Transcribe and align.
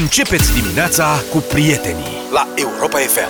Începeți 0.00 0.52
dimineața 0.54 1.22
cu 1.30 1.38
prietenii 1.38 2.16
la 2.32 2.48
Europa 2.54 2.98
FM. 2.98 3.28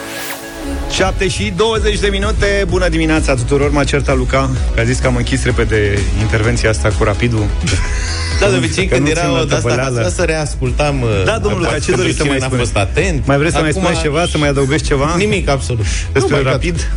7 0.90 1.28
și 1.28 1.52
20 1.56 1.98
de 2.00 2.08
minute 2.08 2.64
Bună 2.68 2.88
dimineața 2.88 3.34
tuturor, 3.34 3.70
m-a 3.70 3.84
certat 3.84 4.16
Luca 4.16 4.50
Că 4.74 4.80
a 4.80 4.84
zis 4.84 4.98
că 4.98 5.06
am 5.06 5.16
închis 5.16 5.44
repede 5.44 5.98
intervenția 6.20 6.70
asta 6.70 6.88
cu 6.98 7.04
rapidul 7.04 7.44
Da, 8.40 8.48
de 8.50 8.56
obicei, 8.56 8.86
Că 8.86 8.94
când 8.94 9.06
nu 9.06 9.10
era 9.12 9.20
țin 9.20 9.30
la 9.30 9.44
de 9.44 9.54
asta, 9.54 9.68
tăbăleală. 9.68 10.00
ca 10.00 10.08
să 10.08 10.22
reascultam 10.22 11.00
uh, 11.02 11.08
Da, 11.24 11.38
domnul 11.38 11.60
Luca, 11.60 11.78
ce 11.78 11.92
doriți 11.94 12.16
să 12.16 12.24
mai 12.24 12.38
n-am 12.38 12.48
spuneți? 12.48 12.70
fost 12.72 12.86
atent. 12.86 13.26
Mai 13.26 13.36
vreți 13.38 13.54
să 13.54 13.60
mai 13.60 13.68
Acum, 13.68 13.82
spuneți 13.82 14.02
ceva, 14.02 14.26
să 14.30 14.38
mai 14.38 14.48
adăugați 14.48 14.84
ceva? 14.84 15.14
Nimic, 15.16 15.48
absolut. 15.48 15.84
Despre 16.12 16.36
Nu, 16.36 16.42
mai 16.42 16.52
rapid? 16.52 16.90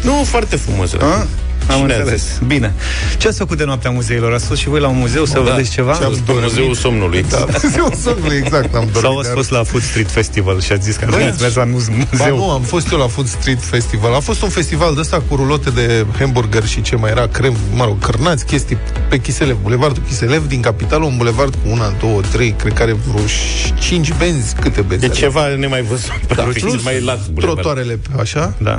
Nu, 0.00 0.24
foarte 0.24 0.56
frumos. 0.56 0.92
A? 0.92 1.26
Am 1.70 1.80
Cine 1.80 1.92
a 1.92 1.96
înțeles. 1.96 2.20
zis? 2.20 2.38
Bine. 2.46 2.72
Ce 3.18 3.28
ați 3.28 3.38
făcut 3.38 3.58
de 3.58 3.64
noaptea 3.64 3.90
muzeilor? 3.90 4.32
Ați 4.32 4.46
fost 4.46 4.60
și 4.60 4.68
voi 4.68 4.80
la 4.80 4.88
un 4.88 4.98
muzeu 4.98 5.24
să 5.24 5.32
Da. 5.44 5.50
vedeți 5.50 5.70
ceva? 5.70 5.92
Și 5.94 6.02
am 6.02 6.08
fost 6.08 6.20
pe 6.20 6.32
Muzeul 6.42 6.74
Somnului. 6.74 7.24
Da, 7.30 7.44
muzeul 7.62 7.92
somnului, 8.02 8.36
exact, 8.36 8.74
am 8.74 8.80
dormit. 8.92 8.96
Sau 9.00 9.18
ați 9.18 9.30
fost 9.30 9.50
la 9.50 9.62
Food 9.64 9.82
Street 9.82 10.10
Festival 10.10 10.60
și 10.60 10.72
ați 10.72 10.84
zis 10.84 10.96
că 10.96 11.06
Băi, 11.10 11.22
ați 11.22 11.40
mers 11.40 11.54
la 11.54 11.64
muze- 11.64 11.90
Ba 11.98 12.06
muzeu? 12.10 12.36
nu, 12.36 12.50
am 12.50 12.62
fost 12.62 12.92
eu 12.92 12.98
la 12.98 13.06
Food 13.06 13.26
Street 13.28 13.62
Festival. 13.62 14.14
A 14.14 14.20
fost 14.20 14.42
un 14.42 14.48
festival 14.48 14.94
de 14.94 15.00
ăsta 15.00 15.22
cu 15.28 15.36
rulote 15.36 15.70
de 15.70 16.06
hamburger 16.18 16.66
și 16.66 16.82
ce 16.82 16.96
mai 16.96 17.10
era, 17.10 17.26
crem, 17.26 17.56
mă 17.74 17.84
rog, 17.84 17.98
cărnați, 18.04 18.44
chestii 18.44 18.78
pe 19.08 19.18
Chiselev, 19.18 19.56
Bulevardul 19.62 20.02
Chiselev, 20.06 20.46
din 20.48 20.60
capitală, 20.60 21.04
un 21.04 21.16
bulevard 21.16 21.54
cu 21.54 21.70
una, 21.70 21.92
două, 22.00 22.20
trei, 22.32 22.54
cred 22.58 22.72
că 22.72 22.82
are 22.82 22.92
vreo 22.92 23.24
cinci 23.80 24.12
benzi, 24.18 24.54
câte 24.60 24.80
benzi 24.80 25.04
E 25.04 25.08
are? 25.08 25.16
ceva 25.18 25.46
nemai 25.46 25.82
văzut. 25.82 26.10
Da, 26.26 26.34
Practic, 26.42 26.62
plus 26.62 26.82
mai 26.82 27.00
lat 27.00 27.28
bulevard. 27.28 27.60
trotoarele, 27.60 27.98
așa? 28.20 28.54
Da. 28.58 28.78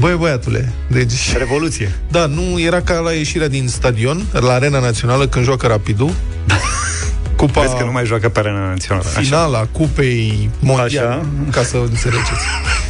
Băi, 0.00 0.14
băiatule, 0.14 0.72
deci... 0.88 1.36
Revoluție. 1.36 1.92
Da, 2.10 2.26
nu 2.26 2.60
era 2.60 2.80
ca 2.80 2.98
la 2.98 3.12
ieșirea 3.12 3.48
din 3.48 3.68
stadion, 3.68 4.26
la 4.32 4.52
Arena 4.52 4.78
Națională, 4.78 5.26
când 5.26 5.44
joacă 5.44 5.66
Rapidul. 5.66 6.10
Cupa 7.36 7.60
Vezi 7.60 7.74
că 7.76 7.84
nu 7.84 7.92
mai 7.92 8.04
joacă 8.04 8.28
pe 8.28 8.38
arena 8.38 8.68
națională. 8.68 9.08
Așa. 9.08 9.20
finala 9.20 9.66
Cupei 9.72 10.50
Mondiale, 10.60 11.08
Așa. 11.08 11.26
ca 11.50 11.62
să 11.62 11.76
înțelegeți. 11.76 12.44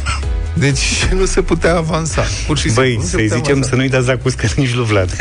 Deci 0.59 1.05
nu 1.19 1.25
se 1.25 1.41
putea 1.41 1.75
avansa. 1.75 2.23
Pur 2.47 2.57
și 2.57 2.63
simplu. 2.63 2.81
Băi, 2.83 2.95
nu 2.95 3.01
se 3.01 3.07
să-i 3.07 3.21
putea 3.23 3.37
zicem 3.37 3.51
avansa. 3.51 3.69
să 3.69 3.75
nu-i 3.75 3.89
dați 3.89 4.05
zacuscă 4.05 4.47
nici 4.55 4.73
lui 4.73 4.85
Vlad. 4.85 5.15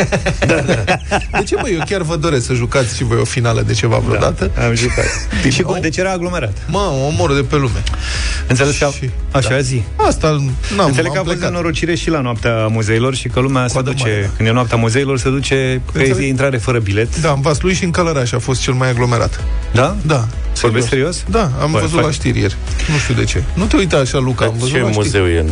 De 1.38 1.44
ce, 1.46 1.56
băi, 1.60 1.72
eu 1.78 1.82
chiar 1.88 2.02
vă 2.02 2.16
doresc 2.16 2.46
să 2.46 2.52
jucați 2.54 2.96
și 2.96 3.04
voi 3.04 3.18
o 3.18 3.24
finală 3.24 3.62
de 3.62 3.72
ceva 3.72 3.96
vreodată? 3.96 4.50
Da, 4.56 4.64
am 4.66 4.74
jucat. 4.74 5.04
și 5.50 5.62
cum, 5.62 5.72
nou? 5.72 5.82
deci 5.82 5.96
era 5.96 6.10
aglomerat. 6.12 6.56
Mă, 6.68 6.92
omor 7.06 7.34
de 7.34 7.40
pe 7.40 7.56
lume. 7.56 7.82
Înțeles 8.46 8.78
că... 8.78 8.90
Și- 9.00 9.10
Așa 9.30 9.48
da. 9.50 9.60
zi. 9.60 9.82
Asta, 9.96 10.28
n-am, 10.76 10.86
Înțeleg 10.86 11.12
că 11.12 11.18
am 11.18 11.22
a 11.22 11.24
fost 11.24 11.36
plecat. 11.36 11.50
nenorocire 11.50 11.94
și 11.94 12.10
la 12.10 12.20
noaptea 12.20 12.66
muzeilor 12.66 13.14
și 13.14 13.28
că 13.28 13.40
lumea 13.40 13.66
se 13.66 13.72
Coadă 13.72 13.90
duce, 13.90 14.02
mare, 14.02 14.20
da. 14.20 14.28
când 14.36 14.48
e 14.48 14.52
noaptea 14.52 14.76
muzeilor, 14.76 15.18
se 15.18 15.28
duce, 15.28 15.80
că 15.92 15.98
Înțeleg. 15.98 16.22
e 16.22 16.26
intrare 16.26 16.56
fără 16.56 16.78
bilet. 16.78 17.20
Da, 17.20 17.30
în 17.32 17.40
Vaslui 17.40 17.74
și 17.74 17.84
în 17.84 17.90
Călăraș 17.90 18.32
a 18.32 18.38
fost 18.38 18.60
cel 18.60 18.72
mai 18.74 18.88
aglomerat. 18.90 19.40
Da? 19.72 19.96
Da. 20.06 20.28
Vorbesc 20.60 20.88
serios? 20.88 21.24
Da, 21.30 21.50
am 21.60 21.70
Băi, 21.70 21.80
văzut 21.80 21.96
fac- 21.96 22.04
la 22.04 22.10
știri 22.10 22.38
ieri. 22.38 22.56
Nu 22.92 22.96
știu 22.98 23.14
de 23.14 23.24
ce. 23.24 23.42
Nu 23.54 23.64
te 23.64 23.76
uita 23.76 23.96
așa, 23.96 24.18
Luca, 24.18 24.44
am 24.44 24.50
Dar 24.50 24.58
văzut 24.60 24.74
Ce 24.74 24.80
la 24.82 24.90
știri. 24.90 25.04
muzeu 25.04 25.26
e 25.28 25.38
în 25.38 25.48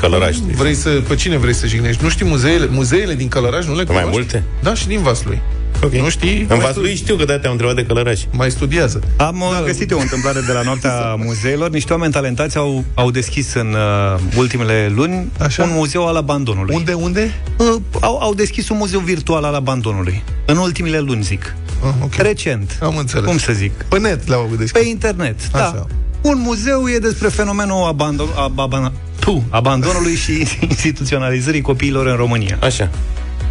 Călăraș? 0.00 0.36
Vrei 0.36 0.74
să, 0.74 0.88
pe 1.08 1.14
cine 1.14 1.36
vrei 1.36 1.54
să 1.54 1.66
jignești? 1.66 2.02
Nu 2.02 2.08
știi 2.08 2.26
muzeele, 2.26 2.66
muzeele 2.70 3.14
din 3.14 3.28
Călăraș, 3.28 3.64
nu 3.66 3.70
le 3.76 3.84
Mai 3.86 3.86
cunoști? 3.86 4.10
multe? 4.10 4.42
Da, 4.62 4.74
și 4.74 4.86
din 4.86 5.02
Vaslui. 5.02 5.40
Okay. 5.84 6.00
Nu 6.00 6.08
știi? 6.08 6.40
În 6.40 6.46
Mai 6.48 6.58
Vaslui 6.58 6.94
știu 6.94 7.16
că 7.16 7.24
de 7.24 7.32
te-am 7.32 7.52
întrebat 7.52 7.74
de 7.74 7.84
Călăraș. 7.84 8.20
Mai 8.30 8.50
studiază. 8.50 9.00
Am 9.16 9.44
da, 9.52 9.62
găsit 9.64 9.90
eu 9.90 9.98
o 9.98 10.00
întâmplare 10.00 10.40
de 10.46 10.52
la 10.52 10.62
noaptea 10.62 11.14
muzeilor. 11.24 11.70
Niște 11.70 11.92
oameni 11.92 12.12
talentați 12.12 12.56
au, 12.56 12.84
au 12.94 13.10
deschis 13.10 13.54
în 13.54 13.72
uh, 14.14 14.20
ultimele 14.36 14.92
luni 14.94 15.30
Așa. 15.40 15.62
un 15.62 15.70
muzeu 15.72 16.06
al 16.06 16.16
abandonului. 16.16 16.74
Unde, 16.74 16.92
unde? 16.92 17.34
Uh, 17.56 17.74
au, 18.00 18.18
au 18.18 18.34
deschis 18.34 18.68
un 18.68 18.76
muzeu 18.76 19.00
virtual 19.00 19.44
al 19.44 19.54
abandonului. 19.54 20.22
În 20.46 20.56
ultimele 20.56 20.98
luni, 20.98 21.22
zic. 21.22 21.54
Ah, 21.84 21.94
ok. 22.02 22.14
Recent. 22.14 22.78
Am 22.82 22.96
înțeles. 22.96 23.24
Cum 23.24 23.38
să 23.38 23.52
zic? 23.52 23.72
Pe 23.88 23.98
net 23.98 24.28
le-au 24.28 24.50
deschis. 24.56 24.82
Pe 24.82 24.88
internet, 24.88 25.50
da. 25.50 25.66
Așa. 25.66 25.86
Un 26.20 26.38
muzeu 26.38 26.88
e 26.88 26.98
despre 26.98 27.28
fenomenul 27.28 27.86
abandon, 27.86 28.28
ab, 28.36 28.58
ab, 28.58 28.92
tu, 29.18 29.44
abandonului 29.50 30.14
și 30.14 30.46
instituționalizării 30.68 31.60
copiilor 31.60 32.06
în 32.06 32.16
România. 32.16 32.58
Așa. 32.60 32.90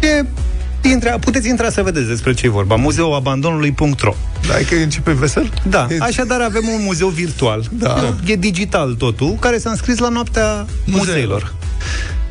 E, 0.02 0.24
intra, 0.82 1.18
puteți 1.18 1.48
intra 1.48 1.70
să 1.70 1.82
vedeți 1.82 2.06
despre 2.08 2.32
ce 2.34 2.46
e 2.46 2.48
vorba. 2.48 2.74
Muzeuabandonului.ro 2.76 4.14
Da, 4.48 4.54
că 4.68 4.74
începe 4.82 5.12
vesel? 5.12 5.50
Da, 5.68 5.86
E- 5.90 5.96
așadar 6.00 6.40
avem 6.40 6.62
un 6.74 6.82
muzeu 6.84 7.08
virtual. 7.08 7.64
Da. 7.72 8.14
E 8.26 8.34
digital 8.36 8.94
totul, 8.94 9.36
care 9.40 9.58
s-a 9.58 9.70
înscris 9.70 9.98
la 9.98 10.08
noaptea 10.08 10.66
Muzeelor. 10.84 11.06
muzeilor. 11.06 11.54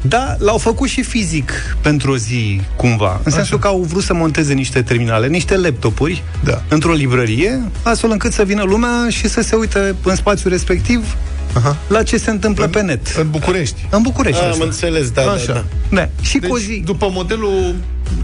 Da, 0.02 0.36
l-au 0.40 0.58
făcut 0.58 0.88
și 0.90 1.04
fizic 1.04 1.52
pentru 1.82 2.12
o 2.12 2.18
zi, 2.18 2.62
cumva. 2.76 3.22
În 3.24 3.32
sensul 3.32 3.60
că 3.60 3.68
au 3.68 3.82
vrut 3.82 4.04
să 4.04 4.14
monteze 4.14 4.54
niște 4.54 4.82
terminale, 4.82 5.28
niște 5.28 5.58
laptopuri 5.58 6.24
Da. 6.44 6.62
într-o 6.70 6.92
librărie, 6.94 7.62
astfel 7.84 8.12
încât 8.12 8.34
să 8.34 8.44
vină 8.44 8.64
lumea 8.64 9.06
și 9.10 9.28
să 9.28 9.42
se 9.42 9.56
uite 9.56 9.96
în 10.04 10.16
spațiul 10.16 10.52
respectiv 10.52 11.16
Aha. 11.54 11.78
la 11.88 12.04
ce 12.04 12.18
se 12.18 12.30
întâmplă 12.30 12.68
pe 12.68 12.82
net. 12.82 13.08
În 13.20 13.30
București. 13.30 13.86
În 13.90 14.02
București. 14.02 14.42
Am 14.42 14.50
asta. 14.50 14.64
înțeles, 14.64 15.10
da, 15.10 15.22
Așa. 15.22 15.46
da, 15.46 15.54
da. 15.54 15.64
Da. 15.96 16.10
Și 16.22 16.38
Deci, 16.38 16.50
cu 16.50 16.56
o 16.56 16.60
zi... 16.60 16.82
după 16.86 17.10
modelul 17.12 17.76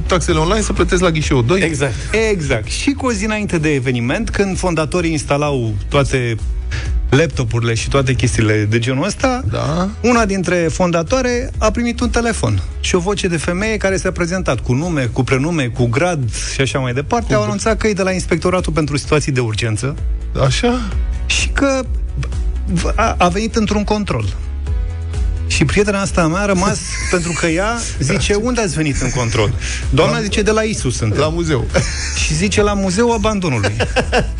taxele 0.05 0.37
online, 0.39 0.61
să 0.61 0.73
plătesc 0.73 1.01
la 1.01 1.09
ghișeul 1.11 1.45
2. 1.45 1.61
Exact. 1.61 1.93
Exact. 2.31 2.67
Și 2.67 2.91
cu 2.91 3.05
o 3.05 3.11
zi 3.11 3.25
înainte 3.25 3.57
de 3.57 3.73
eveniment, 3.73 4.29
când 4.29 4.57
fondatorii 4.57 5.11
instalau 5.11 5.73
toate 5.89 6.35
laptopurile 7.09 7.73
și 7.73 7.89
toate 7.89 8.13
chestiile 8.13 8.65
de 8.69 8.79
genul 8.79 9.05
ăsta, 9.05 9.43
Da. 9.51 9.89
una 10.01 10.25
dintre 10.25 10.55
fondatoare 10.55 11.51
a 11.57 11.71
primit 11.71 11.99
un 11.99 12.09
telefon 12.09 12.61
și 12.79 12.95
o 12.95 12.99
voce 12.99 13.27
de 13.27 13.37
femeie 13.37 13.77
care 13.77 13.97
s-a 13.97 14.11
prezentat 14.11 14.59
cu 14.59 14.73
nume, 14.73 15.05
cu 15.05 15.23
prenume, 15.23 15.67
cu 15.67 15.85
grad 15.87 16.33
și 16.53 16.61
așa 16.61 16.79
mai 16.79 16.93
departe. 16.93 17.33
Au 17.33 17.43
anunțat 17.43 17.77
că 17.77 17.87
e 17.87 17.93
de 17.93 18.01
la 18.03 18.11
Inspectoratul 18.11 18.73
pentru 18.73 18.97
Situații 18.97 19.31
de 19.31 19.39
Urgență 19.39 19.95
Așa? 20.45 20.79
și 21.25 21.49
că 21.49 21.79
a, 22.95 23.15
a 23.17 23.27
venit 23.27 23.55
într-un 23.55 23.83
control. 23.83 24.25
Și 25.47 25.65
prietena 25.65 26.01
asta 26.01 26.21
a 26.21 26.27
mea 26.27 26.41
a 26.41 26.45
rămas 26.45 26.79
pentru 27.11 27.31
că 27.39 27.47
ea 27.47 27.79
zice, 27.99 28.33
unde 28.33 28.61
ați 28.61 28.75
venit 28.75 29.01
în 29.01 29.09
control? 29.09 29.53
Doamna 29.89 30.21
zice, 30.21 30.41
de 30.41 30.51
la 30.51 30.61
ISUS 30.61 30.95
sunt. 30.95 31.15
La 31.15 31.27
muzeu. 31.27 31.67
Și 32.25 32.33
zice, 32.33 32.61
la 32.61 32.73
Muzeul 32.73 33.13
Abandonului. 33.13 33.75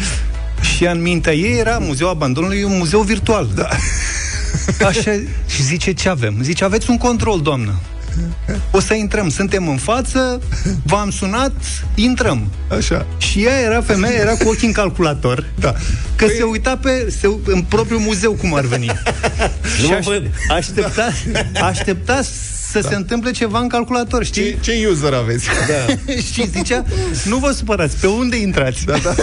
și 0.76 0.84
ea, 0.84 0.92
în 0.92 1.02
mintea 1.02 1.34
ei 1.34 1.58
era 1.58 1.78
Muzeul 1.78 2.10
Abandonului 2.10 2.64
un 2.64 2.78
muzeu 2.78 3.02
virtual. 3.02 3.50
Da. 3.56 3.68
Așa, 4.86 5.12
și 5.48 5.64
zice, 5.64 5.92
ce 5.94 6.10
avem? 6.10 6.38
Zice, 6.42 6.64
aveți 6.64 6.90
un 6.90 6.98
control, 6.98 7.42
doamnă. 7.42 7.80
O 8.72 8.80
să 8.80 8.94
intrăm, 8.94 9.30
suntem 9.30 9.68
în 9.68 9.78
față, 9.78 10.42
v-am 10.84 11.10
sunat, 11.10 11.52
intrăm. 11.96 12.52
Așa. 12.78 13.06
Și 13.18 13.44
ea 13.44 13.60
era 13.60 13.82
femeie, 13.82 14.16
era 14.20 14.32
cu 14.32 14.48
ochii 14.48 14.68
în 14.68 14.74
calculator. 14.74 15.46
Da. 15.60 15.74
Că 16.16 16.28
se 16.28 16.44
uita 16.44 16.78
pe, 16.78 17.14
se, 17.20 17.30
în 17.46 17.62
propriul 17.62 18.00
muzeu 18.00 18.32
cum 18.32 18.54
ar 18.54 18.66
veni. 18.66 18.86
Nu 19.80 19.84
și 19.84 19.90
mă 19.90 19.96
aș, 19.96 20.06
văd. 20.06 20.24
aștepta, 20.50 21.10
aștepta 21.72 22.22
să 22.72 22.80
da. 22.80 22.90
se 22.90 22.96
întâmple 22.96 23.32
ceva 23.32 23.60
în 23.60 23.68
calculator, 23.68 24.24
știi? 24.24 24.58
Ce, 24.62 24.72
ce 24.72 24.88
user 24.90 25.14
aveți? 25.14 25.46
Da. 25.70 25.94
și 26.34 26.50
zicea, 26.50 26.86
nu 27.26 27.38
vă 27.38 27.52
supărați, 27.52 27.98
pe 27.98 28.08
unde 28.08 28.36
intrați? 28.36 28.86
Da, 28.86 28.98
da. 29.04 29.14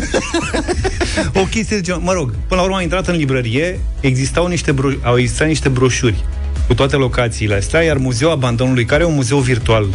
o 1.41 1.45
chestie 1.45 1.77
de 1.77 1.83
genul. 1.83 2.01
Mă 2.01 2.13
rog, 2.13 2.35
până 2.49 2.61
la 2.61 2.63
urmă 2.63 2.77
am 2.77 2.83
intrat 2.83 3.09
în 3.09 3.17
librărie, 3.17 3.81
existau 4.01 4.47
niște 4.47 4.73
bro- 4.75 5.03
au 5.03 5.19
existat 5.19 5.47
niște 5.47 5.69
broșuri 5.69 6.25
cu 6.71 6.77
toate 6.77 6.97
locațiile 6.97 7.55
astea, 7.55 7.81
iar 7.83 7.97
Muzeul 7.97 8.31
Abandonului, 8.33 8.85
care 8.85 9.03
e 9.03 9.07
un 9.07 9.15
muzeu 9.15 9.39
virtual, 9.39 9.87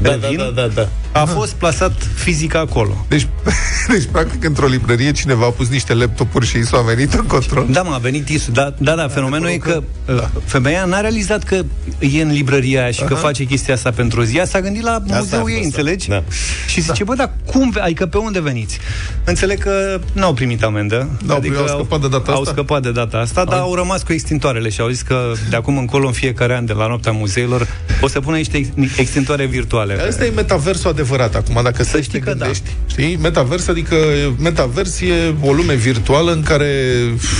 Da, 0.00 0.10
da, 0.10 0.28
revin, 0.28 0.36
da, 0.36 0.50
da, 0.50 0.66
da. 0.66 0.88
A 1.20 1.26
fost 1.26 1.52
plasat 1.52 1.92
fizic 2.14 2.54
acolo. 2.54 3.04
Deci, 3.08 3.28
deci, 3.92 4.04
practic, 4.12 4.44
într-o 4.44 4.66
librărie 4.66 5.12
cineva 5.12 5.46
a 5.46 5.50
pus 5.50 5.68
niște 5.68 5.94
laptopuri 5.94 6.46
și 6.46 6.56
i 6.56 6.64
s-a 6.64 6.80
venit 6.80 7.12
în 7.12 7.24
control. 7.24 7.66
Da, 7.70 7.82
mă, 7.82 7.94
a 7.94 7.98
venit 7.98 8.28
Isu. 8.28 8.50
Da, 8.50 8.74
da, 8.78 8.94
da 8.94 9.08
fenomenul 9.08 9.48
e 9.48 9.56
că 9.56 9.82
da. 10.06 10.30
femeia 10.44 10.84
n-a 10.84 11.00
realizat 11.00 11.42
că 11.42 11.62
e 11.98 12.22
în 12.22 12.32
librăria 12.32 12.82
aia 12.82 12.90
și 12.90 13.02
că 13.02 13.14
face 13.14 13.44
chestia 13.44 13.74
asta 13.74 13.90
pentru 13.90 14.20
o 14.20 14.24
zi. 14.24 14.36
Ea 14.36 14.44
s-a 14.44 14.60
gândit 14.60 14.82
la 14.82 14.94
a 14.94 15.02
muzeul 15.06 15.40
fost, 15.40 15.52
ei, 15.52 15.58
da. 15.60 15.64
înțelegi? 15.64 16.08
Da. 16.08 16.22
Și 16.68 16.80
zice, 16.80 17.04
bă, 17.04 17.14
dar 17.14 17.30
cum, 17.46 17.70
ve- 17.70 17.80
adică 17.80 18.06
pe 18.06 18.18
unde 18.18 18.40
veniți? 18.40 18.78
Înțeleg 19.24 19.58
că 19.58 20.00
n-au 20.12 20.34
primit 20.34 20.62
amendă. 20.62 21.08
N-au 21.26 21.38
primit, 21.38 21.58
au 21.58 21.66
scăpat 21.66 22.00
de 22.00 22.08
data 22.08 22.32
Au 22.32 22.40
asta? 22.40 22.52
scăpat 22.52 22.82
de 22.82 22.92
data 22.92 23.18
asta, 23.18 23.44
dar 23.44 23.58
au 23.58 23.74
rămas 23.74 24.02
cu 24.02 24.12
extintoarele 24.12 24.68
și 24.68 24.80
au 24.80 24.88
zis 24.88 25.02
că 25.02 25.32
de 25.50 25.56
acum 25.56 25.78
încolo, 25.78 26.06
în 26.06 26.12
fiecare 26.12 26.56
an, 26.56 26.64
de 26.64 26.72
la 26.72 26.86
noaptea 26.86 27.12
muzeilor, 27.12 27.66
o 28.00 28.08
să 28.08 28.20
pună 28.20 28.36
niște 28.36 28.56
ex- 28.56 28.96
extintoare 28.96 29.46
virtuale. 29.46 30.00
Asta 30.08 30.24
e 30.24 30.30
metaversul 30.30 30.90
adevărat 30.90 31.05
acum, 31.34 31.60
dacă 31.62 31.82
să 31.82 31.88
știi 31.90 32.02
știi 32.02 32.18
că 32.18 32.24
că 32.24 32.34
da. 32.34 32.38
gândești. 32.38 32.70
Știi? 32.86 33.16
Metavers, 33.22 33.68
adică 33.68 33.96
metavers 34.38 35.00
e 35.00 35.34
o 35.40 35.52
lume 35.52 35.74
virtuală 35.74 36.32
în 36.32 36.42
care 36.42 36.70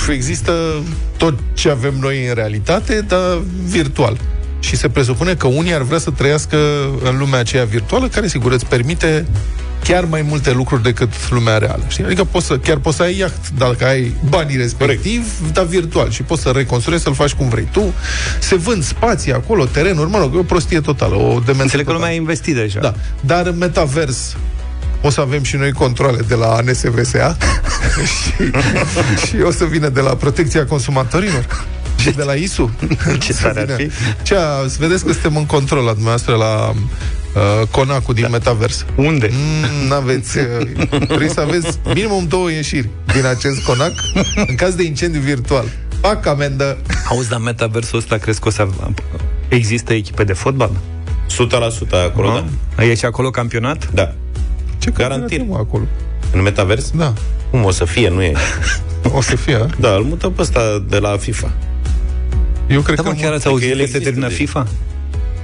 există 0.09 0.83
tot 1.17 1.39
ce 1.53 1.69
avem 1.69 1.93
noi 1.99 2.27
în 2.27 2.33
realitate, 2.33 3.05
dar 3.07 3.37
virtual. 3.65 4.17
Și 4.59 4.75
se 4.75 4.89
presupune 4.89 5.33
că 5.33 5.47
unii 5.47 5.73
ar 5.73 5.81
vrea 5.81 5.99
să 5.99 6.11
trăiască 6.11 6.57
în 7.03 7.17
lumea 7.17 7.39
aceea 7.39 7.63
virtuală, 7.63 8.07
care 8.07 8.27
sigur 8.27 8.51
îți 8.51 8.65
permite 8.65 9.25
chiar 9.83 10.05
mai 10.05 10.21
multe 10.21 10.51
lucruri 10.51 10.83
decât 10.83 11.29
lumea 11.29 11.57
reală. 11.57 11.83
Știi? 11.87 12.03
Adică 12.03 12.23
poți 12.23 12.45
să, 12.45 12.57
chiar 12.57 12.77
poți 12.77 12.95
să 12.95 13.03
ai 13.03 13.17
iaht 13.17 13.49
dacă 13.57 13.85
ai 13.85 14.13
banii 14.29 14.57
respectiv, 14.57 15.23
dar 15.53 15.65
virtual. 15.65 16.09
Și 16.11 16.21
poți 16.23 16.41
să 16.41 16.49
reconstruiești, 16.49 17.05
să-l 17.05 17.15
faci 17.15 17.33
cum 17.33 17.49
vrei 17.49 17.67
tu. 17.71 17.93
Se 18.39 18.55
vând 18.55 18.83
spații 18.83 19.33
acolo, 19.33 19.65
terenuri, 19.65 20.09
mă 20.09 20.17
rog, 20.17 20.35
e 20.35 20.37
o 20.39 20.43
prostie 20.43 20.79
totală, 20.81 21.15
o 21.15 21.39
demență 21.39 21.61
Înțeleg 21.61 21.85
că 21.85 21.91
totală. 21.91 21.93
lumea 21.93 22.09
a 22.09 22.13
investit 22.13 22.55
deja. 22.55 22.79
Da, 22.79 22.93
dar 23.19 23.45
în 23.45 23.57
metavers 23.57 24.35
o 25.01 25.09
să 25.09 25.21
avem 25.21 25.43
și 25.43 25.55
noi 25.55 25.71
controle 25.71 26.21
de 26.27 26.35
la 26.35 26.59
NSVSA 26.65 27.37
și, 28.13 28.51
și 29.27 29.35
o 29.41 29.51
să 29.51 29.65
vină 29.65 29.89
de 29.89 29.99
la 30.01 30.15
Protecția 30.15 30.65
Consumatorilor 30.65 31.65
și 31.97 32.11
de 32.11 32.23
la 32.23 32.33
ISU. 32.33 32.71
Ce 33.19 33.33
tare 33.33 33.59
ar 33.59 33.69
fi. 33.77 33.89
Ce, 34.21 34.35
să 34.67 34.75
vedeți 34.79 35.05
că 35.05 35.11
suntem 35.11 35.35
în 35.35 35.45
control 35.45 35.83
la 35.83 35.91
dumneavoastră 35.91 36.35
la 36.35 36.73
uh, 37.61 37.67
Conacul 37.71 38.13
din 38.13 38.23
da. 38.23 38.29
Metavers. 38.29 38.85
Unde? 38.95 39.29
Mm, 39.31 39.87
n-aveți, 39.87 40.37
uh, 40.37 40.45
trebuie 41.07 41.29
să 41.29 41.39
aveți 41.39 41.77
minimum 41.93 42.25
două 42.27 42.51
ieșiri 42.51 42.89
din 43.13 43.25
acest 43.25 43.63
conac 43.65 43.91
în 44.47 44.55
caz 44.55 44.75
de 44.75 44.83
incendiu 44.83 45.19
virtual. 45.19 45.65
Fac 46.01 46.25
amendă. 46.25 46.77
Auzi, 47.09 47.29
dar 47.29 47.39
metaversul 47.39 47.97
ăsta 47.97 48.17
crezi 48.17 48.39
că 48.39 48.47
o 48.47 48.51
să 48.51 48.67
există 49.47 49.93
echipe 49.93 50.23
de 50.23 50.33
fotbal? 50.33 50.71
100% 51.31 51.89
acolo, 52.05 52.43
da. 52.75 52.83
E 52.83 52.95
și 52.95 53.05
acolo 53.05 53.29
campionat? 53.29 53.91
Da. 53.93 54.13
Ce 54.77 54.91
Garantir. 54.91 55.19
campionat 55.19 55.47
e, 55.47 55.51
mă, 55.51 55.57
acolo? 55.57 55.83
În 56.33 56.41
metavers? 56.41 56.91
Da. 56.95 57.13
Cum 57.49 57.63
o 57.63 57.71
să 57.71 57.85
fie, 57.85 58.09
nu 58.09 58.21
e? 58.21 58.33
O 59.13 59.21
să 59.21 59.35
fie, 59.35 59.55
a? 59.55 59.65
Da, 59.79 59.93
îl 59.95 60.03
mutăm 60.03 60.31
pe 60.33 60.41
ăsta 60.41 60.83
de 60.89 60.97
la 60.97 61.17
FIFA. 61.17 61.51
Eu 62.69 62.81
cred 62.81 62.95
Da, 62.95 63.01
că... 63.03 63.07
mă, 63.09 63.13
chiar 63.21 63.33
ați 63.33 63.47
Adică 63.47 63.49
auzit 63.49 63.69
el 63.69 63.71
că 63.71 63.77
se 63.77 63.81
există 63.83 64.03
termină 64.03 64.27
deja. 64.27 64.37
FIFA? 64.37 64.67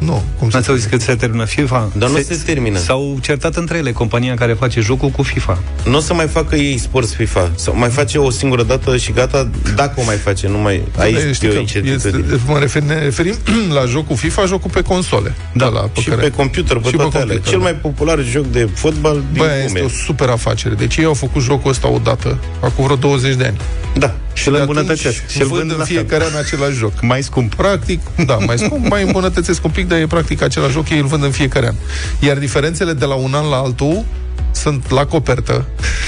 Nu, 0.06 0.24
cum 0.40 0.50
să 0.50 0.56
N-ați 0.58 0.70
auzit 0.70 0.90
că 0.90 0.98
se 0.98 1.16
termină 1.16 1.46
FIFA? 1.46 1.90
Dar 1.96 2.10
nu 2.10 2.18
se 2.18 2.42
termină. 2.46 2.78
S-au 2.80 3.18
certat 3.22 3.56
între 3.56 3.78
ele, 3.78 3.92
compania 3.92 4.36
care 4.36 4.54
face 4.54 4.80
jocul 4.82 5.10
cu 5.10 5.24
FIFA. 5.24 5.62
Nu 5.86 5.98
o 5.98 6.00
să 6.00 6.14
mai 6.14 6.28
facă 6.28 6.56
ei 6.56 6.78
sports 6.78 7.14
FIFA. 7.14 7.52
Sau 7.56 7.76
mai 7.78 7.90
face 7.90 8.18
o 8.18 8.30
singură 8.30 8.64
dată 8.64 8.98
și 8.98 9.12
gata, 9.12 9.50
dacă 9.76 9.94
o 9.96 10.04
mai 10.04 10.16
face, 10.16 10.48
nu 10.48 10.58
mai... 10.58 10.82
Aici 10.98 11.18
Știi 11.18 11.34
știu 11.34 11.48
că 11.50 11.54
eu 11.54 11.60
incertitudine. 11.60 12.24
este, 12.34 12.52
mă 12.52 12.60
refer, 12.60 12.82
ne 12.82 13.00
referim 13.00 13.36
la 13.78 13.86
jocul 13.86 14.16
FIFA, 14.16 14.46
jocul 14.46 14.70
pe 14.72 14.82
console. 14.82 15.36
Da, 15.54 15.68
la, 15.68 15.80
pe 15.80 16.00
Și 16.00 16.10
care... 16.10 16.22
pe 16.22 16.30
computer, 16.30 16.78
pe 16.78 16.88
Și 16.88 16.96
pe 16.96 16.98
toate 16.98 17.16
alea. 17.18 17.26
computer, 17.28 17.50
Cel 17.52 17.58
da. 17.60 17.64
mai 17.64 17.74
popular 17.76 18.20
joc 18.24 18.46
de 18.46 18.70
fotbal 18.74 19.14
din 19.32 19.42
Bă, 19.42 19.44
lume. 19.44 19.62
este 19.66 19.80
o 19.80 19.88
super 20.06 20.30
afacere. 20.30 20.74
Deci 20.76 20.96
ei 20.98 21.06
au 21.06 21.14
făcut 21.14 21.42
jocul 21.42 21.70
ăsta 21.72 21.88
odată, 21.90 22.38
acum 22.60 22.84
vreo 22.84 22.96
20 22.96 23.36
de 23.36 23.46
ani. 23.46 23.58
Da. 23.98 24.16
Și 24.34 24.48
îl 24.48 24.54
de 24.54 24.60
îmbunătățesc. 24.60 25.16
atunci 25.18 25.32
Și 25.32 25.42
îl 25.42 25.48
vând 25.48 25.60
vând 25.60 25.72
în 25.72 25.78
la 25.78 25.84
fel. 25.84 25.96
fiecare 25.96 26.24
an 26.24 26.36
același 26.44 26.78
joc. 26.78 27.02
Mai 27.02 27.24
scump. 27.24 27.54
Practic, 27.56 28.00
da, 28.26 28.36
mai 28.36 28.58
scump, 28.58 28.88
mai 28.90 29.04
îmbunătățesc 29.04 29.64
un 29.66 29.72
pic, 29.72 29.88
dar 29.88 30.00
e 30.00 30.08
practic 30.08 30.42
același 30.42 30.72
joc, 30.72 30.90
ei 30.90 31.00
îl 31.00 31.06
vând 31.06 31.24
în 31.24 31.32
fiecare 31.32 31.68
an. 31.68 31.76
Iar 32.20 32.38
diferențele 32.38 32.94
de 32.94 33.06
la 33.06 33.14
un 33.16 33.34
an 33.34 33.50
la 33.50 33.56
altul 33.58 34.06
sunt 34.52 34.92
la 34.92 35.06
copertă 35.06 35.66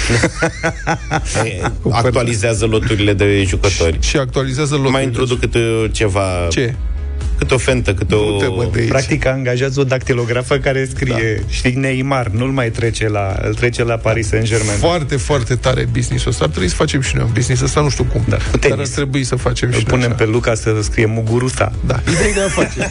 E, 1.45 1.61
Actualizează 1.91 2.65
loturile 2.65 3.13
de 3.13 3.43
jucători. 3.47 3.97
și 4.01 4.17
actualizează 4.17 4.73
loturile. 4.73 4.97
Mai 4.97 5.03
introduc 5.03 5.39
câte 5.39 5.59
ceva... 5.91 6.21
Ce? 6.49 6.75
Câte 7.37 7.53
o 7.53 7.57
fentă, 7.57 7.93
câte 7.93 8.15
o... 8.15 8.17
Du-te, 8.31 8.45
bă, 8.55 8.67
de 8.71 8.79
aici. 8.79 8.89
Practic 8.89 9.25
angajează 9.25 9.79
o 9.79 9.83
dactilografă 9.83 10.57
care 10.57 10.85
scrie, 10.95 11.35
da. 11.39 11.45
știi, 11.49 11.73
Neymar, 11.75 12.27
nu-l 12.27 12.51
mai 12.51 12.69
trece 12.69 13.07
la, 13.09 13.35
îl 13.41 13.53
trece 13.53 13.83
la 13.83 13.95
Paris 13.95 14.27
Saint-Germain. 14.27 14.77
Foarte, 14.77 15.15
foarte 15.17 15.55
tare 15.55 15.87
business-ul 15.91 16.31
ăsta. 16.31 16.43
Ar 16.43 16.49
trebui 16.49 16.69
să 16.69 16.75
facem 16.75 17.01
și 17.01 17.15
noi 17.15 17.23
un 17.25 17.31
business 17.33 17.61
ăsta, 17.61 17.81
nu 17.81 17.89
știu 17.89 18.03
cum. 18.03 18.23
Da. 18.27 18.37
Dar 18.37 18.59
Tenis. 18.59 18.77
ar 18.79 18.87
trebui 18.87 19.23
să 19.23 19.35
facem 19.35 19.69
și 19.71 19.75
Îl 19.77 19.81
noi 19.81 19.93
punem 19.93 20.11
așa. 20.15 20.23
pe 20.23 20.25
Luca 20.31 20.53
să 20.53 20.75
scrie 20.81 21.05
Mugurusa. 21.05 21.71
Da, 21.85 21.99
idei 22.11 22.33
de 22.33 22.41
afaceri. 22.41 22.89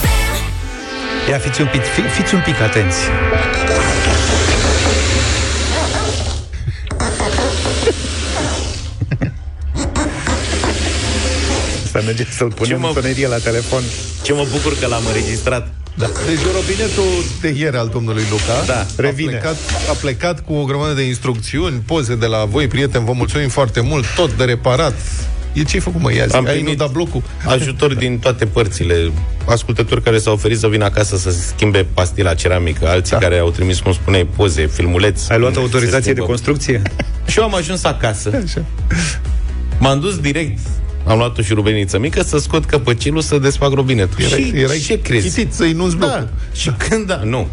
FM. 0.00 1.30
Ia, 1.30 1.38
fiți 1.38 1.60
un 1.60 1.66
pic, 1.72 1.82
fi, 1.82 2.00
fiți 2.00 2.34
un 2.34 2.40
pic 2.44 2.60
atenți. 2.60 2.96
Să 2.98 3.10
mergem 12.04 12.26
să-l 12.36 12.52
punem 12.52 12.70
Ce 12.70 12.76
mă- 12.82 12.86
în 12.86 12.92
sonerie 12.94 13.26
la 13.28 13.36
telefon. 13.38 13.82
Ce 14.22 14.32
mă 14.32 14.46
bucur 14.52 14.78
că 14.78 14.86
l-am 14.86 15.02
înregistrat. 15.06 15.68
Da. 15.96 16.06
Deci 16.26 16.38
robinetul 16.54 17.12
de 17.40 17.48
ieri 17.58 17.76
al 17.76 17.88
domnului 17.92 18.22
Luca 18.30 18.64
Da, 18.66 18.86
revine. 18.96 19.30
A 19.36 19.38
plecat, 19.38 19.56
a 19.90 19.92
plecat 20.00 20.40
cu 20.44 20.52
o 20.54 20.64
grămadă 20.64 20.92
de 20.92 21.02
instrucțiuni, 21.02 21.82
poze 21.86 22.14
de 22.14 22.26
la 22.26 22.44
voi, 22.44 22.66
prieteni, 22.66 23.04
vă 23.04 23.12
mulțumim 23.12 23.48
foarte 23.48 23.80
mult, 23.80 24.04
tot 24.16 24.32
de 24.36 24.44
reparat. 24.44 24.94
E 25.52 25.62
ce 25.62 25.74
ai 25.76 25.80
făcut, 25.82 26.00
mă, 26.00 26.12
ia 26.14 26.26
zi? 26.26 26.36
Am 26.36 26.46
Ai 26.46 26.52
primit- 26.52 26.68
nu 26.68 26.74
dat 26.74 26.90
blocul? 26.92 27.22
Ajutor 27.46 27.94
din 28.04 28.18
toate 28.18 28.46
părțile. 28.46 29.10
Ascultători 29.44 30.02
care 30.02 30.18
s-au 30.18 30.32
oferit 30.32 30.58
să 30.58 30.68
vină 30.68 30.84
acasă 30.84 31.16
să 31.16 31.30
schimbe 31.30 31.86
pastila 31.94 32.34
ceramică, 32.34 32.88
alții 32.88 33.12
Da. 33.12 33.18
care 33.18 33.38
au 33.38 33.50
trimis, 33.50 33.78
cum 33.80 33.92
spuneai, 33.92 34.28
poze, 34.36 34.66
filmuleți. 34.66 35.32
Ai 35.32 35.38
luat 35.38 35.52
Se 35.52 35.58
autorizație 35.58 35.98
de 35.98 36.02
schimbă. 36.10 36.24
construcție? 36.26 36.82
Și 37.26 37.38
eu 37.38 37.44
am 37.44 37.54
ajuns 37.54 37.84
acasă. 37.84 38.30
Așa. 38.44 38.64
M-am 39.78 40.00
dus 40.00 40.18
direct 40.18 40.58
am 41.06 41.18
luat 41.18 41.38
o 41.38 41.42
șurubeniță 41.42 41.98
mică 41.98 42.22
să 42.22 42.38
scot 42.38 42.64
căpăcilul 42.64 43.20
să 43.20 43.38
desfac 43.38 43.72
robinetul. 43.72 44.24
Erai, 44.24 44.42
și 44.42 44.60
erai 44.60 44.78
ce 44.78 45.00
crezi? 45.00 45.28
chitit 45.28 45.52
să 45.52 45.64
inunzi 45.64 45.96
blocul. 45.96 46.28
Da. 46.30 46.58
Și 46.58 46.70
când 46.70 47.06
da, 47.06 47.20
nu. 47.24 47.46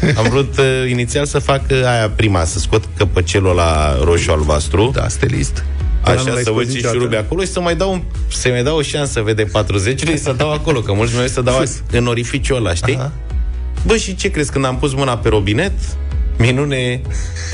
Am 0.18 0.28
vrut 0.28 0.58
uh, 0.58 0.90
inițial 0.90 1.26
să 1.26 1.38
fac 1.38 1.60
uh, 1.70 1.84
aia 1.84 2.10
prima, 2.16 2.44
să 2.44 2.58
scot 2.58 2.84
căpăcelul 2.96 3.54
la 3.54 3.98
roșu-albastru. 4.02 4.90
Da, 4.94 5.08
stelist. 5.08 5.64
Până 6.02 6.14
nu 6.14 6.20
Așa 6.22 6.32
l-ai 6.32 6.42
să 6.42 6.50
scos 6.50 6.56
văd 6.56 6.68
și 6.68 6.74
niciodată. 6.74 6.96
șurubi 6.96 7.16
acolo 7.16 7.40
și 7.40 7.48
să 7.48 7.60
mai 7.60 7.76
dau 7.76 7.92
un, 7.92 8.02
să 8.28 8.48
mai 8.48 8.62
dau 8.62 8.76
o 8.76 8.82
șansă 8.82 9.22
vede 9.22 9.44
40 9.44 10.02
să 10.18 10.32
dau 10.36 10.52
acolo, 10.52 10.80
că 10.80 10.92
mulți 10.92 11.14
mai 11.16 11.28
să 11.28 11.40
dau 11.40 11.58
Sus. 11.60 11.82
în 11.90 12.06
orificiul 12.06 12.56
ăla, 12.56 12.74
știi? 12.74 12.94
Aha. 12.94 13.12
Bă, 13.86 13.96
și 13.96 14.14
ce 14.14 14.30
crezi? 14.30 14.50
Când 14.50 14.64
am 14.64 14.78
pus 14.78 14.94
mâna 14.94 15.16
pe 15.18 15.28
robinet, 15.28 15.72
minune, 16.38 17.00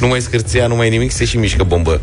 nu 0.00 0.06
mai 0.06 0.20
scârția, 0.20 0.66
nu 0.66 0.76
mai 0.76 0.90
nimic, 0.90 1.10
se 1.10 1.24
și 1.24 1.36
mișcă 1.36 1.64
bombă. 1.64 2.00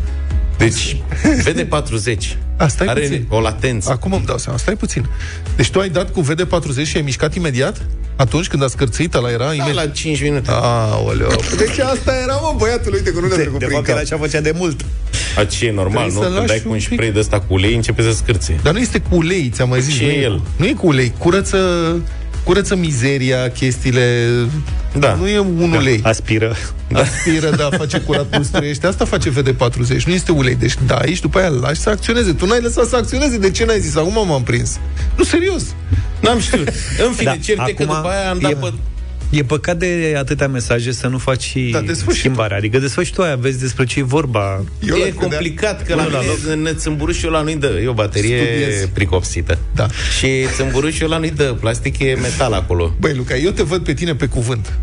Deci, 0.60 0.96
vede 1.42 1.64
40. 1.64 2.36
A, 2.56 2.68
stai 2.68 2.86
Are 2.86 3.00
puțin. 3.00 3.26
o 3.28 3.40
latență. 3.40 3.90
Acum 3.90 4.12
îmi 4.12 4.24
dau 4.24 4.38
seama, 4.38 4.58
stai 4.58 4.74
puțin. 4.76 5.06
Deci 5.56 5.70
tu 5.70 5.78
ai 5.80 5.88
dat 5.88 6.12
cu 6.12 6.24
VD40 6.24 6.82
și 6.86 6.96
ai 6.96 7.02
mișcat 7.02 7.34
imediat? 7.34 7.86
Atunci 8.16 8.46
când 8.46 8.62
a 8.62 8.66
scârțit, 8.66 9.14
ăla 9.14 9.30
era 9.30 9.44
Da, 9.46 9.52
imediat? 9.54 9.74
la 9.74 9.86
5 9.86 10.22
minute. 10.22 10.50
Aoleu. 10.52 11.28
Deci 11.56 11.78
asta 11.78 12.12
era, 12.22 12.34
mă, 12.34 12.54
băiatul, 12.58 12.92
uite 12.92 13.10
că 13.12 13.20
nu 13.20 13.26
ne-a 13.26 13.36
De, 13.36 13.42
trecut 13.42 13.58
de 13.58 13.64
prin 13.64 13.76
fapt, 13.76 13.88
cap. 13.88 13.96
el 13.96 14.02
așa 14.02 14.16
făcea 14.16 14.40
de 14.40 14.52
mult. 14.56 14.80
A, 15.38 15.44
ce 15.44 15.66
e 15.66 15.72
normal, 15.72 16.10
Trebuie 16.10 16.14
nu? 16.14 16.20
să 16.20 16.34
Când 16.36 16.46
dai 16.46 16.46
lași 16.46 16.62
cu 16.62 16.68
un 16.68 16.74
un 16.74 16.80
pic. 16.80 16.92
spray 16.92 17.10
de 17.10 17.18
ăsta 17.18 17.40
cu 17.40 17.52
ulei, 17.54 17.74
începe 17.74 18.02
să 18.02 18.12
scârție. 18.12 18.60
Dar 18.62 18.72
nu 18.72 18.78
este 18.78 18.98
cu 18.98 19.16
ulei, 19.16 19.50
ți-am 19.54 19.68
mai 19.68 19.80
zis. 19.80 19.96
Ce 19.96 20.04
nu 20.04 20.10
e 20.10 20.20
el? 20.22 20.42
Nu 20.56 20.66
e 20.66 20.72
cu 20.72 20.86
ulei, 20.86 21.12
curăță, 21.18 21.58
curăță 22.44 22.76
mizeria, 22.76 23.50
chestiile... 23.50 24.26
Da. 24.98 25.14
Nu 25.14 25.28
e 25.28 25.38
un 25.38 25.72
ulei. 25.72 26.00
Aspiră. 26.02 26.56
Aspiră, 26.92 27.50
da, 27.50 27.68
face 27.76 28.00
curat, 28.00 28.36
mustrăiește. 28.36 28.86
Asta 28.86 29.04
face 29.04 29.30
VD40, 29.30 30.02
nu 30.06 30.12
este 30.12 30.32
ulei. 30.32 30.54
Deci 30.54 30.74
da, 30.86 30.94
aici 30.96 31.20
după 31.20 31.38
aia 31.38 31.48
îl 31.48 31.58
lași 31.60 31.80
să 31.80 31.90
acționeze. 31.90 32.32
Tu 32.32 32.46
n-ai 32.46 32.60
lăsat 32.60 32.86
să 32.86 32.96
acționeze, 32.96 33.38
de 33.38 33.50
ce 33.50 33.64
n-ai 33.64 33.80
zis? 33.80 33.96
Acum 33.96 34.26
m-am 34.26 34.42
prins. 34.42 34.78
Nu, 35.16 35.24
serios. 35.24 35.62
N-am 36.20 36.40
știut. 36.40 36.68
În 37.06 37.12
fine, 37.12 37.30
Da, 37.30 37.36
cert 37.36 37.68
e 37.68 37.72
că 37.72 37.82
acum 37.82 37.94
după 37.94 38.08
aia 38.08 38.30
am 38.30 38.38
dat 38.38 38.50
e- 38.50 38.54
pe... 38.54 38.72
E 39.30 39.42
păcat 39.42 39.76
de 39.76 40.14
atâtea 40.18 40.48
mesaje 40.48 40.92
să 40.92 41.06
nu 41.06 41.18
faci 41.18 41.42
și 41.42 41.68
Da, 41.72 41.80
desfăși 41.80 42.14
și 42.16 42.22
schimbarea. 42.22 42.56
Adică 42.56 42.78
desfăși 42.78 43.12
tu 43.12 43.22
aia, 43.22 43.36
vezi 43.36 43.60
despre 43.60 43.84
ce 43.84 43.98
e 43.98 44.02
vorba. 44.02 44.64
Eu 44.86 44.96
la 44.96 45.06
e 45.06 45.10
cât 45.10 45.18
de- 45.18 45.24
complicat, 45.24 45.82
că 45.86 45.94
la 45.94 46.02
Până 46.02 46.16
la 46.16 46.22
mine 46.54 46.68
în 46.70 46.76
țâmburușul 46.76 47.28
ăla 47.34 47.42
nu-i 47.42 47.56
dă. 47.56 47.78
E 47.82 47.86
o 47.88 47.92
baterie 47.92 48.42
Studiez. 48.44 48.88
pricopsită. 48.92 49.58
Da. 49.74 49.86
Și 50.18 50.28
țâmburușul 50.56 51.06
ăla 51.06 51.18
nu-i 51.18 51.30
dă. 51.30 51.56
Plastic 51.60 51.98
e 51.98 52.16
metal 52.22 52.52
acolo. 52.52 52.94
Băi, 53.00 53.14
Luca, 53.14 53.36
eu 53.36 53.50
te 53.50 53.62
văd 53.62 53.84
pe 53.84 53.94
tine 53.94 54.14
pe 54.14 54.26
cuvânt. 54.26 54.78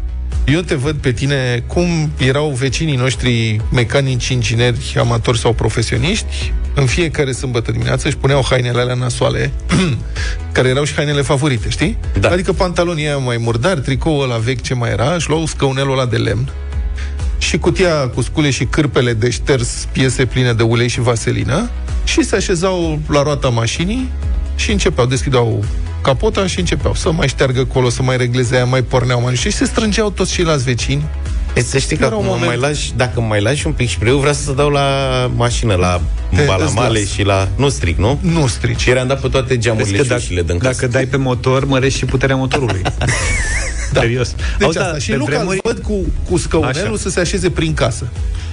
Eu 0.54 0.62
te 0.62 0.76
văd 0.76 0.96
pe 0.96 1.12
tine 1.12 1.64
cum 1.68 2.12
erau 2.18 2.50
vecinii 2.50 2.96
noștri 2.96 3.62
mecanici, 3.72 4.28
ingineri, 4.28 4.96
amatori 5.00 5.40
sau 5.40 5.54
profesioniști. 5.54 6.54
În 6.76 6.86
fiecare 6.86 7.32
sâmbătă 7.32 7.72
dimineață 7.72 8.08
își 8.08 8.18
puneau 8.18 8.46
hainele 8.50 8.82
alea 8.82 8.94
nasoale, 8.94 9.52
care 10.54 10.70
erau 10.70 10.84
și 10.84 10.94
hainele 10.94 11.22
favorite, 11.22 11.70
știi? 11.70 11.98
Da. 12.20 12.30
Adică 12.30 12.54
pantalonii 12.54 13.06
aia 13.06 13.18
mai 13.18 13.38
murdari, 13.38 13.82
tricoul 13.82 14.24
ăla 14.24 14.38
vechi 14.38 14.62
ce 14.62 14.74
mai 14.74 14.90
era, 14.90 15.14
își 15.14 15.30
luau 15.30 15.46
scăunelul 15.46 15.92
ăla 15.92 16.06
de 16.06 16.18
lemn 16.18 16.50
și 17.38 17.58
cutia 17.58 18.08
cu 18.08 18.22
scule 18.22 18.50
și 18.50 18.66
cârpele 18.66 19.14
de 19.14 19.30
șters 19.30 19.88
piese 19.92 20.26
pline 20.26 20.54
de 20.54 20.64
ulei 20.64 20.88
și 20.88 21.00
vaselină 21.00 21.70
și 22.04 22.24
se 22.24 22.36
așezau 22.36 23.00
la 23.10 23.24
roata 23.24 23.50
mașinii 23.50 24.10
și 24.56 24.72
începeau, 24.72 25.08
deschideau 25.08 25.64
capota 26.08 26.48
și 26.48 26.60
începeau 26.60 26.94
să 26.94 27.12
mai 27.12 27.28
șteargă 27.28 27.60
acolo, 27.60 27.90
să 27.90 28.02
mai 28.04 28.18
regleze 28.18 28.56
aia, 28.56 28.66
mai 28.66 28.82
porneau 28.82 29.22
mai 29.22 29.30
nu 29.30 29.36
știu, 29.36 29.50
și 29.50 29.56
se 29.56 29.66
strângeau 29.66 30.10
toți 30.10 30.32
ceilalți 30.34 30.64
vecini. 30.64 31.04
E, 31.56 31.62
să 31.62 31.78
știi 31.78 31.98
că 31.98 32.04
Era 32.06 32.16
un 32.16 32.24
acum 32.26 32.38
moment- 32.40 32.48
mai 32.60 32.70
lași, 32.70 32.92
dacă 32.96 33.22
mai 33.22 33.42
lași 33.42 33.68
un 33.68 33.74
pic 33.74 33.90
și 33.90 33.98
eu 34.06 34.18
vreau 34.18 34.34
să 34.34 34.52
dau 34.52 34.70
la 34.70 34.86
mașină, 35.36 35.76
la 35.76 36.02
Te- 36.36 36.44
balamale 36.46 37.00
îți 37.00 37.06
las. 37.08 37.14
și 37.14 37.24
la... 37.24 37.48
Nu 37.56 37.70
stric, 37.70 37.98
nu? 37.98 38.20
Nu 38.22 38.48
strici. 38.48 38.80
Și 38.80 38.90
am 38.92 39.08
dat 39.08 39.22
pe 39.22 39.28
toate 39.28 39.48
Vezi 39.48 39.60
geamurile 39.60 39.98
că 39.98 40.04
și 40.04 40.10
dacă, 40.10 40.22
ușile 40.24 40.42
din 40.44 40.58
casă. 40.58 40.74
dacă 40.80 40.92
dai 40.92 41.06
pe 41.06 41.18
motor, 41.18 41.66
mărești 41.66 41.98
și 42.00 42.06
puterea 42.06 42.36
motorului. 42.36 42.82
da. 42.82 43.06
Serios. 44.02 44.30
Deci 44.58 44.66
Auzi, 44.66 44.78
asta. 44.78 44.92
da, 44.92 44.98
și 45.00 45.10
pe 45.10 45.16
Luca 45.16 45.32
vremuri- 45.38 45.54
îl 45.56 45.60
văd 45.64 45.80
cu, 45.80 45.94
cu 46.30 46.38
scăunelul 46.38 46.94
Așa. 46.94 46.98
să 47.02 47.10
se 47.10 47.20
așeze 47.20 47.50
prin 47.50 47.74
casă. 47.74 48.08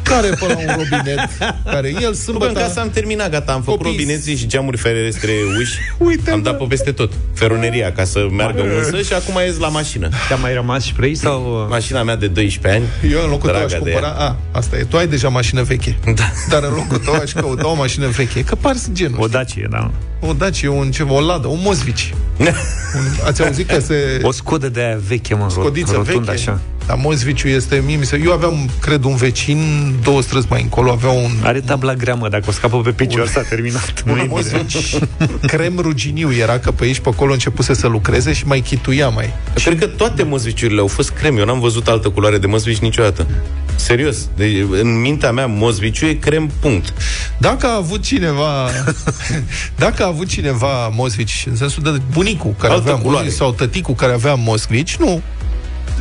Care 0.04 0.28
pe 0.28 0.46
la 0.46 0.56
un 0.58 0.74
robinet, 0.76 1.28
care 1.64 1.88
el 1.88 1.98
Bă, 2.00 2.06
în 2.06 2.14
sâmbătă... 2.14 2.52
casă 2.52 2.80
am 2.80 2.90
terminat, 2.90 3.30
gata, 3.30 3.52
am 3.52 3.62
făcut 3.62 3.80
Copii- 3.80 3.90
robineții 3.90 4.36
și 4.36 4.46
geamuri 4.46 4.76
ferestre, 4.76 5.32
uși. 5.58 5.78
Uite, 5.98 6.30
am 6.30 6.42
bă. 6.42 6.48
dat 6.50 6.58
pe 6.58 6.64
peste 6.68 6.92
tot. 6.92 7.12
Feroneria, 7.34 7.92
ca 7.92 8.04
să 8.04 8.26
meargă 8.30 8.62
unsă 8.62 9.02
și 9.02 9.12
acum 9.12 9.40
ies 9.46 9.58
la 9.58 9.68
mașină. 9.68 10.08
Te-a 10.28 10.36
mai 10.36 10.54
rămas 10.54 10.84
și 10.84 10.92
vrei 10.92 11.14
sau... 11.14 11.66
Mașina 11.70 12.02
mea 12.02 12.16
de 12.16 12.26
12 12.26 12.80
ani. 12.80 13.12
Eu 13.12 13.22
în 13.24 13.30
locul 13.30 13.50
tău 13.50 13.62
aș 13.62 13.68
Draga 13.68 13.84
de 13.84 13.90
cumpăra... 13.90 14.14
A, 14.18 14.36
asta 14.52 14.76
e, 14.76 14.84
tu 14.84 14.96
ai 14.96 15.06
deja 15.06 15.28
mașină 15.28 15.62
veche. 15.62 15.96
Da. 16.14 16.24
Dar 16.48 16.62
în 16.62 16.74
locul 16.74 16.98
tău 16.98 17.14
aș 17.14 17.32
căuta 17.32 17.68
o 17.68 17.74
mașină 17.74 18.06
veche. 18.08 18.44
Că 18.44 18.54
pari 18.54 18.78
genul. 18.92 19.20
O 19.20 19.26
Dacie, 19.26 19.66
da. 19.70 19.90
O 20.20 20.32
Dacia, 20.32 20.70
un 20.70 20.90
ceva, 20.90 21.12
o 21.12 21.20
Lada, 21.20 21.48
un 21.48 21.58
Mosvici. 21.62 22.14
Un, 22.96 23.02
ați 23.26 23.42
auzit 23.42 23.68
că 23.68 23.80
se... 23.80 24.18
O 24.22 24.30
scodă 24.32 24.68
de 24.68 24.80
aia 24.80 24.98
veche, 25.08 25.34
mă, 25.34 25.46
scodiță 25.50 25.92
rotund 25.92 26.24
veche. 26.24 26.30
așa. 26.30 26.60
Dar 26.86 26.96
Mosviciu 27.02 27.48
este... 27.48 27.82
Mie, 27.86 27.96
mi 27.96 28.04
se, 28.04 28.20
eu 28.24 28.32
aveam, 28.32 28.70
cred, 28.80 29.04
un 29.04 29.16
vecin, 29.16 29.58
două 30.02 30.22
străzi 30.22 30.46
mai 30.48 30.62
încolo, 30.62 30.90
avea 30.90 31.10
un... 31.10 31.30
Are 31.42 31.60
tabla 31.60 31.94
grea, 31.94 32.14
mă, 32.14 32.28
dacă 32.28 32.44
o 32.48 32.52
scapă 32.52 32.80
pe 32.80 32.90
picior, 32.90 33.26
s-a 33.26 33.40
terminat. 33.40 34.02
Nu 34.02 34.12
un 34.12 34.18
e 34.18 34.22
bine. 34.22 34.34
Mosvici 34.34 34.98
crem 35.46 35.78
ruginiu 35.78 36.32
era, 36.32 36.58
că 36.58 36.70
pe 36.70 36.84
aici, 36.84 36.98
pe 36.98 37.08
acolo 37.08 37.32
începuse 37.32 37.74
să 37.74 37.86
lucreze 37.86 38.32
și 38.32 38.46
mai 38.46 38.60
chituia 38.60 39.08
mai. 39.08 39.32
Cred 39.54 39.78
că 39.78 39.86
toate 39.86 40.22
mozviciurile 40.22 40.80
au 40.80 40.86
fost 40.86 41.10
crem. 41.10 41.38
Eu 41.38 41.44
n-am 41.44 41.60
văzut 41.60 41.88
altă 41.88 42.08
culoare 42.08 42.38
de 42.38 42.46
mozvici 42.46 42.78
niciodată. 42.78 43.26
Serios. 43.76 44.16
De, 44.36 44.66
în 44.70 45.00
mintea 45.00 45.32
mea, 45.32 45.46
mozviciu 45.46 46.06
e 46.06 46.12
crem, 46.12 46.50
punct. 46.60 46.92
Dacă 47.38 47.66
a 47.66 47.74
avut 47.76 48.02
cineva 48.02 48.70
Dacă 49.84 50.02
a 50.02 50.06
avut 50.06 50.26
cineva 50.26 50.88
Mosvici 50.88 51.44
În 51.48 51.56
sensul 51.56 51.82
de 51.82 52.00
bunicul 52.12 52.54
care 52.58 52.72
Altă 52.72 52.90
avea 52.90 53.02
culoare. 53.02 53.24
Mosvici 53.24 53.38
Sau 53.38 53.52
tăticul 53.52 53.94
care 53.94 54.12
avea 54.12 54.34
Mosvici 54.34 54.96
Nu 54.96 55.22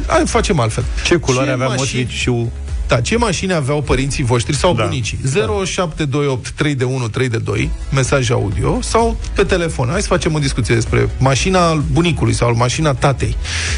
Hai, 0.07 0.23
facem 0.25 0.59
altfel. 0.59 0.83
Ce 1.05 1.15
culoare 1.15 1.47
Ce 1.47 1.53
avea 1.53 1.67
mașini- 1.67 1.79
Mosviciu? 2.03 2.51
Da, 2.87 3.01
ce 3.01 3.17
mașini 3.17 3.53
aveau 3.53 3.81
părinții 3.81 4.23
voștri 4.23 4.55
sau 4.55 4.73
Da. 4.73 4.83
bunicii? 4.83 5.19
0728 5.23 6.49
3 6.49 6.75
de 6.75 6.83
1 6.83 7.07
3 7.07 7.29
de 7.29 7.37
2 7.37 7.69
mesaj 7.93 8.29
audio 8.31 8.77
sau 8.81 9.17
pe 9.35 9.43
telefon. 9.43 9.87
Hai 9.91 10.01
să 10.01 10.07
facem 10.07 10.33
o 10.33 10.39
discuție 10.39 10.75
despre 10.75 11.09
mașina 11.19 11.73
bunicului 11.91 12.33
sau 12.33 12.55
mașina 12.55 12.93
tatei. 12.93 13.35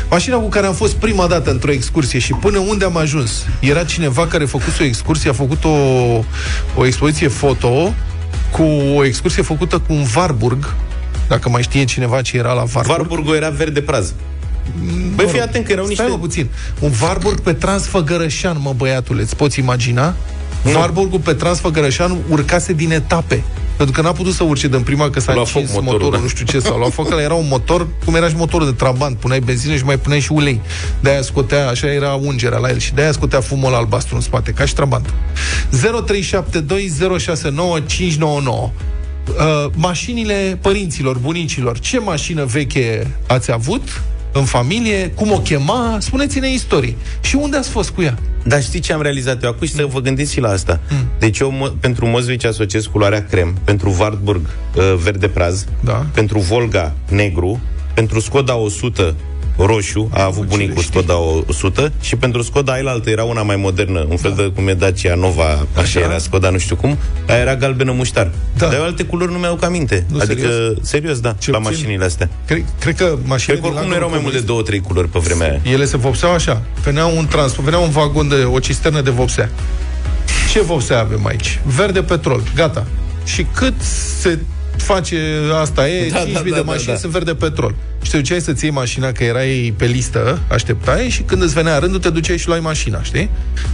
Mașina 0.10 0.38
cu 0.38 0.50
care 0.50 0.66
am 0.68 0.74
fost 0.74 0.94
prima 0.94 1.28
dată 1.28 1.52
într-o 1.52 1.72
excursie 1.72 2.20
și 2.20 2.34
până 2.34 2.58
unde 2.58 2.86
am 2.86 2.98
ajuns. 2.98 3.46
Era 3.60 3.84
cineva 3.84 4.28
care 4.28 4.44
a 4.44 4.48
făcut 4.48 4.80
o 4.80 4.84
excursie, 4.84 5.30
a 5.30 5.34
făcut 5.34 5.64
o, 5.64 5.70
o 6.76 6.86
expoziție 6.86 7.28
foto 7.28 7.94
cu 8.52 8.64
o 8.96 9.06
excursie 9.06 9.44
făcută 9.44 9.80
cu 9.80 9.94
un 9.94 10.06
Warburg, 10.16 10.74
dacă 11.28 11.50
mai 11.50 11.62
știe 11.62 11.84
cineva 11.84 12.22
ce 12.22 12.38
era 12.38 12.54
la 12.54 12.64
Warburg. 12.74 12.86
Varburgo 12.88 13.36
era 13.36 13.50
verde 13.50 13.82
praz. 13.82 14.14
Băi, 15.16 15.28
fii 15.28 15.42
atent 15.42 15.66
că 15.66 15.72
erau 15.72 15.86
niște... 15.86 16.02
Stai 16.02 16.16
mă 16.16 16.20
puțin. 16.20 16.50
Un 16.80 16.92
Warburg 17.02 17.40
pe 17.40 17.54
Transfăgărășan, 17.54 18.58
mă 18.62 18.74
băiatule, 18.78 19.22
îți 19.22 19.36
poți 19.36 19.60
imagina? 19.60 20.16
Warburgul 20.74 21.20
pe 21.20 21.34
Transfăgărășan 21.34 22.18
urcase 22.30 22.74
din 22.74 22.92
etape. 22.92 23.44
Pentru 23.78 23.96
că 23.96 24.02
n-a 24.02 24.12
putut 24.12 24.34
să 24.34 24.44
urce 24.44 24.68
din 24.68 24.82
prima 24.82 25.10
că 25.10 25.20
s-a 25.20 25.34
Lua 25.34 25.44
foc 25.44 25.56
încins 25.56 25.76
motorul, 25.76 25.92
motorul, 25.92 26.14
da. 26.14 26.20
nu 26.20 26.28
știu 26.28 26.46
ce 26.46 26.60
s-a 26.60 26.76
luat 26.78 26.92
foc, 26.92 27.12
ăla 27.12 27.22
era 27.22 27.34
un 27.34 27.46
motor, 27.50 27.88
cum 28.06 28.16
era 28.16 28.28
și 28.28 28.36
motorul 28.36 28.68
de 28.68 28.74
trabant, 28.74 29.18
puneai 29.18 29.40
benzină 29.40 29.76
și 29.76 29.84
mai 29.84 29.98
puneai 29.98 30.20
și 30.20 30.32
ulei. 30.32 30.62
De-aia 31.00 31.22
scotea, 31.22 31.68
așa 31.68 31.92
era 31.92 32.14
ungerea 32.14 32.58
la 32.58 32.70
el 32.70 32.80
și 32.80 32.94
de-aia 32.94 33.12
scotea 33.12 33.42
fumul 33.42 33.74
albastru 33.74 34.16
în 34.16 34.22
spate, 34.22 34.52
ca 34.52 34.66
și 34.66 34.74
trabantul. 34.74 35.14
0372069599 35.72 35.78
Uh, 39.26 39.66
mașinile 39.76 40.58
părinților, 40.62 41.18
bunicilor, 41.18 41.80
ce 41.80 42.00
mașină 42.00 42.46
veche 42.46 43.08
ați 43.28 43.52
avut 43.52 44.02
în 44.40 44.46
familie, 44.46 45.10
cum 45.10 45.32
o 45.32 45.40
chema, 45.40 45.98
spuneți-ne 46.00 46.52
istorii. 46.52 46.98
Și 47.22 47.36
unde 47.36 47.58
ați 47.58 47.70
fost 47.70 47.90
cu 47.90 48.02
ea? 48.02 48.18
Dar 48.44 48.64
știi 48.64 48.80
ce 48.80 48.94
am 48.94 49.02
realizat 49.02 49.44
eu 49.44 49.50
acum 49.50 49.68
și 49.68 49.74
să 49.74 49.86
vă 49.86 50.00
gândiți 50.00 50.34
și 50.34 50.40
la 50.40 50.50
asta. 50.50 50.80
Deci 51.20 51.40
eu 51.40 51.54
mo- 51.54 51.80
pentru 51.80 52.06
Mozvici 52.06 52.46
asociez 52.46 52.86
culoarea 52.86 53.26
crem, 53.30 53.58
pentru 53.64 53.96
Wartburg 54.00 54.42
uh, 54.76 54.94
verde 55.04 55.28
praz, 55.28 55.66
Da. 55.84 56.06
pentru 56.14 56.40
Volga 56.40 56.94
negru, 57.10 57.60
pentru 57.94 58.20
Skoda 58.20 58.56
100 58.56 59.16
roșu, 59.58 60.10
a 60.14 60.24
avut 60.24 60.36
ce 60.36 60.42
le 60.42 60.64
bunicul 60.64 60.82
știi? 60.84 60.94
Skoda 61.00 61.18
100 61.48 61.92
și 62.02 62.16
pentru 62.16 62.42
Skoda 62.42 62.72
ailaltă 62.72 63.10
era 63.10 63.24
una 63.24 63.42
mai 63.42 63.56
modernă, 63.56 64.06
un 64.10 64.18
fel 64.18 64.34
de 64.36 64.52
cum 64.56 64.68
e 64.68 64.74
Dacia 64.74 65.16
Nova, 65.16 65.66
așa, 65.78 66.00
era 66.00 66.18
Skoda, 66.18 66.50
nu 66.50 66.58
știu 66.58 66.76
cum, 66.76 66.98
aia 67.28 67.40
era 67.40 67.56
galbenă 67.56 67.92
muștar. 67.92 68.32
Da. 68.58 68.66
Dar 68.66 68.76
eu 68.76 68.84
alte 68.84 69.04
culori 69.04 69.32
nu 69.32 69.38
mi-au 69.38 69.60
aminte. 69.62 70.06
Nu, 70.12 70.20
adică, 70.20 70.48
serios? 70.48 70.78
serios, 70.82 71.20
da, 71.20 71.36
Cel 71.40 71.54
la 71.54 71.60
puțin- 71.60 71.76
mașinile 71.76 72.06
astea. 72.06 72.30
Cred, 72.46 72.64
cred 72.80 72.96
că 72.96 73.18
mașinile 73.24 73.60
Cred 73.60 73.60
că 73.60 73.66
oricum 73.66 73.82
din 73.82 73.90
nu 73.90 73.96
erau 73.96 74.10
mai 74.10 74.18
Lacul 74.18 74.32
mult 74.32 74.34
de 74.42 74.46
două, 74.48 74.62
trei 74.62 74.80
culori 74.80 75.08
pe 75.10 75.20
vremea 75.20 75.50
aia. 75.50 75.60
Ele 75.74 75.86
se 75.86 75.98
vopseau 75.98 76.32
așa. 76.34 76.62
Venea 76.84 77.06
un 77.06 77.26
trans, 77.28 77.56
venea 77.56 77.80
un 77.80 77.90
vagon 77.90 78.28
de 78.28 78.36
o 78.36 78.60
cisternă 78.60 79.02
de 79.02 79.10
vopsea. 79.10 79.50
Ce 80.52 80.62
vopsea 80.62 81.00
avem 81.00 81.26
aici? 81.26 81.60
Verde 81.76 82.02
petrol. 82.02 82.42
Gata. 82.56 82.86
Și 83.26 83.46
cât 83.56 83.74
se 84.20 84.40
face 84.78 85.18
asta 85.62 85.90
e, 85.90 86.10
Da, 86.10 86.24
5.000 86.26 86.34
da, 86.34 86.40
de 86.42 86.50
da, 86.50 86.62
mașini 86.62 86.86
da, 86.86 86.92
da. 86.92 86.98
sunt 86.98 87.12
verde 87.12 87.34
petrol. 87.34 87.76
Și 88.06 88.12
te 88.12 88.18
duceai 88.18 88.42
să-ți 88.42 88.64
iei 88.64 88.74
mașina, 88.74 89.12
că 89.12 89.24
erai 89.24 89.74
pe 89.78 89.86
listă, 89.86 90.40
așteptai 90.48 91.10
și 91.10 91.22
când 91.22 91.42
îți 91.42 91.54
venea 91.54 91.78
rândul, 91.78 92.00
te 92.00 92.10
duceai 92.10 92.38
și 92.38 92.48
luai 92.48 92.60
mașina, 92.60 93.04
știi? 93.04 93.30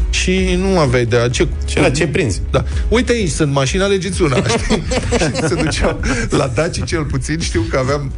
Și 0.10 0.58
nu 0.58 0.80
aveai 0.80 1.06
de 1.06 1.30
ce... 1.32 1.48
Și 1.68 1.80
la 1.80 1.90
ce 1.90 2.08
prinzi? 2.08 2.42
Da. 2.52 2.64
Uite 2.88 3.12
aici, 3.12 3.30
sunt 3.30 3.52
mașini, 3.52 3.84
alegeți 3.84 4.22
una. 4.22 4.36
știi? 4.64 4.84
și 5.12 5.48
se 5.48 5.56
duceau 5.56 6.00
la 6.30 6.48
Daci 6.48 6.84
cel 6.86 7.04
puțin, 7.04 7.40
știu 7.40 7.62
că 7.70 7.78
aveam... 7.78 8.12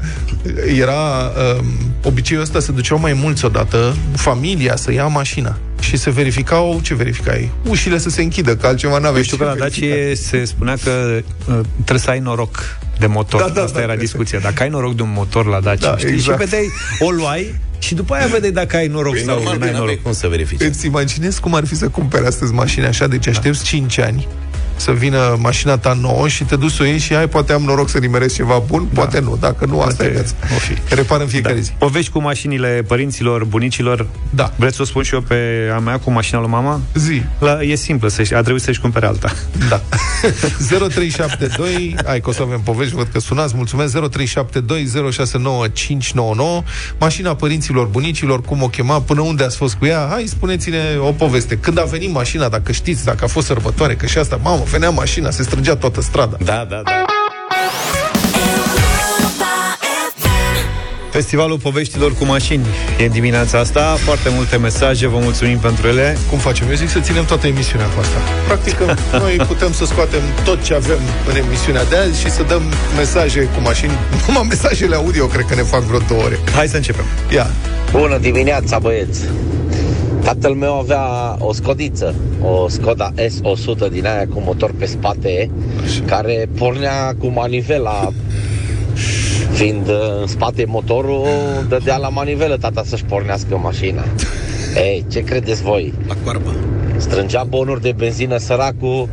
Era 0.78 1.32
um, 1.60 1.66
obiceiul 2.04 2.44
ăsta, 2.44 2.60
se 2.60 2.72
duceau 2.72 3.00
mai 3.00 3.14
mulți 3.14 3.46
odată, 3.46 3.96
familia 4.16 4.76
să 4.76 4.92
ia 4.92 5.08
mașina. 5.08 5.58
Și 5.80 5.98
se 5.98 6.10
verificau, 6.10 6.80
ce 6.84 6.96
verificai? 6.96 7.52
Ușile 7.68 7.98
să 7.98 8.10
se 8.10 8.22
închidă, 8.22 8.56
că 8.56 8.68
altceva 8.68 8.98
n-aveai 8.98 9.16
Eu 9.16 9.24
știu 9.24 9.38
că 9.38 9.44
ce 9.44 9.50
la 9.50 9.56
verifica. 9.56 9.88
Dacie 9.88 10.16
se 10.16 10.46
spunea 10.46 10.76
că 10.84 11.22
uh, 11.48 11.60
trebuie 11.74 12.00
să 12.00 12.10
ai 12.10 12.20
noroc 12.20 12.78
de 13.08 13.14
motor. 13.14 13.40
Da, 13.42 13.48
da, 13.50 13.62
Asta 13.62 13.78
da, 13.78 13.84
era 13.84 13.94
da. 13.94 14.00
discuția. 14.00 14.40
Dacă 14.40 14.64
ai 14.64 14.70
noroc 14.70 14.96
de 14.96 15.02
un 15.02 15.12
motor 15.16 15.46
la 15.46 15.60
Dacia, 15.60 15.90
Da, 15.92 15.98
știi? 15.98 16.10
exact. 16.14 16.40
Și 16.42 16.46
vedeai, 16.50 16.70
o 17.00 17.10
luai 17.10 17.56
și 17.80 17.94
după 17.96 18.14
aia 18.14 18.26
vedeai 18.28 18.52
dacă 18.52 18.76
ai 18.78 18.88
noroc 18.88 19.14
Păi 19.14 19.22
sau 19.24 19.36
normal 19.36 19.54
nu 19.54 19.60
că 19.60 19.66
ai 19.66 19.72
n-aveai 19.72 19.86
noroc. 19.88 20.02
cum 20.04 20.14
să 20.14 20.28
verifici. 20.28 20.62
Îți 20.62 20.86
imaginezi 20.86 21.40
cum 21.42 21.54
ar 21.56 21.66
fi 21.66 21.76
să 21.76 21.88
cumperi 21.88 22.26
astăzi 22.26 22.54
mașini 22.54 22.86
așa, 22.86 23.08
deci 23.08 23.28
aștepți 23.28 23.64
5 23.64 23.98
ani 24.00 24.28
să 24.76 24.92
vină 24.92 25.36
mașina 25.40 25.78
ta 25.78 25.98
nouă 26.02 26.28
și 26.28 26.44
te 26.44 26.56
duci 26.56 26.72
să 26.72 26.78
o 26.82 26.86
iei 26.86 26.98
și 26.98 27.16
ai, 27.16 27.28
poate 27.28 27.54
am 27.54 27.62
noroc 27.62 27.90
să 27.90 27.98
nimeresc 27.98 28.36
ceva 28.36 28.64
bun, 28.68 28.88
poate 28.94 29.20
nu, 29.20 29.38
dacă 29.40 29.66
nu, 29.66 29.82
asta 29.82 30.04
e 30.04 30.08
Poate 30.08 30.22
viața. 30.22 30.34
o 30.56 30.58
fi. 30.58 30.96
Repar 30.96 31.22
în 31.22 31.28
fiecare 31.28 31.60
zi. 31.60 31.72
Povești 31.78 32.12
cu 32.12 32.22
mașinile 32.22 32.84
părinților, 32.88 33.44
bunicilor. 33.46 34.08
Da. 34.30 34.54
Vreți 34.56 34.76
să 34.76 34.82
o 34.82 34.86
spun 34.86 35.04
și 35.04 35.14
eu 35.14 35.22
pe 35.22 35.36
a 35.76 35.80
mea 35.80 36.00
cu 36.00 36.12
mașina 36.12 36.40
lui 36.40 36.50
mama? 36.50 36.82
Zi. 36.94 37.22
La, 37.40 37.62
e 37.62 37.76
simplă, 37.76 38.10
să 38.10 38.22
a 38.36 38.42
trebuit 38.42 38.62
să-și 38.64 38.80
cumpere 38.80 39.06
alta. 39.06 39.32
Da. 39.70 39.82
0372, 40.70 41.96
hai 42.06 42.20
că 42.20 42.30
o 42.30 42.34
să 42.34 42.42
avem 42.42 42.62
povești, 42.64 42.96
văd 42.96 43.08
că 43.12 43.20
sunați, 43.20 43.54
mulțumesc, 43.56 43.98
0372069599, 43.98 44.02
mașina 47.00 47.36
părinților, 47.36 47.86
bunicilor, 47.86 48.42
cum 48.42 48.62
o 48.62 48.68
chema, 48.68 49.02
până 49.02 49.22
unde 49.22 49.44
ați 49.44 49.58
fost 49.58 49.76
cu 49.76 49.86
ea, 49.86 50.08
hai, 50.10 50.24
spuneți-ne 50.28 50.80
o 51.00 51.12
poveste. 51.12 51.58
Când 51.58 51.80
a 51.80 51.84
venit 51.84 52.12
mașina, 52.12 52.50
dacă 52.50 52.72
știți, 52.72 53.06
dacă 53.06 53.24
a 53.24 53.28
fost 53.28 53.46
sărbătoare, 53.46 53.96
că 53.96 54.06
și 54.06 54.18
asta, 54.18 54.40
mamă, 54.44 54.63
venea 54.64 54.90
mașina, 54.90 55.30
se 55.32 55.44
strângea 55.44 55.76
toată 55.76 56.02
strada. 56.02 56.38
Da, 56.44 56.66
da, 56.70 56.82
da. 56.84 57.06
Europa 58.56 59.52
FM. 60.18 61.12
Festivalul 61.12 61.58
poveștilor 61.58 62.14
cu 62.14 62.26
mașini 62.26 62.66
e 62.98 63.08
dimineața 63.08 63.60
asta, 63.60 63.82
foarte 64.00 64.30
multe 64.30 64.58
mesaje, 64.58 65.08
vă 65.08 65.18
mulțumim 65.22 65.58
pentru 65.58 65.88
ele. 65.88 66.18
Cum 66.30 66.38
facem? 66.38 66.68
Eu 66.70 66.76
zic 66.76 66.90
să 66.90 67.00
ținem 67.00 67.26
toată 67.26 67.48
emisiunea 67.48 67.88
cu 67.88 68.00
asta. 68.00 68.18
Practic, 68.48 68.78
noi 69.24 69.36
putem 69.48 69.74
să 69.74 69.86
scoatem 69.86 70.22
tot 70.44 70.64
ce 70.64 70.74
avem 70.74 71.00
în 71.30 71.36
emisiunea 71.36 71.84
de 71.84 71.96
azi 71.96 72.20
și 72.22 72.30
să 72.32 72.44
dăm 72.44 72.62
mesaje 72.98 73.42
cu 73.44 73.62
mașini. 73.62 73.92
Numai 74.28 74.46
mesajele 74.50 74.96
audio 74.96 75.26
cred 75.26 75.46
că 75.46 75.56
ne 75.56 75.62
fac 75.62 75.82
vreo 75.82 76.00
două 76.08 76.24
ore. 76.24 76.40
Hai 76.56 76.68
să 76.68 76.76
începem. 76.76 77.06
Ia, 77.34 77.48
Bună 77.92 78.18
dimineața, 78.18 78.80
băieți! 78.80 79.20
Tatăl 80.24 80.54
meu 80.54 80.74
avea 80.74 81.36
o 81.40 81.54
scodiță, 81.54 82.16
o 82.42 82.68
Skoda 82.68 83.12
S100 83.16 83.92
din 83.92 84.06
aia 84.06 84.28
cu 84.34 84.42
motor 84.46 84.72
pe 84.78 84.86
spate, 84.86 85.50
care 86.06 86.50
pornea 86.58 87.16
cu 87.20 87.28
manivela. 87.28 88.10
Fiind 89.54 89.88
uh, 89.88 89.96
în 90.22 90.28
spate 90.28 90.66
motorul, 90.68 91.26
dădea 91.70 91.98
la 91.98 92.10
manivelă 92.10 92.58
tata 92.58 92.84
să-și 92.86 93.04
pornească 93.04 93.58
mașina. 93.58 94.04
Ei, 94.76 95.06
ce 95.12 95.20
credeți 95.24 95.62
voi? 95.62 95.94
La 96.08 96.16
coarbă. 96.24 96.54
Strângea 96.98 97.44
bonuri 97.44 97.82
de 97.82 97.94
benzină 97.98 98.38
săracul 98.38 99.08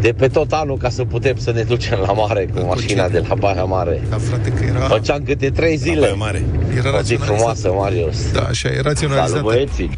de 0.00 0.12
pe 0.12 0.26
tot 0.28 0.52
anul 0.52 0.76
ca 0.76 0.88
să 0.88 1.04
putem 1.04 1.34
să 1.38 1.52
ne 1.52 1.62
ducem 1.62 1.98
la 2.06 2.12
mare 2.12 2.48
cu 2.54 2.66
mașina 2.66 3.08
de 3.08 3.22
la 3.28 3.34
Baia 3.34 3.64
Mare. 3.64 4.00
da, 4.10 4.16
frate, 4.16 4.50
că 4.50 4.64
era, 4.64 4.78
Făceam 4.80 5.22
câte 5.24 5.50
trei 5.50 5.78
Baia 5.84 5.94
zile. 5.94 6.12
Mare. 6.16 6.44
era 6.76 6.88
O 6.98 7.00
zi 7.02 7.14
raționalizat. 7.14 7.26
frumoasă, 7.26 7.72
Marius. 7.78 8.32
Da, 8.32 8.40
așa, 8.40 8.68
e 8.68 8.70
Salut, 8.70 8.84
raționalizată. 8.86 9.40
băieții! 9.42 9.90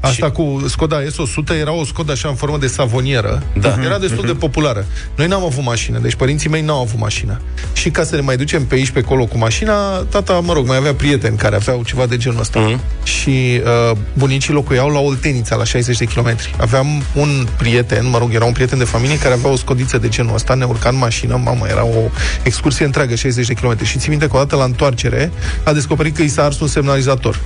Asta 0.00 0.30
cu 0.30 0.64
Skoda 0.68 1.02
S100 1.02 1.60
era 1.60 1.72
o 1.72 1.84
Skoda 1.84 2.12
așa 2.12 2.28
în 2.28 2.34
formă 2.34 2.58
de 2.58 2.66
savonieră. 2.66 3.42
Da. 3.60 3.76
Era 3.84 3.98
destul 3.98 4.26
de 4.26 4.32
populară. 4.32 4.86
Noi 5.16 5.26
n-am 5.26 5.44
avut 5.44 5.64
mașină, 5.64 5.98
deci 5.98 6.14
părinții 6.14 6.50
mei 6.50 6.62
n-au 6.62 6.80
avut 6.80 7.00
mașină. 7.00 7.40
Și 7.72 7.90
ca 7.90 8.04
să 8.04 8.14
ne 8.14 8.20
mai 8.20 8.36
ducem 8.36 8.64
pe 8.66 8.74
aici, 8.74 8.90
pe 8.90 8.98
acolo 8.98 9.26
cu 9.26 9.38
mașina, 9.38 9.96
tata, 9.96 10.32
mă 10.32 10.52
rog, 10.52 10.66
mai 10.66 10.76
avea 10.76 10.94
prieteni 10.94 11.36
care 11.36 11.54
aveau 11.54 11.82
ceva 11.84 12.06
de 12.06 12.16
genul 12.16 12.40
ăsta. 12.40 12.60
Mhm. 12.60 12.80
Și 13.02 13.60
uh, 13.90 13.96
bunicii 14.12 14.52
locuiau 14.52 14.88
la 14.88 14.98
Oltenița, 14.98 15.56
la 15.56 15.64
60 15.64 15.98
de 15.98 16.04
kilometri. 16.04 16.54
Aveam 16.60 17.02
un 17.14 17.46
prieten, 17.58 18.08
mă 18.08 18.18
rog, 18.18 18.34
era 18.34 18.44
un 18.44 18.52
prieten 18.52 18.78
de 18.78 18.84
familie 18.84 19.18
care 19.18 19.34
avea 19.34 19.50
o 19.50 19.56
scodiță 19.56 19.98
de 19.98 20.08
genul 20.08 20.34
ăsta, 20.34 20.54
ne 20.54 20.64
urca 20.64 20.88
în 20.88 20.96
mașină, 20.96 21.40
mamă, 21.44 21.66
era 21.68 21.84
o 21.84 22.10
excursie 22.42 22.84
întreagă, 22.84 23.14
60 23.14 23.46
de 23.46 23.54
kilometri. 23.54 23.86
Și 23.86 23.98
ții 23.98 24.10
minte 24.10 24.26
că 24.26 24.36
odată 24.36 24.56
la 24.56 24.64
întoarcere 24.64 25.32
a 25.64 25.72
descoperit 25.72 26.16
că 26.16 26.22
i 26.22 26.28
s-a 26.28 26.44
ars 26.44 26.60
un 26.60 26.68
semnalizator 26.68 27.40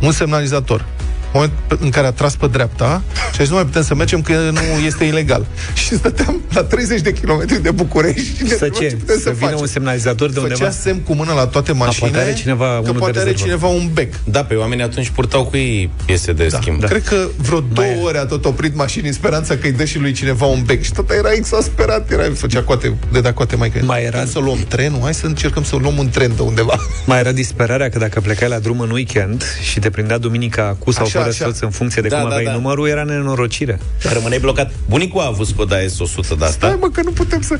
un 0.00 0.12
semnalizator 0.12 0.84
moment 1.34 1.52
în 1.80 1.90
care 1.90 2.06
a 2.06 2.10
tras 2.12 2.36
pe 2.36 2.46
dreapta 2.46 3.02
și 3.32 3.40
a 3.40 3.42
zis, 3.42 3.48
nu 3.48 3.54
mai 3.54 3.64
putem 3.64 3.82
să 3.82 3.94
mergem 3.94 4.22
că 4.22 4.32
nu 4.52 4.60
este 4.86 5.04
ilegal. 5.04 5.46
Și 5.86 5.94
stăteam 5.94 6.40
la 6.52 6.62
30 6.62 7.00
de 7.00 7.12
kilometri 7.12 7.62
de 7.62 7.70
București 7.70 8.20
și 8.36 8.42
ne 8.42 8.48
Să 8.48 8.52
întrebam 8.52 8.80
ce? 8.80 8.88
ce 8.88 8.96
putem 8.96 9.16
Să 9.16 9.22
să, 9.22 9.30
vină 9.30 9.44
facem. 9.46 9.60
un 9.60 9.66
semnalizator 9.66 10.30
de 10.30 10.38
undeva? 10.40 10.58
Făcea 10.58 10.70
semn 10.70 11.00
cu 11.00 11.14
mână 11.14 11.32
la 11.32 11.46
toate 11.46 11.72
mașinile 11.72 12.10
poate 12.16 12.26
are 12.30 12.38
cineva 12.38 12.64
că 12.66 12.78
unul 12.80 12.92
de 12.92 12.98
poate 12.98 13.18
are 13.18 13.30
rezervă. 13.30 13.44
cineva 13.44 13.66
un 13.66 13.90
bec. 13.92 14.14
Da, 14.24 14.44
pe 14.44 14.54
oamenii 14.54 14.84
atunci 14.84 15.08
purtau 15.08 15.44
cu 15.44 15.56
ei 15.56 15.90
piese 16.04 16.32
de 16.32 16.46
Da. 16.46 16.58
schimb. 16.60 16.80
Da. 16.80 16.86
Cred 16.86 17.02
că 17.04 17.28
vreo 17.36 17.60
două 17.60 17.88
Mai- 17.88 18.00
ore 18.04 18.18
a 18.18 18.24
tot 18.26 18.44
oprit 18.44 18.74
mașini 18.76 19.06
în 19.06 19.12
speranța 19.12 19.54
că 19.56 19.66
îi 19.66 19.72
dă 19.72 19.84
și 19.84 19.98
lui 19.98 20.12
cineva 20.12 20.46
un 20.46 20.62
bec. 20.66 20.82
Și 20.82 20.92
tot 20.92 21.10
era 21.10 21.32
exasperat, 21.32 22.10
era, 22.12 22.22
făcea 22.34 22.62
coate, 22.62 22.94
de 23.12 23.20
da 23.20 23.32
coate 23.32 23.56
mai 23.56 23.70
că 23.70 23.78
Mai 23.84 24.00
era- 24.02 24.10
Putem 24.18 24.32
să 24.32 24.38
luăm 24.38 24.58
trenul, 24.68 25.00
hai 25.02 25.14
să 25.14 25.26
încercăm 25.26 25.62
să 25.64 25.76
luăm 25.76 25.98
un 25.98 26.08
tren 26.08 26.32
de 26.36 26.42
undeva. 26.42 26.78
Mai 27.06 27.18
era 27.18 27.32
disperarea 27.32 27.88
că 27.88 27.98
dacă 27.98 28.20
plecai 28.20 28.48
la 28.48 28.58
drum 28.58 28.80
în 28.80 28.90
weekend 28.90 29.44
și 29.62 29.78
te 29.78 29.90
prindea 29.90 30.18
duminica 30.18 30.76
cu 30.78 30.90
sau 30.90 31.04
Așa, 31.04 31.18
fără 31.24 31.44
așa. 31.44 31.44
soț 31.44 31.60
în 31.60 31.70
funcție 31.70 32.02
de 32.02 32.08
Da, 32.08 32.20
cum 32.20 32.28
da, 32.28 32.34
aveai 32.34 32.52
da. 32.52 32.58
numărul, 32.58 32.88
era 32.88 33.02
nenorocire. 33.02 33.78
Rămâneai 34.12 34.40
blocat. 34.40 34.72
Bunicul 34.88 35.20
a 35.20 35.26
avut 35.26 35.46
Skoda 35.46 35.76
S100 35.76 36.38
de 36.38 36.44
asta. 36.44 36.66
Hai 36.66 36.76
mă, 36.80 36.88
că 36.88 37.02
nu 37.04 37.10
putem 37.10 37.40
să... 37.40 37.58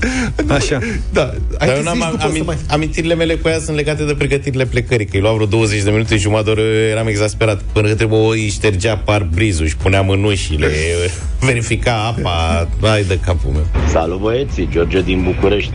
Așa. 0.48 0.78
Da, 1.12 1.34
hai 1.58 1.66
Dar 1.66 1.68
că 1.68 1.74
eu 1.76 1.82
n-am 1.82 1.94
zici 1.94 2.10
după 2.10 2.22
amint, 2.24 2.36
să 2.36 2.44
mai... 2.44 2.56
amintirile 2.68 3.14
mele 3.14 3.34
cu 3.34 3.48
ea 3.48 3.58
sunt 3.58 3.76
legate 3.76 4.04
de 4.04 4.14
pregătirile 4.14 4.64
plecării, 4.64 5.06
că 5.06 5.16
îi 5.16 5.22
luam 5.22 5.34
vreo 5.34 5.46
20 5.46 5.82
de 5.82 5.90
minute, 5.90 6.16
jumătate 6.16 6.44
de 6.44 6.50
oră, 6.50 6.70
eram 6.70 7.06
exasperat. 7.06 7.60
Până 7.72 7.88
că 7.88 7.94
trebuie 7.94 8.28
își 8.28 8.48
ștergea 8.50 8.96
parbrizul, 8.96 9.66
și 9.66 9.76
punea 9.76 10.00
mânușile, 10.02 10.70
verifica 11.40 12.14
apa, 12.16 12.68
hai 12.80 13.04
de 13.04 13.18
capul 13.24 13.50
meu. 13.50 13.66
Salut 13.90 14.20
băieții, 14.20 14.68
George 14.72 15.00
din 15.00 15.22
București. 15.22 15.72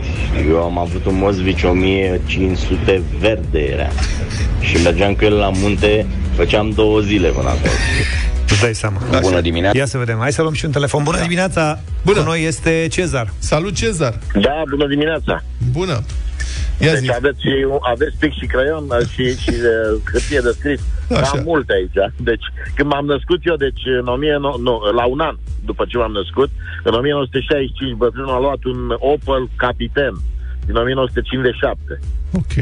Eu 0.48 0.62
am 0.62 0.78
avut 0.78 1.04
un 1.04 1.16
Mosvici 1.16 1.62
1500 1.62 3.02
verde 3.18 3.58
era. 3.58 3.88
Și 4.60 4.82
mergeam 4.82 5.14
cu 5.14 5.24
el 5.24 5.34
la 5.34 5.50
munte, 5.54 6.06
făceam 6.34 6.70
două 6.70 7.00
zile 7.00 7.28
până 7.28 7.48
acolo. 7.48 7.72
Îți 8.48 8.60
dai 8.60 8.74
seama. 8.74 9.00
Bună 9.20 9.40
dimineața! 9.40 9.78
Ia 9.78 9.86
să 9.86 9.98
vedem. 9.98 10.18
Hai 10.18 10.32
să 10.32 10.42
luăm 10.42 10.54
și 10.54 10.64
un 10.64 10.70
telefon. 10.70 11.02
Bună 11.02 11.20
dimineața! 11.20 11.80
Bună. 12.04 12.18
Cu 12.18 12.24
noi 12.24 12.44
este 12.44 12.86
Cezar. 12.90 13.32
Salut, 13.38 13.74
Cezar! 13.74 14.18
Da, 14.34 14.62
bună 14.70 14.86
dimineața! 14.86 15.42
Bună! 15.72 16.02
Ia 16.80 16.94
zi. 16.94 17.06
Deci 17.06 17.14
aveți, 17.14 17.40
și, 17.40 17.66
aveți 17.80 18.16
pic 18.18 18.32
și 18.32 18.46
creion 18.46 18.84
uh, 18.88 19.06
și, 19.12 19.24
și 19.42 19.50
uh, 19.50 20.00
hârtie 20.12 20.40
de 20.40 20.50
scris. 20.58 20.80
Așa. 21.10 21.30
Am 21.30 21.42
multe 21.44 21.72
aici. 21.72 22.12
Deci, 22.16 22.44
când 22.74 22.88
m-am 22.90 23.04
născut 23.04 23.40
eu, 23.42 23.56
deci 23.56 23.82
în 24.00 24.06
1000, 24.06 24.36
nu, 24.40 24.56
nu, 24.66 24.74
la 24.94 25.04
un 25.04 25.20
an 25.20 25.36
după 25.64 25.84
ce 25.88 25.96
m-am 25.96 26.12
născut, 26.12 26.50
în 26.82 26.94
1965, 26.94 27.96
bătrânul 27.96 28.34
a 28.34 28.38
luat 28.38 28.64
un 28.64 28.80
Opel 28.98 29.48
Capitan 29.56 30.14
din 30.66 30.74
1957. 30.76 32.00
Ok. 32.32 32.56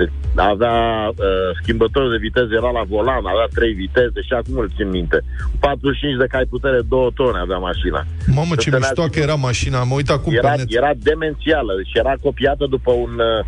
Deci 0.00 0.12
avea 0.52 0.76
uh, 1.08 1.50
schimbător 1.60 2.04
de 2.12 2.18
viteză, 2.26 2.52
era 2.60 2.70
la 2.78 2.84
volan, 2.92 3.22
avea 3.34 3.48
trei 3.56 3.72
viteze 3.84 4.18
și 4.28 4.32
acum 4.40 4.56
îl 4.62 4.70
țin 4.76 4.88
minte. 4.98 5.18
45 5.60 6.16
de 6.22 6.26
cai 6.34 6.46
putere, 6.54 6.78
două 6.94 7.08
tone 7.18 7.38
avea 7.38 7.60
mașina. 7.68 8.00
Mamă, 8.38 8.54
ce 8.54 8.68
Să 8.68 8.70
te 8.70 8.76
mișto 8.82 9.02
las- 9.02 9.10
că 9.14 9.18
era 9.26 9.34
mașina. 9.50 9.76
Am 9.84 9.90
uitat 9.98 10.16
acum 10.18 10.32
Era, 10.40 10.50
pe 10.50 10.56
net. 10.56 10.66
era 10.80 10.90
demențială 11.10 11.72
și 11.88 11.94
era 12.02 12.14
copiată 12.26 12.64
după 12.74 12.90
un 13.04 13.12
uh, 13.30 13.40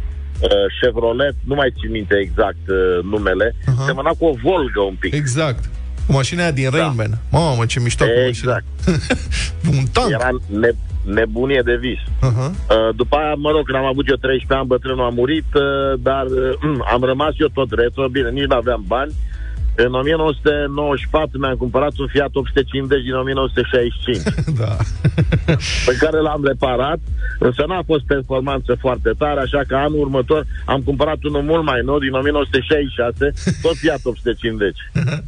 uh, 0.46 0.64
Chevrolet, 0.80 1.34
nu 1.50 1.54
mai 1.60 1.68
țin 1.80 1.90
minte 1.98 2.14
exact 2.26 2.64
uh, 2.68 3.04
numele, 3.12 3.46
Aha. 3.66 3.72
uh-huh. 3.72 3.86
semăna 3.86 4.10
cu 4.18 4.24
o 4.30 4.34
Volga 4.46 4.82
un 4.92 4.96
pic. 5.02 5.12
Exact. 5.14 5.62
Cu 6.06 6.12
mașina 6.12 6.42
aia 6.42 6.50
din 6.60 6.68
Rain 6.70 6.92
Man. 6.96 7.12
Mamă, 7.30 7.66
ce 7.66 7.80
mișto 7.80 8.04
cu 8.04 8.10
mașina. 8.26 8.56
Exact. 8.56 8.66
Un 9.78 9.84
tank. 9.92 10.10
Era 10.10 10.28
ne, 10.46 10.70
nebunie 11.04 11.62
de 11.64 11.76
vis. 11.76 12.00
Aha. 12.20 12.50
Uh, 12.50 12.94
după 12.96 13.16
aia, 13.16 13.34
mă 13.34 13.50
rog, 13.50 13.64
când 13.64 13.78
am 13.78 13.84
avut 13.84 14.08
eu 14.08 14.16
13 14.16 14.58
ani, 14.58 14.66
bătrânul 14.66 15.04
a 15.04 15.08
murit, 15.08 15.50
uh, 15.54 15.98
dar 15.98 16.26
uh, 16.26 16.80
am 16.94 17.02
rămas 17.02 17.34
eu 17.38 17.48
tot 17.48 17.72
retro, 17.72 18.08
bine, 18.08 18.30
nici 18.30 18.44
nu 18.44 18.56
aveam 18.56 18.84
bani. 18.86 19.12
În 19.74 19.94
1994 19.94 21.38
mi-am 21.38 21.56
cumpărat 21.56 21.98
un 21.98 22.06
Fiat 22.06 22.34
850 22.34 23.02
din 23.02 23.14
1965, 23.14 24.22
Da. 24.60 24.76
pe 25.88 25.94
care 25.98 26.18
l-am 26.20 26.42
reparat, 26.44 26.98
însă 27.38 27.64
n-a 27.68 27.82
fost 27.86 28.04
performanță 28.04 28.76
foarte 28.80 29.10
tare, 29.18 29.40
așa 29.40 29.60
că 29.68 29.74
anul 29.76 30.00
următor 30.00 30.46
am 30.64 30.80
cumpărat 30.80 31.22
unul 31.22 31.42
mult 31.42 31.64
mai 31.64 31.80
nou, 31.84 31.98
din 31.98 32.12
1966, 32.12 33.32
tot 33.62 33.76
Fiat 33.76 34.00
850. 34.04 34.76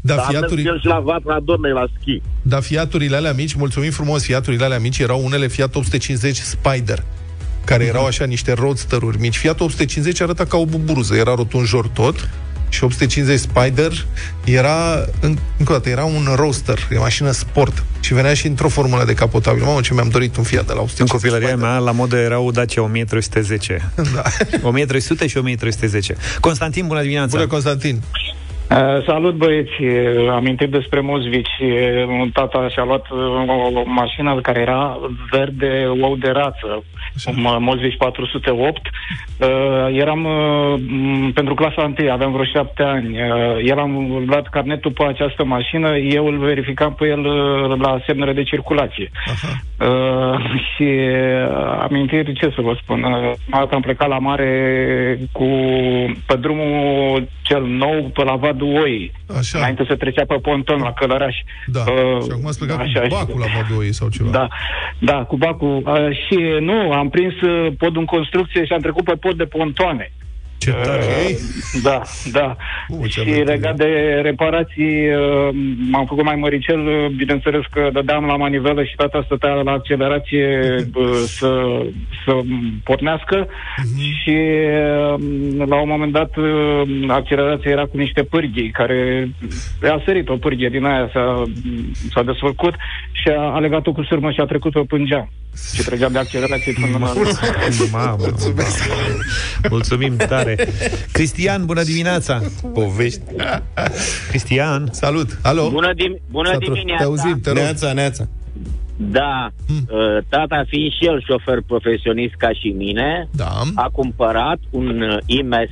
Da, 0.00 0.14
Dar 0.14 0.18
am 0.18 0.24
mers 0.26 0.38
fiaturi, 0.38 0.62
el 0.64 0.80
și 0.80 0.86
la 0.86 1.00
Vatra 1.00 1.40
Dornei 1.44 1.72
la 1.72 1.86
schi. 2.00 2.22
da, 2.42 2.60
fiaturile 2.60 3.16
alea 3.16 3.32
mici, 3.32 3.54
mulțumim 3.54 3.90
frumos, 3.90 4.22
fiaturile 4.24 4.64
alea 4.64 4.78
mici 4.78 4.98
erau 4.98 5.24
unele 5.24 5.46
Fiat 5.46 5.74
850 5.74 6.36
Spider 6.36 7.02
care 7.64 7.84
erau 7.84 8.06
așa 8.06 8.24
niște 8.24 8.52
roadster-uri 8.52 9.18
mici. 9.20 9.36
Fiat 9.36 9.60
850 9.60 10.20
arăta 10.20 10.44
ca 10.44 10.56
o 10.56 10.64
buburuză, 10.64 11.14
era 11.14 11.34
rotunjor 11.34 11.88
tot 11.88 12.28
și 12.68 12.84
850 12.84 13.38
Spider 13.38 13.92
era, 14.44 14.94
în, 15.20 15.36
încă 15.58 15.72
o 15.72 15.74
dată, 15.74 15.88
era 15.88 16.04
un 16.04 16.24
roadster, 16.36 16.78
e 16.90 16.98
mașină 16.98 17.30
sport 17.30 17.84
și 18.00 18.14
venea 18.14 18.34
și 18.34 18.46
într-o 18.46 18.68
formulă 18.68 19.04
de 19.04 19.14
capotabil. 19.14 19.62
Mamă, 19.64 19.80
ce 19.80 19.94
mi-am 19.94 20.08
dorit 20.08 20.36
un 20.36 20.44
Fiat 20.44 20.66
de 20.66 20.72
la 20.72 20.80
850 20.80 21.00
În 21.00 21.06
copilăria 21.16 21.48
Spider. 21.56 21.68
mea, 21.68 21.78
la 21.78 21.90
modă 21.92 22.16
erau 22.16 22.50
Dacia 22.50 22.82
1310. 22.82 23.90
Da. 24.14 24.22
1300 24.68 25.26
și 25.26 25.36
1310. 25.36 26.14
Constantin, 26.40 26.86
bună 26.86 27.00
dimineața! 27.00 27.36
Bună, 27.36 27.46
Constantin! 27.46 28.00
Uh, 28.70 29.04
salut 29.06 29.34
băieți, 29.34 29.70
Uh, 29.80 30.28
amintit 30.30 30.70
despre 30.70 31.00
Mozvici. 31.00 31.56
Uh, 31.60 32.20
Un 32.22 32.30
tata 32.32 32.68
și-a 32.68 32.84
luat 32.84 33.04
uh, 33.10 33.18
o, 33.48 33.80
o 33.80 33.82
mașină 33.86 34.40
care 34.42 34.60
era 34.60 34.98
verde 35.30 35.84
ou 36.00 36.16
de 36.16 36.28
rață, 36.28 36.84
un 37.26 37.44
uh, 37.44 37.56
Mozvici 37.58 37.96
408. 37.96 38.80
Uh, 39.38 39.48
eram 39.90 40.24
uh, 40.24 40.80
m, 40.88 41.32
pentru 41.32 41.54
clasa 41.54 41.92
1, 41.98 42.10
aveam 42.10 42.32
vreo 42.32 42.44
șapte 42.44 42.82
ani. 42.82 43.08
Uh, 43.08 43.58
el 43.62 43.78
am 43.78 44.22
luat 44.26 44.48
carnetul 44.48 44.90
pe 44.90 45.04
această 45.04 45.44
mașină, 45.44 45.96
eu 45.96 46.26
îl 46.26 46.38
verificam 46.38 46.94
pe 46.94 47.06
el 47.06 47.24
uh, 47.24 47.78
la 47.78 48.00
semnele 48.06 48.32
de 48.32 48.42
circulație. 48.42 49.10
Aha. 49.26 49.52
Uh, 49.88 50.60
și 50.74 50.82
uh, 50.82 51.78
amintiri, 51.80 52.32
ce 52.32 52.52
să 52.54 52.60
vă 52.60 52.76
spun, 52.82 53.02
uh, 53.02 53.32
dată 53.50 53.74
am 53.74 53.80
plecat 53.80 54.08
la 54.08 54.18
mare 54.18 55.18
cu, 55.32 55.46
pe 56.26 56.36
drumul 56.36 57.28
cel 57.42 57.62
nou, 57.62 58.10
pe 58.14 58.24
la 58.24 58.36
Vadul 58.36 58.80
Oi, 58.82 59.12
Așa. 59.36 59.58
înainte 59.58 59.84
să 59.88 59.96
trecea 59.96 60.24
pe 60.28 60.34
ponton 60.42 60.80
la 60.80 60.92
Călăraș. 60.92 61.36
Da. 61.66 61.80
Uh, 61.80 62.22
și 62.22 62.28
acum 62.32 62.46
ați 62.46 62.58
plecat 62.58 62.78
așa, 62.78 63.00
cu 63.00 63.04
și- 63.06 63.10
bacul 63.10 63.38
la 63.40 63.46
Vadoi 63.56 63.92
sau 63.92 64.08
ceva. 64.08 64.30
Da, 64.30 64.48
da, 64.98 65.24
cu 65.24 65.36
bacul. 65.36 65.82
Uh, 65.86 66.16
și 66.26 66.38
nu, 66.60 66.92
am 66.92 67.08
prins 67.08 67.40
uh, 67.40 67.72
podul 67.78 68.00
în 68.00 68.04
construcție 68.04 68.64
și 68.64 68.72
am 68.72 68.80
trecut 68.80 69.04
pe 69.04 69.14
pod 69.20 69.36
de 69.36 69.44
pontoane. 69.44 70.12
Ce 70.58 70.70
tare! 70.70 71.04
Uh, 71.04 71.80
da, 71.82 72.02
da. 72.32 72.56
Uh, 72.88 72.98
ce 73.02 73.08
și 73.08 73.20
aventură. 73.20 73.50
legat 73.52 73.76
de 73.76 74.20
reparații, 74.22 75.08
uh, 75.08 75.48
m-am 75.90 76.06
făcut 76.06 76.24
mai 76.24 76.34
măricel, 76.36 76.86
uh, 76.86 77.06
bineînțeles 77.16 77.62
că 77.70 77.88
dădeam 77.92 78.24
la 78.24 78.36
manivelă 78.36 78.84
și 78.84 78.94
tata 78.96 79.22
stătea 79.24 79.52
la 79.52 79.70
accelerație 79.72 80.74
uh, 80.94 81.06
să, 81.26 81.50
să 82.24 82.32
pornească 82.84 83.46
Mhm. 83.78 84.12
și 84.22 84.36
uh, 84.38 85.14
la 85.68 85.80
un 85.80 85.88
moment 85.88 86.12
dat 86.12 86.36
uh, 86.36 86.82
accelerația 87.08 87.70
era 87.70 87.84
cu 87.84 87.96
niște 87.96 88.22
pârghii 88.22 88.70
care 88.70 89.28
a 89.82 90.02
sărit 90.04 90.28
o 90.28 90.36
pârghie 90.36 90.68
din 90.68 90.84
aia, 90.84 91.10
s-a, 91.12 91.42
s-a 92.14 92.22
desfăcut 92.22 92.74
și 93.12 93.28
a, 93.28 93.40
a 93.54 93.58
legat-o 93.58 93.92
cu 93.92 94.02
sârmă 94.02 94.30
și 94.30 94.40
a 94.40 94.44
trecut-o 94.44 94.84
până 94.84 95.04
geam. 95.04 95.30
Și 95.74 95.82
trăgeam 95.82 96.12
de 96.12 96.18
accelerație 96.18 96.72
până 96.72 96.86
la... 96.92 96.98
Mamă, 96.98 98.16
Mulțumesc. 98.18 98.88
mulțumim 99.70 100.16
tare! 100.16 100.47
Cristian, 101.12 101.64
bună 101.66 101.82
dimineața! 101.82 102.42
Povești. 102.74 103.20
Cristian! 104.28 104.88
Salut! 104.92 105.38
Alo! 105.42 105.70
Bună, 105.70 105.92
dim- 105.94 106.22
bună 106.30 106.48
S-a 106.50 106.56
tro- 106.56 106.58
dimineața! 106.60 106.96
Te 107.02 107.08
auzim, 107.08 107.40
te 107.40 107.48
rog. 107.48 107.58
Neața, 107.58 107.92
neața. 107.92 108.28
Da, 109.00 109.50
Hmm. 109.66 109.76
uh, 109.90 110.18
tata 110.28 110.64
fiind 110.66 110.92
și 110.92 111.06
el 111.06 111.22
șofer 111.28 111.58
profesionist 111.66 112.34
ca 112.34 112.48
și 112.52 112.68
mine, 112.76 113.28
Da. 113.30 113.50
a 113.74 113.88
cumpărat 113.92 114.58
un 114.70 115.00
uh, 115.00 115.16
IMS 115.26 115.70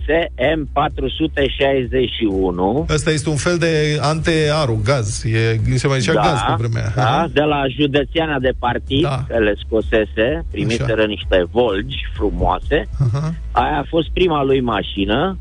M461. 0.55 2.87
Ăsta 2.95 3.11
este 3.11 3.29
un 3.29 3.37
fel 3.37 3.59
de 3.59 3.99
antearu, 4.01 4.81
gaz. 4.85 5.25
E, 5.25 5.61
se 5.77 5.87
mai 5.87 6.01
zicea 6.01 6.13
gaz 6.15 6.41
pe 6.47 6.55
vremea. 6.59 6.93
aia. 6.97 7.05
da, 7.05 7.27
de 7.33 7.41
la 7.41 7.63
județeana 7.81 8.39
de 8.39 8.53
partid, 8.59 9.03
Da. 9.03 9.25
da. 9.29 9.37
le 9.37 9.55
scosese, 9.67 10.45
primiseră 10.51 10.93
Așa. 11.03 11.07
niște 11.07 11.45
volgi 11.51 11.97
frumoase. 12.15 12.89
Aha. 13.13 13.35
Aia 13.53 13.79
a 13.79 13.85
fost 13.89 14.09
prima 14.13 14.43
lui 14.43 14.61
mașină, 14.61 15.39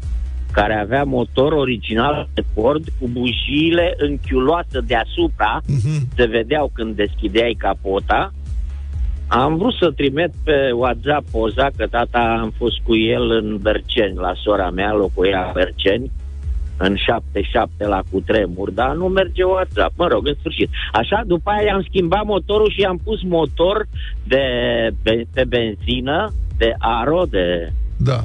care 0.55 0.73
avea 0.73 1.03
motor 1.03 1.51
original 1.51 2.27
de 2.33 2.43
Ford 2.53 2.83
cu 2.99 3.07
bujiile 3.11 3.93
închiuloase 3.97 4.79
deasupra, 4.87 5.61
Mhm. 5.67 6.07
se 6.15 6.25
vedeau 6.25 6.71
când 6.73 6.95
deschideai 6.95 7.55
capota. 7.57 8.33
Am 9.27 9.57
vrut 9.57 9.73
să 9.73 9.91
trimit 9.91 10.31
pe 10.43 10.71
WhatsApp 10.75 11.29
poza 11.31 11.69
că 11.77 11.87
tata 11.87 12.37
am 12.41 12.53
fost 12.57 12.77
cu 12.83 12.95
el 12.95 13.31
în 13.31 13.57
Berceni, 13.61 14.15
la 14.15 14.33
sora 14.43 14.69
mea, 14.69 14.93
locuia 14.93 15.43
în 15.45 15.51
Berceni, 15.53 16.11
în 16.77 16.95
77 16.95 17.87
la 17.87 18.01
cutremur, 18.11 18.71
dar 18.71 18.95
nu 18.95 19.05
merge 19.07 19.43
WhatsApp. 19.43 19.93
Mă 19.97 20.07
rog, 20.07 20.27
în 20.27 20.35
sfârșit. 20.39 20.69
Așa, 20.91 21.21
după 21.25 21.49
aia 21.49 21.65
i-am 21.65 21.85
schimbat 21.87 22.25
motorul 22.25 22.69
și 22.71 22.81
i-am 22.81 22.99
pus 23.03 23.21
motor 23.23 23.87
de, 24.23 24.43
be- 25.03 25.25
pe 25.33 25.43
benzină, 25.47 26.31
de 26.57 26.73
aro, 26.77 27.23
de 27.29 27.71
Da. 27.97 28.19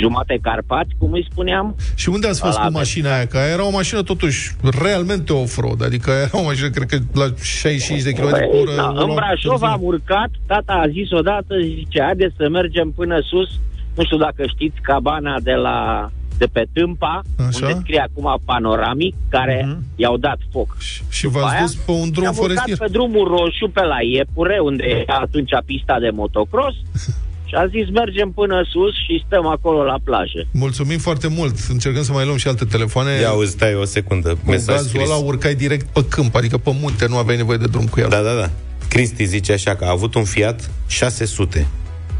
Jumate 0.00 0.38
Carpați, 0.42 0.90
cum 0.98 1.12
îi 1.12 1.26
spuneam. 1.30 1.76
Și 1.94 2.08
unde 2.08 2.28
ați 2.28 2.40
fost 2.40 2.56
Ăla 2.58 2.66
cu 2.66 2.72
mașina 2.72 3.14
aia? 3.14 3.26
Că 3.26 3.38
era 3.52 3.66
o 3.66 3.70
mașină 3.70 4.02
totuși 4.02 4.52
realmente 4.82 5.32
off-road, 5.32 5.82
adică 5.82 6.10
era 6.10 6.30
o 6.32 6.42
mașină, 6.42 6.68
cred 6.68 6.88
că 6.88 6.96
la 7.12 7.26
65 7.42 8.02
de 8.02 8.10
km 8.12 8.30
pe 8.30 8.38
Păi, 8.50 8.60
oră. 8.60 8.74
da, 8.76 8.86
o 8.86 8.88
în 8.90 8.94
luam 8.94 9.14
Brașov 9.14 9.60
pe 9.60 9.66
am 9.66 9.80
urcat, 9.82 10.28
tata 10.46 10.72
a 10.72 10.88
zis 10.88 11.10
odată, 11.10 11.54
zice, 11.76 12.02
haideți 12.02 12.34
să 12.36 12.48
mergem 12.48 12.90
până 12.90 13.18
sus, 13.30 13.48
nu 13.96 14.04
știu 14.04 14.16
dacă 14.16 14.44
știți 14.54 14.76
cabana 14.82 15.40
de 15.40 15.52
la 15.52 16.10
de 16.38 16.46
pe 16.52 16.64
Tâmpa, 16.72 17.22
Așa. 17.48 17.66
unde 17.66 17.78
scrie 17.80 17.98
acum 18.08 18.40
panoramic, 18.44 19.14
care 19.28 19.64
Mhm. 19.68 19.82
i-au 19.96 20.16
dat 20.16 20.38
foc. 20.52 20.76
Și 21.10 21.26
v-ați 21.26 21.52
aia 21.54 21.60
dus 21.60 21.74
pe 21.74 21.90
un 21.90 22.10
drum 22.10 22.26
am 22.26 22.34
urcat 22.38 22.42
forestier. 22.46 22.76
pe 22.78 22.86
drumul 22.90 23.28
roșu 23.28 23.68
pe 23.72 23.80
la 23.84 23.96
Iepure, 24.02 24.58
unde 24.62 24.84
era 24.84 25.14
atunci 25.20 25.50
pista 25.66 25.98
de 26.00 26.10
motocross, 26.10 26.76
și 26.76 27.10
a 27.54 27.66
zis 27.66 27.86
mergem 27.92 28.30
până 28.30 28.66
sus 28.72 28.94
și 29.06 29.24
stăm 29.26 29.46
acolo 29.46 29.82
la 29.82 29.96
plajă. 30.04 30.46
Mulțumim 30.50 30.98
foarte 30.98 31.28
mult. 31.28 31.54
Încercăm 31.68 32.02
să 32.02 32.12
mai 32.12 32.24
luăm 32.24 32.36
și 32.36 32.48
alte 32.48 32.64
telefoane. 32.64 33.10
Ia 33.20 33.28
auzi, 33.28 33.50
stai 33.50 33.74
o 33.74 33.84
secundă. 33.84 34.28
Cu 34.28 34.50
Mesaj 34.50 34.74
gazul 34.74 34.88
scris. 34.88 35.04
ăla 35.08 35.16
urcai 35.16 35.54
direct 35.54 35.86
pe 35.86 36.04
câmp, 36.08 36.34
adică 36.34 36.58
pe 36.58 36.70
munte, 36.80 37.06
nu 37.08 37.16
aveai 37.16 37.36
nevoie 37.36 37.58
de 37.58 37.66
drum 37.66 37.86
cu 37.86 38.00
el. 38.00 38.08
Da, 38.08 38.20
da, 38.20 38.34
da. 38.34 38.50
Cristi 38.88 39.24
zice 39.24 39.52
așa 39.52 39.74
că 39.74 39.84
a 39.84 39.90
avut 39.90 40.14
un 40.14 40.24
Fiat 40.24 40.70
600. 40.86 41.66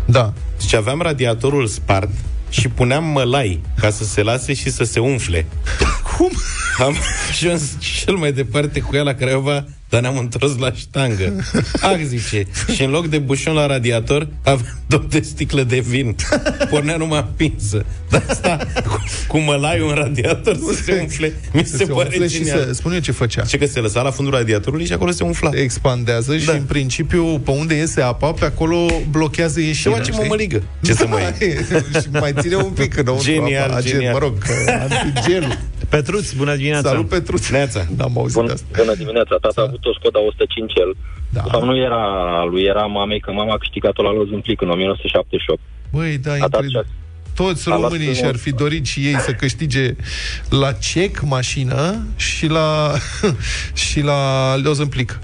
Da. 0.04 0.32
Zice, 0.60 0.76
aveam 0.76 1.00
radiatorul 1.00 1.66
spart 1.66 2.10
și 2.50 2.68
puneam 2.68 3.04
mălai 3.04 3.60
ca 3.80 3.90
să 3.90 4.04
se 4.04 4.22
lase 4.22 4.54
și 4.54 4.70
să 4.70 4.84
se 4.84 5.00
umfle. 5.00 5.46
Cum? 6.16 6.30
Am 6.78 6.94
ajuns 7.30 7.76
cel 7.80 8.14
mai 8.14 8.32
departe 8.32 8.80
cu 8.80 8.96
ea 8.96 9.02
la 9.02 9.12
Craiova, 9.12 9.64
dar 9.88 10.00
ne-am 10.00 10.18
întors 10.18 10.56
la 10.58 10.72
ștangă. 10.72 11.32
Ah, 11.80 12.00
zice. 12.04 12.44
Și 12.74 12.82
în 12.82 12.90
loc 12.90 13.06
de 13.06 13.18
bușon 13.18 13.54
la 13.54 13.66
radiator, 13.66 14.28
aveam 14.44 14.78
două 14.86 15.04
de 15.08 15.20
sticlă 15.20 15.62
de 15.62 15.78
vin. 15.86 16.16
Pornea 16.70 16.96
numai 16.96 17.26
pinsă. 17.36 17.84
Dar 18.10 18.24
asta, 18.28 18.58
cu, 18.88 19.04
cu 19.28 19.38
mălaiul 19.38 19.88
în 19.88 19.94
radiator 19.94 20.56
să 20.56 20.82
se 20.82 20.98
umfle, 21.00 21.32
mi 21.52 21.64
se, 21.64 21.76
se 21.76 21.84
pare 21.84 22.08
umfle 22.08 22.28
și 22.28 22.36
genial. 22.36 22.64
se, 22.66 22.72
spune 22.72 23.00
ce 23.00 23.12
făcea. 23.12 23.42
Ce 23.42 23.58
că 23.58 23.66
se 23.66 23.80
lăsa 23.80 24.02
la 24.02 24.10
fundul 24.10 24.34
radiatorului 24.34 24.86
și 24.86 24.92
acolo 24.92 25.10
se 25.10 25.24
umfla. 25.24 25.50
Expandează 25.54 26.36
și 26.38 26.46
Da. 26.46 26.52
în 26.52 26.62
principiu 26.62 27.38
pe 27.38 27.50
unde 27.50 27.74
iese 27.74 28.00
apa, 28.00 28.32
pe 28.32 28.44
acolo 28.44 28.86
blochează 29.10 29.60
Ce 29.60 29.66
ieșirea. 29.66 29.96
face 29.96 30.10
știi? 30.10 30.22
mămăligă? 30.22 30.62
Ce 30.82 30.92
să 30.94 31.06
mai... 31.06 31.22
și 32.00 32.08
mai 32.10 32.32
ține 32.40 32.54
un 32.56 32.70
pic 32.70 32.96
înăuntru 32.96 33.26
Genial, 33.32 33.68
apa, 33.68 33.76
agent, 33.76 33.92
genial. 33.94 34.12
mă 34.12 34.18
rog, 34.18 34.34
antigelul. 34.68 35.58
Petruț, 35.96 36.32
bună 36.32 36.54
dimineața! 36.56 36.88
Salut, 36.88 37.08
Petruț. 37.08 37.48
Neața. 37.48 37.80
N-am 37.96 38.12
auzit 38.18 38.36
Bun, 38.40 38.50
asta. 38.50 38.66
bună 38.82 38.94
dimineața, 38.94 39.34
tata 39.40 39.60
a 39.60 39.64
avut 39.64 39.84
o 39.84 39.92
Skoda 39.92 40.18
105 40.18 40.72
el. 40.84 40.90
Da. 41.36 41.40
De 41.40 41.48
fapt, 41.50 41.64
nu 41.64 41.76
era 41.76 42.02
a 42.40 42.44
lui, 42.44 42.62
era 42.62 42.82
a 42.82 42.86
mamei, 42.86 43.20
că 43.20 43.30
mama 43.32 43.52
a 43.52 43.56
câștigat-o 43.58 44.02
la 44.02 44.12
Loz 44.12 44.28
în 44.30 44.40
plic 44.40 44.60
în 44.60 44.70
1978. 44.70 45.60
Băi, 45.92 46.18
da, 46.18 46.32
A 46.32 46.36
dat 46.36 46.42
incredibil. 46.42 46.70
șase. 46.76 46.88
Toți 47.40 47.62
A 47.68 47.70
luat 47.70 47.80
românii 47.82 47.98
primul- 48.06 48.14
și-ar 48.22 48.36
fi 48.36 48.50
dorit 48.52 48.84
și 48.86 48.98
ei 49.08 49.14
să 49.26 49.32
câștige 49.32 49.96
la 50.62 50.72
cec 50.72 51.20
mașină 51.20 52.06
și 52.16 52.46
la 52.46 52.68
și 53.84 54.00
la 54.10 54.18
Leoz 54.62 54.78
în 54.78 54.88
plic. 54.94 55.18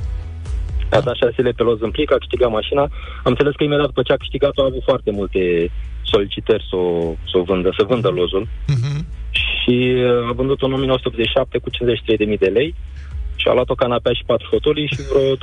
A 0.91 1.01
dat 1.01 1.17
șase 1.17 1.43
lei 1.43 1.53
pe 1.53 1.63
Loz 1.63 1.79
în 1.81 1.91
plic, 1.91 2.13
a 2.13 2.17
câștigat 2.17 2.51
mașina. 2.51 2.83
Am 3.27 3.31
înțeles 3.35 3.55
că 3.55 3.63
imediat 3.65 3.87
după 3.87 4.03
ce 4.03 4.13
a 4.13 4.17
câștigat-o 4.17 4.63
a 4.63 4.67
avut 4.71 4.83
foarte 4.91 5.11
multe 5.11 5.71
solicitări 6.03 6.65
să 6.71 6.77
o, 6.77 7.15
să 7.31 7.39
o 7.39 7.43
vândă, 7.43 7.69
să 7.79 7.85
vândă 7.89 8.09
Lozul. 8.09 8.49
Mhm. 8.67 9.07
Și 9.71 9.95
uh, 9.97 10.29
a 10.29 10.33
vândut-o 10.33 10.67
în 10.67 10.73
1987 10.73 11.59
cu 11.59 11.69
53.000 11.71 12.39
de 12.39 12.47
lei 12.47 12.75
și 13.37 13.47
a 13.49 13.53
luat 13.53 13.69
o 13.71 13.75
canapea 13.75 14.13
și 14.13 14.23
patru 14.27 14.47
fotolii 14.51 14.87
și 14.87 15.01
vreo 15.11 15.37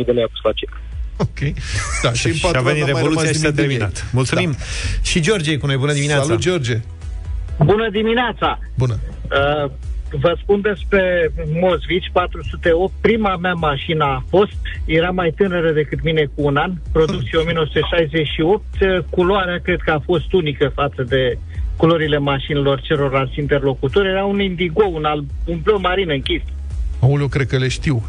25.000 0.00 0.04
de 0.06 0.12
lei 0.12 0.22
a 0.22 0.32
pus 0.34 0.40
la 0.42 0.52
cec. 0.52 0.70
Ok. 1.18 1.38
Da, 2.02 2.12
și, 2.12 2.26
în 2.26 2.32
Și 2.32 2.40
patru 2.40 2.58
a 2.58 2.62
venit 2.62 2.82
ani 2.82 2.90
n-a 2.92 2.98
mai 2.98 3.02
Revoluția 3.02 3.22
rămas 3.22 3.36
și 3.36 3.42
s-a 3.42 3.48
nimic 3.48 3.56
de 3.56 3.62
terminat. 3.62 3.96
ei. 3.96 4.08
Mulțumim! 4.12 4.50
Și 5.02 5.20
George 5.20 5.50
e 5.52 5.56
cu 5.56 5.66
noi, 5.66 5.76
bună 5.76 5.92
Da. 5.92 5.96
dimineața! 5.98 6.22
Salut, 6.24 6.40
George. 6.40 6.76
Bună 7.64 7.88
dimineața! 7.90 8.58
Bună. 8.82 8.96
Uh, 9.64 9.70
vă 10.10 10.36
spun 10.42 10.60
despre 10.60 11.32
Mozvici 11.60 12.10
408. 12.12 12.92
Prima 13.00 13.36
mea 13.36 13.52
mașină 13.52 14.04
a 14.04 14.24
fost, 14.28 14.60
era 14.84 15.10
mai 15.10 15.30
tânără 15.36 15.70
decât 15.72 16.02
mine 16.02 16.24
cu 16.34 16.42
un 16.42 16.56
an, 16.56 16.72
producție 16.92 17.38
1968. 17.38 18.64
Uh, 18.80 18.98
Culoarea 19.10 19.58
cred 19.62 19.80
că 19.84 19.90
a 19.90 20.02
fost 20.04 20.32
unică 20.32 20.72
față 20.74 21.02
de 21.02 21.38
culorile 21.76 22.18
mașinilor 22.18 22.80
celorlalți 22.80 23.38
interlocutori. 23.38 24.08
Era 24.08 24.24
un 24.24 24.40
indigo, 24.40 24.84
un, 24.84 25.04
alb, 25.04 25.26
un 25.44 25.60
bleu 25.62 25.80
marin 25.80 26.10
închis. 26.10 26.42
Aoleu, 27.00 27.28
cred 27.28 27.46
că 27.46 27.56
le 27.56 27.68
știu. 27.68 28.02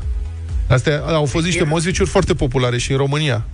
Astea 0.69 0.99
au 0.99 1.25
fost 1.25 1.45
niște 1.45 1.63
mozviciuri 1.63 2.09
foarte 2.09 2.33
populare 2.33 2.77
și 2.77 2.91
în 2.91 2.97
România. 2.97 3.45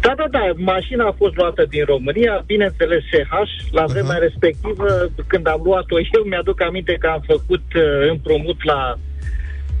Da, 0.00 0.14
da, 0.16 0.26
da, 0.30 0.52
mașina 0.56 1.04
a 1.06 1.14
fost 1.16 1.34
luată 1.36 1.64
din 1.68 1.84
România, 1.84 2.42
bineînțeles 2.46 3.02
SH, 3.02 3.70
la 3.70 3.84
vremea 3.84 4.16
uh-huh. 4.16 4.26
respectivă, 4.26 4.86
când 5.26 5.46
am 5.48 5.60
luat-o 5.64 5.98
eu, 5.98 6.22
mi-aduc 6.24 6.62
aminte 6.62 6.96
că 7.00 7.06
am 7.06 7.22
făcut 7.26 7.64
uh, 7.74 8.10
împrumut 8.10 8.64
la 8.64 8.98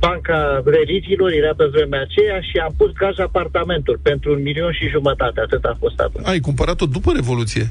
Banca 0.00 0.62
Religiilor, 0.64 1.30
era 1.32 1.52
pe 1.56 1.64
vremea 1.64 2.00
aceea, 2.00 2.40
și 2.40 2.56
am 2.58 2.74
pus 2.76 2.92
gaj 2.92 3.18
apartamentul 3.18 3.98
pentru 4.02 4.32
un 4.32 4.42
milion 4.42 4.72
și 4.72 4.88
jumătate, 4.88 5.40
atât 5.40 5.64
a 5.64 5.76
fost 5.78 6.00
atunci. 6.00 6.26
Ai 6.26 6.40
cumpărat-o 6.40 6.86
după 6.86 7.12
Revoluție. 7.14 7.70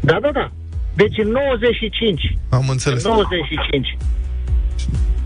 Da, 0.00 0.18
da, 0.20 0.30
da. 0.32 0.50
Deci 0.94 1.18
în 1.18 1.28
95. 1.30 2.36
Am 2.48 2.68
înțeles. 2.68 3.04
În 3.04 3.10
95. 3.10 3.96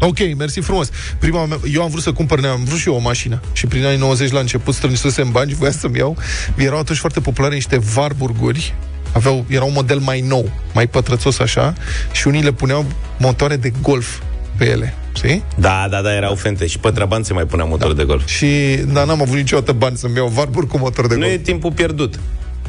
Ok, 0.01 0.37
mersi 0.37 0.61
frumos. 0.61 0.91
Prima 1.19 1.45
mea, 1.45 1.59
eu 1.73 1.83
am 1.83 1.91
vrut 1.91 2.03
să 2.03 2.13
cumpăr, 2.13 2.45
am 2.45 2.65
vrut 2.65 2.79
și 2.79 2.89
eu 2.89 2.95
o 2.95 2.99
mașină. 2.99 3.41
Și 3.53 3.67
prin 3.67 3.85
anii 3.85 3.99
90 3.99 4.31
la 4.31 4.39
început 4.41 4.75
strânsesem 4.75 5.31
bani 5.31 5.51
și 5.51 5.57
voiam 5.61 5.75
să-mi 5.75 5.97
iau. 5.99 6.17
Erau 6.57 6.79
atunci 6.79 6.99
foarte 6.99 7.21
populare 7.21 7.55
niște 7.55 7.81
Warburguri. 7.97 8.75
Aveau, 9.13 9.45
era 9.49 9.65
un 9.65 9.73
model 9.75 9.99
mai 9.99 10.21
nou, 10.21 10.51
mai 10.75 10.87
pătrățos 10.87 11.39
așa, 11.39 11.75
și 12.13 12.27
unii 12.27 12.43
le 12.43 12.53
puneau 12.53 12.85
motoare 13.19 13.57
de 13.57 13.73
golf 13.83 14.21
pe 14.57 14.71
ele. 14.71 14.95
Știi? 15.15 15.43
Da, 15.57 15.87
da, 15.91 16.01
da, 16.03 16.15
erau 16.15 16.35
fente. 16.35 16.67
Și 16.67 16.79
pe 16.79 16.91
Trabant 16.91 17.25
se 17.25 17.33
mai 17.33 17.45
punea 17.45 17.65
motor 17.65 17.93
de 17.93 18.05
golf. 18.05 18.27
Și 18.27 18.47
da, 18.93 19.05
n-am 19.05 19.21
avut 19.23 19.37
niciodată 19.37 19.73
bani 19.73 19.97
să-mi 19.97 20.17
iau 20.17 20.33
Warburg 20.37 20.69
cu 20.69 20.79
motor 20.79 21.07
de 21.07 21.15
Nu 21.15 21.21
golf. 21.21 21.33
e 21.33 21.39
timpul 21.39 21.73
pierdut. 21.73 22.19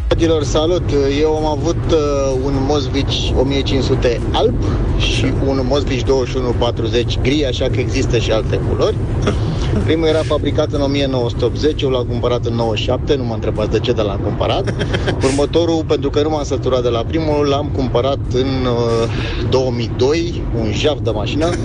Dragilor, 0.10 0.44
salut! 0.44 0.84
Eu 1.20 1.36
am 1.36 1.46
avut 1.46 1.92
uh, 1.92 2.40
un 2.46 2.54
Mosvici 2.68 3.34
1500 3.40 4.22
alb 4.32 4.54
și 4.98 5.34
un 5.48 5.66
Mosvici 5.70 6.04
2140 6.04 7.20
gri, 7.22 7.46
așa 7.46 7.66
că 7.66 7.80
există 7.80 8.18
și 8.18 8.32
alte 8.32 8.60
culori. 8.70 8.96
Primul 9.86 10.08
era 10.08 10.22
fabricat 10.22 10.72
în 10.72 10.82
1980, 10.82 11.82
eu 11.82 11.90
l-am 11.90 12.06
cumpărat 12.06 12.46
în 12.46 12.56
97, 12.56 13.16
nu 13.16 13.24
mă 13.24 13.34
întrebați 13.34 13.72
de 13.72 13.80
ce, 13.80 13.92
dar 13.92 14.06
l-am 14.06 14.20
cumpărat. 14.24 14.74
Următorul, 15.30 15.84
pentru 15.88 16.10
că 16.10 16.22
nu 16.22 16.30
m-am 16.30 16.44
săturat 16.44 16.82
de 16.84 16.90
la 16.90 17.04
primul, 17.04 17.46
l-am 17.46 17.70
cumpărat 17.76 18.20
în 18.34 18.66
uh, 18.66 19.50
2002, 19.50 20.44
un 20.60 20.72
jaf 20.72 20.98
de 21.04 21.10
mașină. 21.10 21.50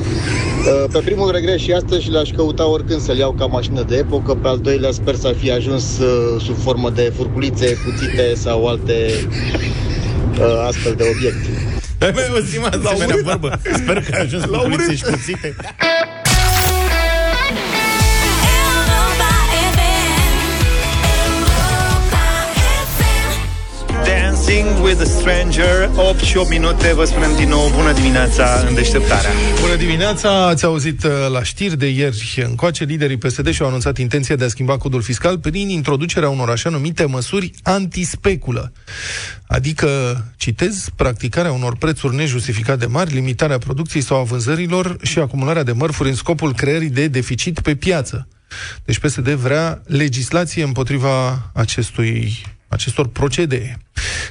Uh, 0.64 0.84
pe 0.92 0.98
primul 0.98 1.30
regret 1.30 1.58
și 1.58 1.72
astăzi 1.72 2.02
și 2.02 2.10
l-aș 2.10 2.30
căuta 2.30 2.68
oricând 2.70 3.00
să-l 3.00 3.16
iau 3.16 3.34
ca 3.38 3.46
mașină 3.46 3.82
de 3.82 3.96
epocă, 3.96 4.34
pe 4.34 4.48
al 4.48 4.58
doilea 4.58 4.90
sper 4.90 5.14
să 5.14 5.34
fie 5.38 5.52
ajuns 5.52 5.98
uh, 5.98 6.40
sub 6.42 6.56
formă 6.56 6.90
de 6.90 7.12
furculițe, 7.16 7.76
cuțite 7.84 8.33
sau 8.34 8.66
alte 8.66 9.10
uh, 10.38 10.66
astfel 10.66 10.94
de 10.94 11.04
obiecte. 11.16 11.48
Ai 12.00 12.10
mai 12.14 12.26
auzit 12.28 12.60
mă 12.60 12.70
asemenea 12.84 13.16
vorbă? 13.24 13.60
Sper 13.74 14.02
că 14.02 14.14
a 14.14 14.20
ajuns 14.20 14.44
cu 14.44 14.56
culițe 14.56 14.94
și 14.94 15.02
cuțite. 15.02 15.56
Dancing 24.54 24.84
with 24.84 25.00
a 25.00 25.04
Stranger 25.04 25.90
8 25.96 26.20
și 26.20 26.36
8 26.36 26.48
minute 26.48 26.92
Vă 26.94 27.04
spunem 27.04 27.36
din 27.36 27.48
nou 27.48 27.70
bună 27.74 27.92
dimineața 27.92 28.64
în 28.68 28.74
deșteptarea 28.74 29.30
Bună 29.60 29.76
dimineața! 29.76 30.46
Ați 30.46 30.64
auzit 30.64 31.04
uh, 31.04 31.10
la 31.32 31.42
știri 31.42 31.78
de 31.78 31.86
ieri 31.86 32.44
încoace, 32.46 32.84
liderii 32.84 33.16
PSD 33.16 33.50
și-au 33.50 33.68
anunțat 33.68 33.98
intenția 33.98 34.36
de 34.36 34.44
a 34.44 34.48
schimba 34.48 34.76
codul 34.76 35.02
fiscal 35.02 35.38
prin 35.38 35.68
introducerea 35.68 36.28
unor 36.28 36.50
așa 36.50 36.70
numite 36.70 37.04
măsuri 37.04 37.50
antispeculă. 37.62 38.72
Adică, 39.46 39.88
citez, 40.36 40.88
practicarea 40.96 41.52
unor 41.52 41.76
prețuri 41.76 42.16
nejustificat 42.16 42.78
de 42.78 42.86
mari, 42.86 43.14
limitarea 43.14 43.58
producției 43.58 44.02
sau 44.02 44.20
a 44.20 44.22
vânzărilor 44.22 44.96
și 45.02 45.18
acumularea 45.18 45.62
de 45.62 45.72
mărfuri 45.72 46.08
în 46.08 46.14
scopul 46.14 46.54
creării 46.54 46.90
de 46.90 47.06
deficit 47.06 47.60
pe 47.60 47.74
piață. 47.74 48.28
Deci 48.84 48.98
PSD 48.98 49.28
vrea 49.28 49.82
legislație 49.86 50.62
împotriva 50.62 51.42
acestui 51.54 52.42
acestor 52.68 53.08
procedee. 53.08 53.78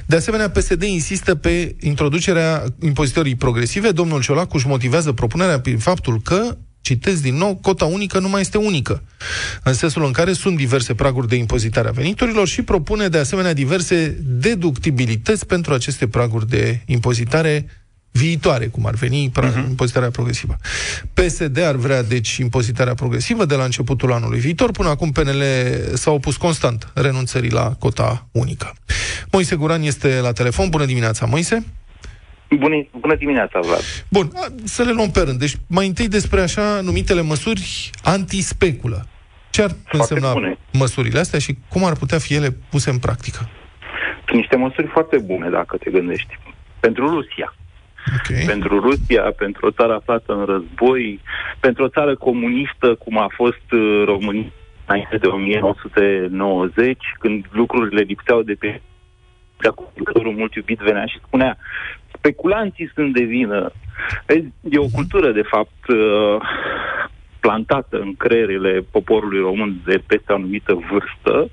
De 0.06 0.16
asemenea, 0.16 0.50
PSD 0.50 0.82
insistă 0.82 1.34
pe 1.34 1.76
introducerea 1.80 2.64
impozitării 2.82 3.34
progresive. 3.34 3.90
Domnul 3.90 4.22
Ciolacu 4.22 4.56
își 4.56 4.66
motivează 4.66 5.12
propunerea 5.12 5.60
prin 5.60 5.78
faptul 5.78 6.20
că 6.20 6.56
citesc 6.80 7.22
din 7.22 7.36
nou, 7.36 7.56
cota 7.56 7.84
unică 7.84 8.18
nu 8.18 8.28
mai 8.28 8.40
este 8.40 8.58
unică, 8.58 9.02
în 9.62 9.74
sensul 9.74 10.04
în 10.04 10.12
care 10.12 10.32
sunt 10.32 10.56
diverse 10.56 10.94
praguri 10.94 11.28
de 11.28 11.36
impozitare 11.36 11.88
a 11.88 11.90
veniturilor 11.90 12.48
și 12.48 12.62
propune 12.62 13.08
de 13.08 13.18
asemenea 13.18 13.52
diverse 13.52 14.18
deductibilități 14.22 15.46
pentru 15.46 15.74
aceste 15.74 16.08
praguri 16.08 16.48
de 16.48 16.80
impozitare 16.86 17.66
viitoare, 18.18 18.66
cum 18.66 18.86
ar 18.86 18.94
veni 18.94 19.30
pra- 19.30 19.52
uh-huh. 19.52 19.68
impozitarea 19.68 20.10
progresivă. 20.10 20.56
PSD 21.14 21.58
ar 21.58 21.74
vrea, 21.74 22.02
deci, 22.02 22.36
impozitarea 22.36 22.94
progresivă 22.94 23.44
de 23.44 23.54
la 23.54 23.64
începutul 23.64 24.12
anului 24.12 24.38
viitor. 24.38 24.70
Până 24.70 24.88
acum 24.88 25.10
PNL 25.12 25.42
s-a 25.92 26.10
opus 26.10 26.36
constant 26.36 26.90
renunțării 26.94 27.50
la 27.50 27.74
cota 27.78 28.26
unică. 28.32 28.72
Moise 29.32 29.56
Guran 29.56 29.82
este 29.82 30.20
la 30.20 30.32
telefon. 30.32 30.68
Bună 30.68 30.84
dimineața, 30.84 31.26
Moise! 31.26 31.64
Bună, 32.58 32.86
bună 33.00 33.14
dimineața, 33.14 33.60
Vlad. 33.60 33.80
Bun, 34.08 34.30
a, 34.34 34.46
să 34.64 34.82
le 34.82 34.92
luăm 34.92 35.10
pe 35.10 35.20
rând. 35.20 35.38
Deci, 35.38 35.56
mai 35.66 35.86
întâi 35.86 36.08
despre 36.08 36.40
așa 36.40 36.80
numitele 36.82 37.20
măsuri 37.20 37.90
antispeculă. 38.02 39.06
Ce 39.50 39.62
ar 39.62 39.70
însemna 39.92 40.32
bune. 40.32 40.58
măsurile 40.72 41.18
astea 41.18 41.38
și 41.38 41.56
cum 41.68 41.84
ar 41.84 41.94
putea 41.94 42.18
fi 42.18 42.34
ele 42.34 42.50
puse 42.70 42.90
în 42.90 42.98
practică? 42.98 43.48
Sunt 44.26 44.38
niște 44.38 44.56
măsuri 44.56 44.86
foarte 44.86 45.18
bune, 45.18 45.50
dacă 45.50 45.76
te 45.76 45.90
gândești. 45.90 46.38
Pentru 46.80 47.06
Rusia. 47.06 47.54
Okay. 48.12 48.44
Pentru 48.46 48.80
Rusia, 48.80 49.22
pentru 49.22 49.66
o 49.66 49.70
țară 49.70 49.94
aflată 49.94 50.32
în 50.32 50.44
război, 50.44 51.20
pentru 51.60 51.84
o 51.84 51.88
țară 51.88 52.16
comunistă, 52.16 52.94
cum 52.94 53.18
a 53.18 53.28
fost 53.34 53.72
uh, 53.72 54.02
România 54.04 54.52
înainte 54.86 55.16
de 55.16 55.26
1990, 55.26 56.98
când 57.18 57.46
lucrurile 57.50 58.00
lipseau 58.00 58.42
de 58.42 58.54
pe 58.54 58.80
de 59.56 59.68
conducătorul 59.68 60.32
mult 60.32 60.54
iubit 60.54 60.78
venea 60.78 61.06
și 61.06 61.20
spunea 61.26 61.56
speculanții 62.16 62.90
sunt 62.94 63.14
de 63.14 63.22
vină. 63.22 63.72
Vezi, 64.26 64.46
E 64.70 64.78
o 64.78 64.94
cultură, 64.94 65.32
de 65.32 65.42
fapt, 65.42 65.88
uh, 65.88 66.40
plantată 67.40 67.98
în 67.98 68.14
creierile 68.16 68.84
poporului 68.90 69.40
român 69.40 69.80
de 69.84 70.02
peste 70.06 70.32
o 70.32 70.34
anumită 70.34 70.72
vârstă, 70.90 71.50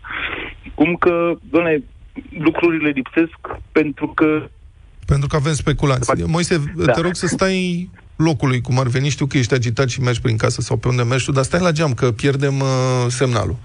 cum 0.74 0.96
că, 0.96 1.34
doamne, 1.50 1.84
lucrurile 2.40 2.90
lipsesc 2.90 3.40
pentru 3.72 4.08
că 4.08 4.50
Pentru 5.12 5.28
că 5.28 5.36
avem 5.36 5.54
speculații. 5.54 6.24
Moise, 6.26 6.64
Da. 6.76 6.92
te 6.92 7.02
rog 7.02 7.16
să 7.16 7.28
stai 7.28 7.90
locului, 8.16 8.62
cum 8.62 8.80
ar 8.80 8.88
veni. 8.88 9.10
Știu 9.10 9.26
că 9.26 9.38
ești 9.38 9.54
agitat 9.54 9.88
și 9.90 10.02
mergi 10.02 10.22
prin 10.22 10.38
casă 10.38 10.62
sau 10.62 10.78
pe 10.78 10.88
unde 10.88 11.04
mergi 11.04 11.26
tu, 11.26 11.32
dar 11.32 11.44
stai 11.44 11.60
la 11.60 11.72
geam, 11.72 11.94
că 11.94 12.12
pierdem 12.12 12.60
uh, 12.60 13.06
semnalul. 13.08 13.56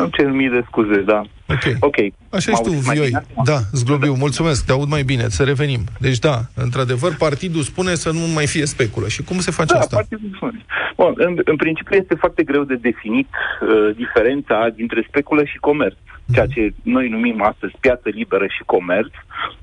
Am 0.00 0.08
cer 0.12 0.30
mii 0.30 0.48
de 0.48 0.62
scuze, 0.66 1.00
da. 1.06 1.22
Ok. 1.50 1.76
Ok. 1.80 1.96
Așa 2.30 2.50
Mă 2.50 2.56
ești 2.56 2.62
tu, 2.62 2.68
auziți 2.68 2.86
mai 2.86 2.94
Vioi. 2.96 3.06
bine 3.06 3.18
acum? 3.30 3.44
Da, 3.44 3.58
Zglobiu, 3.72 4.14
mulțumesc, 4.14 4.66
te 4.66 4.72
aud 4.72 4.88
mai 4.88 5.02
bine, 5.02 5.28
să 5.28 5.42
revenim. 5.44 5.80
Deci 5.98 6.18
da, 6.18 6.36
într-adevăr, 6.54 7.14
partidul 7.18 7.62
spune 7.62 7.94
să 7.94 8.10
nu 8.10 8.26
mai 8.34 8.46
fie 8.46 8.66
speculă. 8.66 9.08
Și 9.08 9.22
cum 9.22 9.38
se 9.38 9.50
face 9.50 9.72
Da, 9.72 9.78
asta? 9.78 9.96
partidul 9.96 10.30
spune. 10.34 10.64
Bun, 10.96 11.12
în, 11.16 11.40
în 11.44 11.56
principiu 11.56 11.96
este 11.96 12.14
foarte 12.14 12.42
greu 12.42 12.64
de 12.64 12.74
definit 12.74 13.28
uh, 13.60 13.96
diferența 13.96 14.68
dintre 14.76 15.04
speculă 15.08 15.44
și 15.44 15.56
comerț. 15.56 15.96
Ceea 16.32 16.46
ce 16.46 16.72
noi 16.82 17.08
numim 17.08 17.42
astăzi 17.42 17.72
piață 17.80 18.08
liberă 18.08 18.46
și 18.46 18.62
comerț 18.66 19.12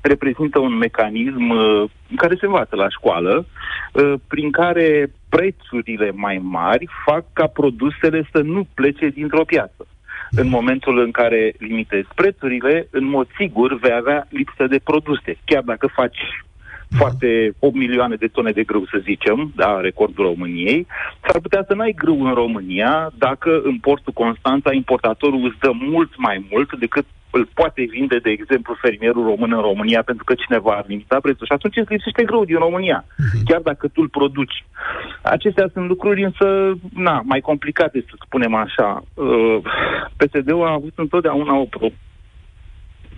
reprezintă 0.00 0.58
un 0.58 0.76
mecanism 0.76 1.48
uh, 1.50 1.90
care 2.16 2.36
se 2.40 2.46
învață 2.46 2.76
la 2.76 2.88
școală, 2.88 3.46
uh, 3.92 4.14
prin 4.28 4.50
care 4.50 5.12
prețurile 5.28 6.10
mai 6.14 6.40
mari 6.42 6.88
fac 7.04 7.24
ca 7.32 7.46
produsele 7.46 8.28
să 8.32 8.38
nu 8.38 8.66
plece 8.74 9.08
dintr-o 9.08 9.44
piață. 9.44 9.86
În 10.30 10.48
momentul 10.48 10.98
în 10.98 11.10
care 11.10 11.54
limitezi 11.58 12.08
prețurile, 12.14 12.88
în 12.90 13.04
mod 13.04 13.28
sigur 13.38 13.78
vei 13.78 13.92
avea 13.92 14.26
lipsă 14.30 14.66
de 14.66 14.78
produse. 14.78 15.38
Chiar 15.44 15.62
dacă 15.62 15.86
faci 15.86 16.18
foarte 16.96 17.54
8 17.58 17.74
milioane 17.74 18.16
de 18.16 18.26
tone 18.26 18.50
de 18.50 18.62
grâu, 18.62 18.86
să 18.86 18.98
zicem, 19.02 19.52
da, 19.56 19.80
recordul 19.80 20.24
României, 20.24 20.86
s-ar 21.26 21.40
putea 21.40 21.64
să 21.66 21.74
n-ai 21.74 21.94
grâu 21.96 22.24
în 22.24 22.34
România 22.34 23.10
dacă 23.18 23.60
în 23.64 23.78
portul 23.78 24.12
Constanța 24.12 24.72
importatorul 24.72 25.44
îți 25.44 25.58
dă 25.58 25.70
mult 25.72 26.10
mai 26.16 26.46
mult 26.50 26.78
decât 26.78 27.04
îl 27.30 27.48
poate 27.54 27.86
vinde, 27.90 28.18
de 28.18 28.30
exemplu, 28.30 28.76
fermierul 28.80 29.24
român 29.24 29.52
în 29.52 29.60
România 29.60 30.02
pentru 30.02 30.24
că 30.24 30.34
cineva 30.34 30.72
ar 30.74 30.84
limita 30.86 31.18
prețul. 31.20 31.46
Și 31.46 31.52
atunci 31.52 31.76
îți 31.76 31.92
lipsește 31.92 32.22
grâu 32.22 32.44
din 32.44 32.56
România, 32.56 33.04
chiar 33.44 33.60
dacă 33.60 33.88
tu 33.88 34.00
îl 34.00 34.08
produci. 34.08 34.64
Acestea 35.22 35.68
sunt 35.72 35.88
lucruri 35.88 36.24
însă, 36.24 36.78
na, 36.94 37.22
mai 37.24 37.40
complicate, 37.40 38.04
să 38.08 38.14
spunem 38.26 38.54
așa. 38.54 39.02
Uh, 39.14 39.58
PSD-ul 40.16 40.66
a 40.66 40.72
avut 40.72 40.92
întotdeauna 40.94 41.56
o 41.56 41.64
pro- 41.64 41.92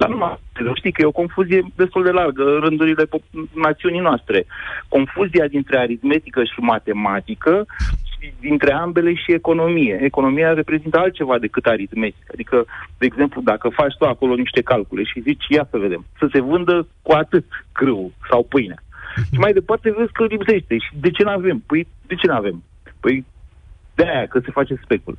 dar 0.00 0.08
nu 0.08 0.16
mă 0.16 0.38
știi 0.74 0.92
că 0.92 1.02
e 1.02 1.14
o 1.14 1.20
confuzie 1.22 1.60
destul 1.74 2.02
de 2.02 2.10
largă 2.10 2.42
în 2.54 2.60
rândurile 2.60 3.04
pop- 3.04 3.50
națiunii 3.54 4.00
noastre. 4.00 4.46
Confuzia 4.88 5.46
dintre 5.46 5.78
aritmetică 5.78 6.44
și 6.44 6.60
matematică 6.60 7.66
și 8.10 8.32
dintre 8.40 8.72
ambele 8.72 9.14
și 9.14 9.32
economie. 9.32 9.98
Economia 10.02 10.52
reprezintă 10.52 10.98
altceva 10.98 11.38
decât 11.38 11.66
aritmetică. 11.66 12.30
Adică, 12.32 12.64
de 12.98 13.06
exemplu, 13.06 13.40
dacă 13.40 13.68
faci 13.68 13.96
tu 13.98 14.04
acolo 14.04 14.34
niște 14.34 14.62
calcule 14.62 15.02
și 15.02 15.20
zici, 15.20 15.44
ia 15.48 15.66
să 15.70 15.78
vedem, 15.78 16.04
să 16.18 16.28
se 16.32 16.40
vândă 16.40 16.86
cu 17.02 17.12
atât 17.12 17.44
grâu 17.72 18.12
sau 18.30 18.42
pâine. 18.42 18.76
Și 19.32 19.38
mai 19.38 19.52
departe 19.52 19.94
vezi 19.96 20.12
că 20.12 20.24
lipsește. 20.24 20.78
Și 20.78 20.90
de 21.00 21.10
ce 21.10 21.22
nu 21.22 21.30
avem? 21.30 21.62
Păi, 21.66 21.86
de 22.06 22.14
ce 22.14 22.26
nu 22.26 22.34
avem? 22.34 22.62
Păi, 23.00 23.24
de 23.94 24.04
aia, 24.08 24.26
că 24.26 24.38
se 24.44 24.50
face 24.50 24.80
specul. 24.84 25.18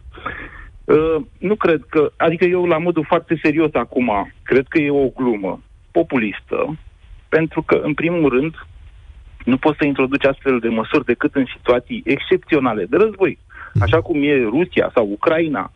Uh, 0.92 1.22
nu 1.38 1.56
cred 1.56 1.82
că, 1.90 2.12
adică 2.18 2.46
eu 2.46 2.66
la 2.66 2.78
modul 2.78 3.06
foarte 3.08 3.40
serios 3.44 3.74
acum, 3.74 4.32
cred 4.44 4.66
că 4.68 4.78
e 4.82 4.90
o 4.90 5.08
glumă 5.08 5.62
populistă, 5.92 6.78
pentru 7.30 7.62
că, 7.62 7.76
în 7.76 7.94
primul 7.94 8.30
rând, 8.30 8.56
nu 9.46 9.58
poți 9.58 9.78
să 9.78 9.86
introduci 9.86 10.26
astfel 10.26 10.60
de 10.60 10.68
măsuri 10.68 11.06
decât 11.06 11.36
în 11.36 11.46
situații 11.56 12.02
excepționale 12.06 12.86
de 12.86 12.98
război, 12.98 13.38
așa 13.82 14.02
cum 14.02 14.24
e 14.24 14.44
Rusia 14.44 14.92
sau 14.94 15.08
Ucraina, 15.12 15.72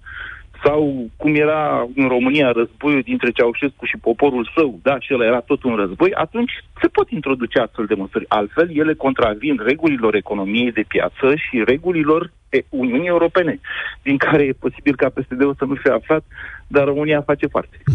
sau 0.65 1.09
cum 1.17 1.35
era 1.35 1.87
în 1.95 2.07
România 2.07 2.51
războiul 2.51 3.01
dintre 3.01 3.31
Ceaușescu 3.31 3.85
și 3.85 3.97
poporul 4.01 4.51
său, 4.55 4.79
da, 4.81 4.99
și 4.99 5.13
el 5.13 5.21
era 5.21 5.39
tot 5.39 5.63
un 5.63 5.75
război, 5.75 6.11
atunci 6.13 6.51
se 6.81 6.87
pot 6.87 7.09
introduce 7.09 7.59
astfel 7.59 7.85
de 7.85 7.93
măsuri. 7.93 8.25
Altfel, 8.27 8.69
ele 8.81 8.93
contravin 8.93 9.55
regulilor 9.65 10.15
economiei 10.15 10.71
de 10.71 10.85
piață 10.87 11.27
și 11.35 11.63
regulilor 11.65 12.31
e, 12.49 12.59
Uniunii 12.69 13.07
Europene, 13.07 13.59
din 14.01 14.17
care 14.17 14.43
e 14.43 14.63
posibil 14.65 14.95
ca 14.95 15.09
PSD-ul 15.09 15.55
să 15.57 15.65
nu 15.65 15.75
fie 15.75 15.91
aflat, 15.91 16.23
dar 16.67 16.83
România 16.83 17.21
face 17.21 17.47
parte. 17.47 17.77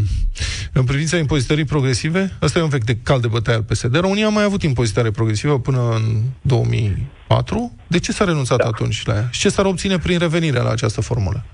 În 0.73 0.85
privința 0.85 1.17
impozitării 1.17 1.65
progresive, 1.65 2.31
asta 2.41 2.59
e 2.59 2.63
un 2.63 2.69
vechi 2.69 2.85
de 2.85 2.97
cal 3.03 3.21
de 3.21 3.27
bătaie 3.27 3.57
al 3.57 3.63
PSD. 3.63 4.01
România 4.01 4.27
a 4.27 4.31
mai 4.31 4.45
avut 4.45 4.63
impozitare 4.63 5.11
progresivă 5.11 5.59
până 5.59 5.79
în 5.95 6.03
2004. 6.41 7.73
De 7.87 7.99
ce 7.99 8.13
s-a 8.13 8.25
renunțat 8.25 8.59
da. 8.59 8.65
atunci 8.67 9.07
la 9.07 9.15
ea? 9.15 9.29
Și 9.31 9.41
ce 9.41 9.49
s-ar 9.49 9.65
obține 9.65 9.99
prin 9.99 10.19
revenirea 10.19 10.63
la 10.63 10.71
această 10.71 11.01
formulă? 11.01 11.45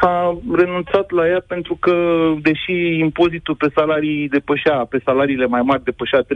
S-a 0.00 0.38
renunțat 0.52 1.10
la 1.10 1.28
ea 1.28 1.42
pentru 1.46 1.76
că, 1.80 1.94
deși 2.40 2.98
impozitul 2.98 3.54
pe 3.54 3.68
salarii 3.74 4.28
depășea, 4.28 4.86
pe 4.90 5.00
salariile 5.04 5.46
mai 5.46 5.62
mari 5.62 5.84
depășea 5.84 6.22
30%, 6.22 6.24
40%, 6.24 6.26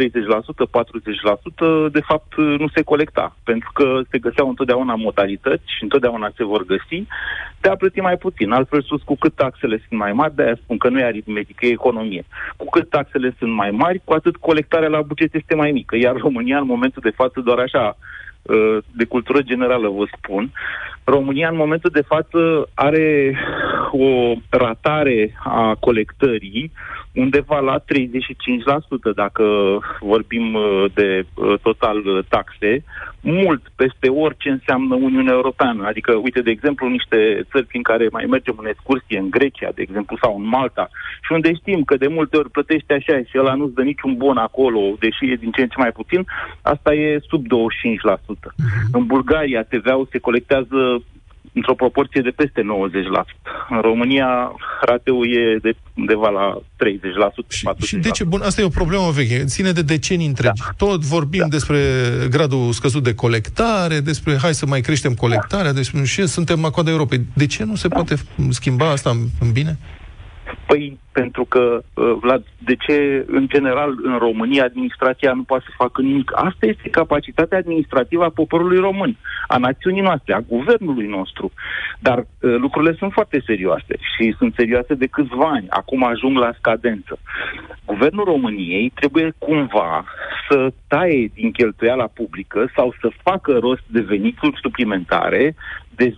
de 1.93 2.01
fapt 2.01 2.37
nu 2.37 2.69
se 2.75 2.83
colecta, 2.83 3.37
pentru 3.45 3.71
că 3.75 4.01
se 4.11 4.19
găseau 4.19 4.49
întotdeauna 4.49 4.95
modalități 4.95 5.65
și 5.77 5.83
întotdeauna 5.83 6.33
se 6.37 6.45
vor 6.45 6.65
găsi 6.65 7.07
de 7.61 7.69
a 7.69 7.77
plăti 7.77 8.01
mai 8.01 8.17
puțin. 8.17 8.53
Altfel 8.53 8.83
sus, 8.83 9.03
cu 9.03 9.17
cât 9.17 9.35
taxele 9.35 9.83
sunt 9.89 10.01
mai 10.01 10.13
mari, 10.13 10.35
de-aia 10.35 10.59
spun 10.63 10.79
că 10.79 10.89
nu 10.89 10.99
e 10.99 11.05
aritmetică, 11.05 11.67
e 11.67 11.71
economie. 11.71 12.25
Cu 12.57 12.69
cât 12.69 12.89
taxele 12.89 13.35
sunt 13.39 13.53
mai 13.53 13.71
mari, 13.71 14.01
cu 14.05 14.13
atât 14.13 14.37
colectarea 14.37 14.89
la 14.89 15.03
buget 15.03 15.35
este 15.35 15.55
mai 15.55 15.71
mică. 15.71 15.97
Iar 15.97 16.17
România, 16.17 16.59
în 16.59 16.67
momentul 16.67 17.03
de 17.05 17.11
față, 17.11 17.41
doar 17.41 17.59
așa, 17.59 17.97
uh, 17.99 18.20
de 18.93 19.05
cultură 19.05 19.43
generală 19.43 19.89
vă 19.89 20.05
spun, 20.17 20.53
România 21.05 21.49
în 21.49 21.57
momentul 21.57 21.91
de 21.91 22.01
față 22.01 22.69
are 22.75 23.37
o 23.93 24.35
ratare 24.49 25.35
a 25.45 25.77
colectării 25.81 26.73
undeva 27.15 27.59
la 27.59 27.79
35%, 27.79 27.83
dacă 29.15 29.45
vorbim 30.01 30.55
uh, 30.55 30.85
de 30.95 31.27
uh, 31.35 31.59
total 31.63 32.07
uh, 32.07 32.25
taxe, 32.29 32.85
mult 33.21 33.63
peste 33.77 34.09
orice 34.09 34.51
înseamnă 34.51 34.95
Uniunea 34.95 35.33
Europeană. 35.33 35.87
Adică, 35.87 36.13
uite, 36.15 36.41
de 36.41 36.51
exemplu, 36.51 36.89
niște 36.89 37.47
țări 37.51 37.67
prin 37.67 37.83
care 37.83 38.09
mai 38.11 38.25
mergem 38.25 38.55
în 38.59 38.67
excursie, 38.67 39.19
în 39.19 39.31
Grecia, 39.31 39.71
de 39.75 39.83
exemplu, 39.83 40.19
sau 40.23 40.37
în 40.39 40.49
Malta, 40.49 40.89
și 41.23 41.33
unde 41.33 41.55
știm 41.55 41.83
că 41.83 41.97
de 41.97 42.07
multe 42.07 42.37
ori 42.37 42.51
plătește 42.51 42.93
așa 42.93 43.17
și 43.19 43.39
ăla 43.39 43.55
nu-ți 43.55 43.75
dă 43.75 43.83
niciun 43.83 44.17
bon 44.17 44.37
acolo, 44.37 44.81
deși 44.99 45.31
e 45.31 45.35
din 45.35 45.51
ce 45.51 45.63
în 45.63 45.69
ce 45.69 45.79
mai 45.79 45.93
puțin, 45.93 46.25
asta 46.63 46.95
e 46.95 47.21
sub 47.29 47.45
25%. 47.47 47.49
În 48.93 49.07
Bulgaria 49.07 49.63
TVA-ul 49.63 50.09
se 50.11 50.19
colectează 50.19 51.03
într-o 51.53 51.75
proporție 51.75 52.21
de 52.21 52.31
peste 52.31 52.61
90%. 52.61 52.65
În 53.69 53.81
România 53.81 54.53
rateul 54.81 55.27
e 55.27 55.59
de 55.63 55.73
undeva 55.95 56.29
la 56.29 56.61
30%, 56.61 57.75
40%. 57.75 57.87
Și 57.87 57.97
de 57.97 58.11
ce? 58.11 58.25
Bun, 58.25 58.41
asta 58.41 58.61
e 58.61 58.65
o 58.65 58.69
problemă 58.69 59.11
veche. 59.11 59.45
Ține 59.45 59.73
de 59.73 59.83
decenii 59.83 60.27
întregi. 60.27 60.63
Da. 60.63 60.87
Tot 60.87 61.01
vorbim 61.01 61.41
da. 61.41 61.47
despre 61.47 61.79
gradul 62.31 62.73
scăzut 62.73 63.03
de 63.03 63.15
colectare, 63.15 64.01
despre 64.01 64.39
hai 64.43 64.55
să 64.55 64.67
mai 64.67 64.81
creștem 64.81 65.15
colectarea, 65.15 65.73
despre 65.73 66.05
și 66.05 66.27
suntem 66.27 66.61
la 66.61 66.71
coada 66.71 66.91
Europei. 66.91 67.21
De 67.35 67.47
ce 67.47 67.65
nu 67.65 67.75
se 67.75 67.89
da. 67.89 67.95
poate 67.95 68.15
schimba 68.49 68.91
asta 68.91 69.11
în, 69.11 69.19
în 69.41 69.53
bine? 69.53 69.79
Păi, 70.67 70.99
pentru 71.13 71.45
că, 71.45 71.83
uh, 71.95 72.13
Vlad, 72.21 72.45
de 72.59 72.75
ce, 72.77 73.25
în 73.27 73.49
general, 73.49 73.99
în 74.03 74.19
România, 74.19 74.65
administrația 74.65 75.33
nu 75.33 75.43
poate 75.43 75.65
să 75.67 75.73
facă 75.77 76.03
nimic? 76.03 76.31
Asta 76.35 76.67
este 76.67 76.89
capacitatea 76.89 77.59
administrativă 77.59 78.25
a 78.25 78.31
poporului 78.31 78.79
român, 78.79 79.17
a 79.47 79.57
națiunii 79.57 80.03
noastre, 80.03 80.35
a 80.35 80.41
guvernului 80.41 81.07
nostru. 81.07 81.53
Dar 81.99 82.19
uh, 82.19 82.25
lucrurile 82.57 82.95
sunt 82.99 83.13
foarte 83.13 83.43
serioase 83.47 83.95
și 84.17 84.35
sunt 84.39 84.55
serioase 84.57 84.95
de 84.95 85.07
câțiva 85.07 85.49
ani. 85.49 85.67
Acum 85.69 86.05
ajung 86.05 86.37
la 86.37 86.53
scadență. 86.59 87.19
Guvernul 87.85 88.25
României 88.25 88.93
trebuie 88.95 89.35
cumva 89.39 90.05
să 90.49 90.73
taie 90.89 91.31
din 91.35 91.51
cheltuiala 91.51 92.07
publică 92.07 92.71
sau 92.77 92.95
să 93.01 93.09
facă 93.23 93.59
rost 93.59 93.83
de 93.87 94.01
venituri 94.01 94.59
suplimentare 94.63 95.55
de 96.01 96.17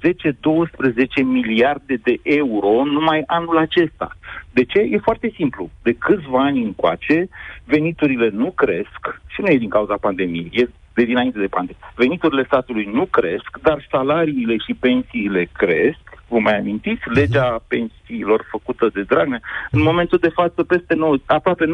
10-12 1.21 1.25
miliarde 1.25 1.95
de 2.03 2.21
euro 2.23 2.85
numai 2.85 3.23
anul 3.27 3.59
acesta. 3.59 4.17
De 4.51 4.65
ce? 4.65 4.79
E 4.79 4.99
foarte 4.99 5.33
simplu. 5.35 5.71
De 5.83 5.93
câțiva 5.93 6.43
ani 6.43 6.63
încoace, 6.63 7.29
veniturile 7.65 8.29
nu 8.29 8.51
cresc 8.51 9.21
și 9.27 9.41
nu 9.41 9.47
e 9.47 9.59
din 9.59 9.69
cauza 9.69 9.97
pandemiei, 10.01 10.51
e 10.53 10.69
de 10.95 11.05
dinainte 11.05 11.39
de 11.39 11.47
pandemie. 11.47 11.81
Veniturile 11.95 12.45
statului 12.45 12.91
nu 12.93 13.05
cresc, 13.05 13.59
dar 13.63 13.87
salariile 13.91 14.57
și 14.57 14.75
pensiile 14.75 15.49
cresc. 15.53 16.05
Vă 16.33 16.39
mai 16.39 16.59
amintiți? 16.59 17.03
Legea 17.05 17.63
pensiilor 17.69 18.47
făcută 18.51 18.91
de 18.95 19.03
Dragnea. 19.03 19.41
În 19.71 19.83
momentul 19.83 20.19
de 20.19 20.29
față, 20.29 20.63
peste 20.63 20.95
9, 20.95 21.17
aproape 21.27 21.65
90% 21.65 21.69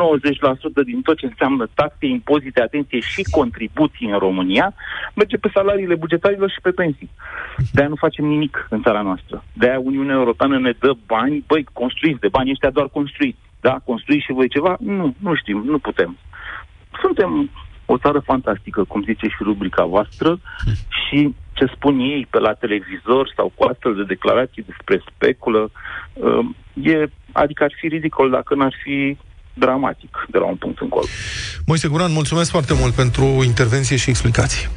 din 0.85 1.03
tot 1.03 1.17
ce 1.19 1.27
înseamnă 1.27 1.69
taxe, 1.75 2.07
impozite, 2.07 2.61
atenție 2.61 3.01
și 3.01 3.23
contribuții 3.31 4.11
în 4.11 4.19
România, 4.19 4.75
merge 5.15 5.37
pe 5.37 5.51
salariile 5.55 5.95
bugetarilor 5.95 6.51
și 6.51 6.61
pe 6.63 6.71
pensii. 6.71 7.11
De-aia 7.73 7.89
nu 7.89 7.95
facem 7.95 8.25
nimic 8.25 8.67
în 8.71 8.83
țara 8.83 9.03
noastră. 9.03 9.45
De-aia 9.53 9.79
Uniunea 9.79 10.15
Europeană 10.15 10.59
ne 10.59 10.73
dă 10.79 10.93
bani, 11.07 11.45
băi, 11.47 11.67
construiți 11.73 12.21
de 12.21 12.29
bani 12.29 12.51
ăștia 12.51 12.71
doar 12.71 12.89
construiți. 12.89 13.39
Da? 13.61 13.81
Construiți 13.85 14.25
și 14.25 14.33
voi 14.33 14.49
ceva? 14.49 14.77
Nu, 14.81 15.15
nu 15.19 15.35
știm, 15.35 15.63
nu 15.67 15.79
putem. 15.79 16.19
Suntem 17.01 17.51
o 17.87 17.99
țară 17.99 18.19
fantastică, 18.19 18.85
cum 18.85 19.03
zice 19.03 19.27
și 19.27 19.43
rubrica 19.43 19.85
voastră, 19.85 20.39
și 20.89 21.35
ce 21.59 21.73
spun 21.75 21.99
ei 21.99 22.27
pe 22.31 22.39
la 22.39 22.53
televizor 22.53 23.33
sau 23.37 23.53
cu 23.55 23.65
astfel 23.65 23.95
de 23.95 24.03
declarații 24.03 24.63
despre 24.71 25.03
speculă, 25.11 25.71
uh, 26.13 26.45
e, 26.83 27.07
adică 27.33 27.65
ar 27.65 27.73
fi 27.81 27.87
ridicol 27.89 28.31
dacă 28.31 28.55
n-ar 28.55 28.75
fi 28.83 29.17
dramatic 29.55 30.27
de 30.29 30.39
la 30.39 30.45
un 30.45 30.57
punct 30.57 30.79
încolo. 30.81 31.07
Moise 31.67 31.89
Guran, 31.89 32.13
mulțumesc 32.13 32.51
foarte 32.51 32.75
mult 32.81 32.95
pentru 32.95 33.25
intervenție 33.25 33.97
și 33.97 34.11
explicații. 34.11 34.69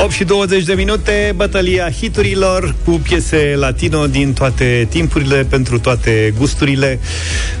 8 0.00 0.10
și 0.12 0.24
20 0.24 0.64
de 0.64 0.74
minute, 0.74 1.32
bătălia 1.36 1.90
hiturilor 1.90 2.74
cu 2.84 2.90
piese 2.90 3.54
latino 3.56 4.06
din 4.06 4.32
toate 4.32 4.86
timpurile, 4.90 5.46
pentru 5.48 5.78
toate 5.78 6.34
gusturile. 6.38 7.00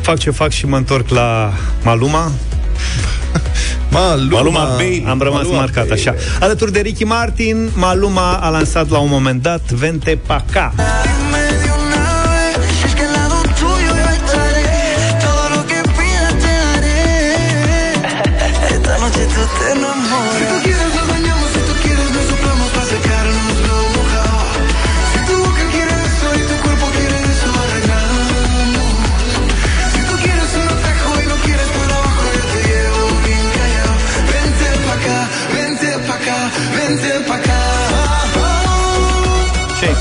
Fac 0.00 0.18
ce 0.18 0.30
fac 0.30 0.50
și 0.50 0.66
mă 0.66 0.76
întorc 0.76 1.08
la 1.08 1.52
Maluma. 1.82 2.32
Maluma, 3.90 4.36
Maluma 4.36 4.64
Baby. 4.64 5.04
Am 5.06 5.20
rămas 5.20 5.40
Maluma 5.40 5.58
marcat 5.58 5.88
Baby. 5.88 6.00
așa. 6.00 6.14
Alături 6.40 6.72
de 6.72 6.80
Ricky 6.80 7.04
Martin, 7.04 7.70
Maluma 7.74 8.36
a 8.36 8.48
lansat 8.48 8.90
la 8.90 8.98
un 8.98 9.08
moment 9.10 9.42
dat 9.42 9.70
Vente 9.70 10.18
pa 10.26 10.44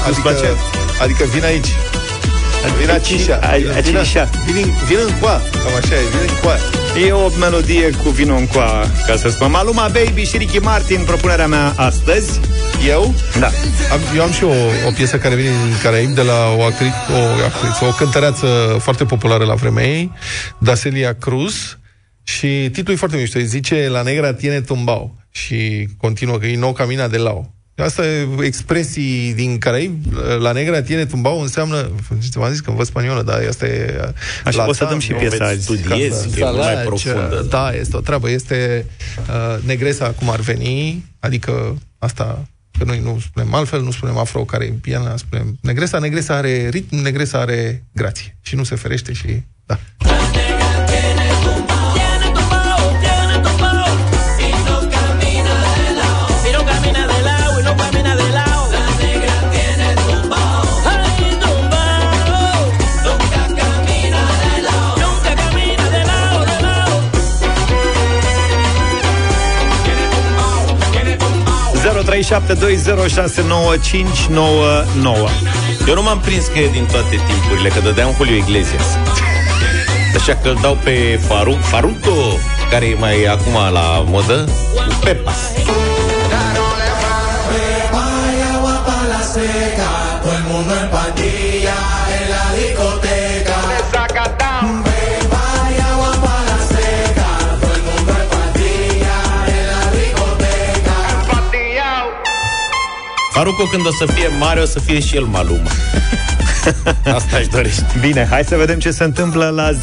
Ce 0.08 0.14
îți 0.14 0.22
place? 0.22 0.48
Adică 1.02 1.24
vin 1.34 1.44
aici. 1.44 1.68
Vin 2.80 2.90
aici. 2.90 3.30
Ai- 3.52 3.68
Aceișa. 3.78 4.30
Vin, 4.46 4.74
vin 4.88 4.98
în 5.08 5.20
coa. 5.20 5.42
Cam 5.52 5.76
așa 5.78 5.96
e, 5.96 6.00
vin 6.12 6.30
în 6.30 6.36
coa. 6.42 6.56
E 7.08 7.12
o 7.12 7.30
melodie 7.40 7.90
cu 8.04 8.10
vino 8.10 8.36
în 8.36 8.48
coa, 8.48 8.86
ca 9.08 9.16
să 9.16 9.30
spun. 9.30 9.52
Maluma 9.52 9.88
Baby 9.94 10.24
și 10.24 10.38
Ricky 10.38 10.58
Martin, 10.60 11.04
propunerea 11.06 11.48
mea 11.48 11.74
astăzi. 11.76 12.40
Eu? 12.88 13.14
Da. 13.40 13.48
Am, 13.92 14.00
eu 14.16 14.24
am 14.24 14.32
și 14.32 14.44
o, 14.44 14.54
o 14.88 14.92
piesă 14.96 15.18
care 15.18 15.36
vine 15.36 15.50
din 15.50 15.78
Caraib 15.84 16.10
de 16.10 16.22
la 16.22 16.56
o, 16.58 16.62
actri, 16.64 16.88
o, 16.88 17.44
actriță, 17.46 17.86
o 17.86 17.92
cântăreață 17.92 18.78
foarte 18.80 19.04
populară 19.06 19.46
la 19.46 19.54
vremea 19.54 19.84
ei, 19.86 20.12
Dacelia 20.58 21.14
Cruz, 21.14 21.78
și 22.24 22.70
titlul 22.74 22.96
e 22.96 22.98
foarte 23.00 23.18
mișto, 23.18 23.38
îi 23.38 23.46
zice 23.46 23.88
La 23.90 24.02
negra 24.02 24.34
tiene 24.34 24.62
tumbao 24.62 25.16
și 25.32 25.88
continuă 25.98 26.38
că 26.38 26.46
e 26.46 26.58
nou 26.58 26.74
camina 26.74 27.08
de 27.08 27.18
lao. 27.18 27.54
Asta 27.84 28.06
e 28.06 28.28
expresii 28.42 29.34
din 29.34 29.58
Caraib, 29.58 30.06
La 30.40 30.52
negra 30.52 30.82
tiene 30.82 31.06
tumbao 31.06 31.38
înseamnă, 31.38 31.92
v-am 32.34 32.52
zis 32.52 32.60
că 32.60 32.70
învăț 32.70 32.88
spaniolă, 32.88 33.24
dar 33.24 33.46
asta 33.50 33.66
e... 33.66 34.14
Așa, 34.46 34.68
o 34.68 34.74
să 34.74 34.86
dăm 34.86 35.00
și 35.00 35.12
nu? 35.12 35.18
piesa 35.18 35.46
azi. 35.46 35.62
Studiezi, 35.64 36.30
că 36.30 36.40
e 36.40 36.44
mult 36.44 36.58
mai 36.58 36.64
Salaci, 36.64 36.86
profundă. 36.86 37.46
Da, 37.50 37.72
este 37.72 37.98
o 37.98 38.00
treabă. 38.00 38.30
Este 38.30 38.86
uh, 39.30 39.64
negresa 39.64 40.10
cum 40.12 40.30
ar 40.30 40.40
veni, 40.40 41.06
adică 41.20 41.78
asta 41.98 42.48
că 42.78 42.84
noi 42.84 43.00
nu 43.00 43.20
spunem 43.20 43.54
altfel, 43.54 43.82
nu 43.82 43.92
spunem 43.92 44.18
afro-caraibiană, 44.18 45.14
spunem 45.18 45.58
negresa. 45.62 46.00
Negresa 46.00 46.36
are 46.36 46.70
ritm, 46.70 46.96
negresa 46.96 47.40
are 47.40 47.84
grație 47.94 48.38
și 48.42 48.56
nu 48.56 48.64
se 48.64 48.76
ferește 48.76 49.14
și 49.14 49.42
da. 49.66 49.80
0372069599. 72.18 72.22
Eu 75.88 75.94
nu 75.94 76.02
m-am 76.02 76.20
prins 76.20 76.46
că 76.46 76.60
e 76.60 76.70
din 76.72 76.86
toate 76.92 77.22
timpurile, 77.28 77.70
că 77.70 77.80
dădeam 77.80 78.14
Julio 78.18 78.36
Iglesias. 78.36 78.98
Așa 80.16 80.36
că 80.42 80.48
îl 80.48 80.58
dau 80.62 80.78
pe 80.84 81.20
Faru, 81.28 81.58
Faruto, 81.62 82.16
care 82.70 82.86
e 82.86 82.96
mai 83.00 83.24
acum 83.24 83.54
la 83.72 84.04
modă, 84.08 84.50
cu 84.88 84.96
Pepa. 85.04 85.34
Faruco 103.38 103.64
când 103.64 103.86
o 103.86 103.92
să 103.92 104.06
fie 104.12 104.28
mare, 104.40 104.60
o 104.60 104.66
să 104.66 104.80
fie 104.80 105.00
și 105.00 105.16
el 105.16 105.24
Maluma. 105.24 105.70
Asta 107.16 107.38
își 107.38 107.48
dorește. 107.48 107.86
Bine, 108.00 108.28
hai 108.30 108.44
să 108.44 108.56
vedem 108.56 108.80
ce 108.80 108.92
se 108.92 109.04
întâmplă 109.04 109.52
la 109.56 109.72
0372069599. 109.72 109.78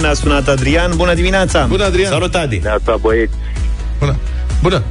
Ne-a 0.00 0.14
sunat 0.14 0.48
Adrian. 0.48 0.92
Bună 0.96 1.14
dimineața! 1.14 1.66
Bună, 1.66 1.84
Adrian! 1.84 2.10
Salut, 2.10 2.34
Adi! 2.34 2.60
Neața, 2.62 2.96
băieți. 3.00 3.34
Bună! 3.98 4.16
Bună! 4.62 4.82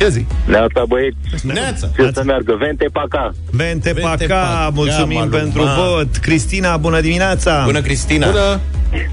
Ia 0.00 0.08
zi! 0.08 0.26
Neața, 0.44 0.84
băieți. 0.88 1.16
Neața! 1.42 1.90
Ce 1.96 2.10
să 2.14 2.22
meargă? 2.24 2.56
Vente 2.58 2.86
pa 2.92 3.00
acá. 3.00 3.34
Vente 3.50 3.92
Vente 3.92 4.00
Paca, 4.00 4.26
Paca, 4.26 4.70
mulțumim 4.74 5.18
Maluma. 5.18 5.36
pentru 5.36 5.62
vot. 5.62 6.16
Cristina, 6.16 6.76
bună 6.76 7.00
dimineața! 7.00 7.62
Bună, 7.64 7.80
Cristina! 7.80 8.26
Bună! 8.26 8.60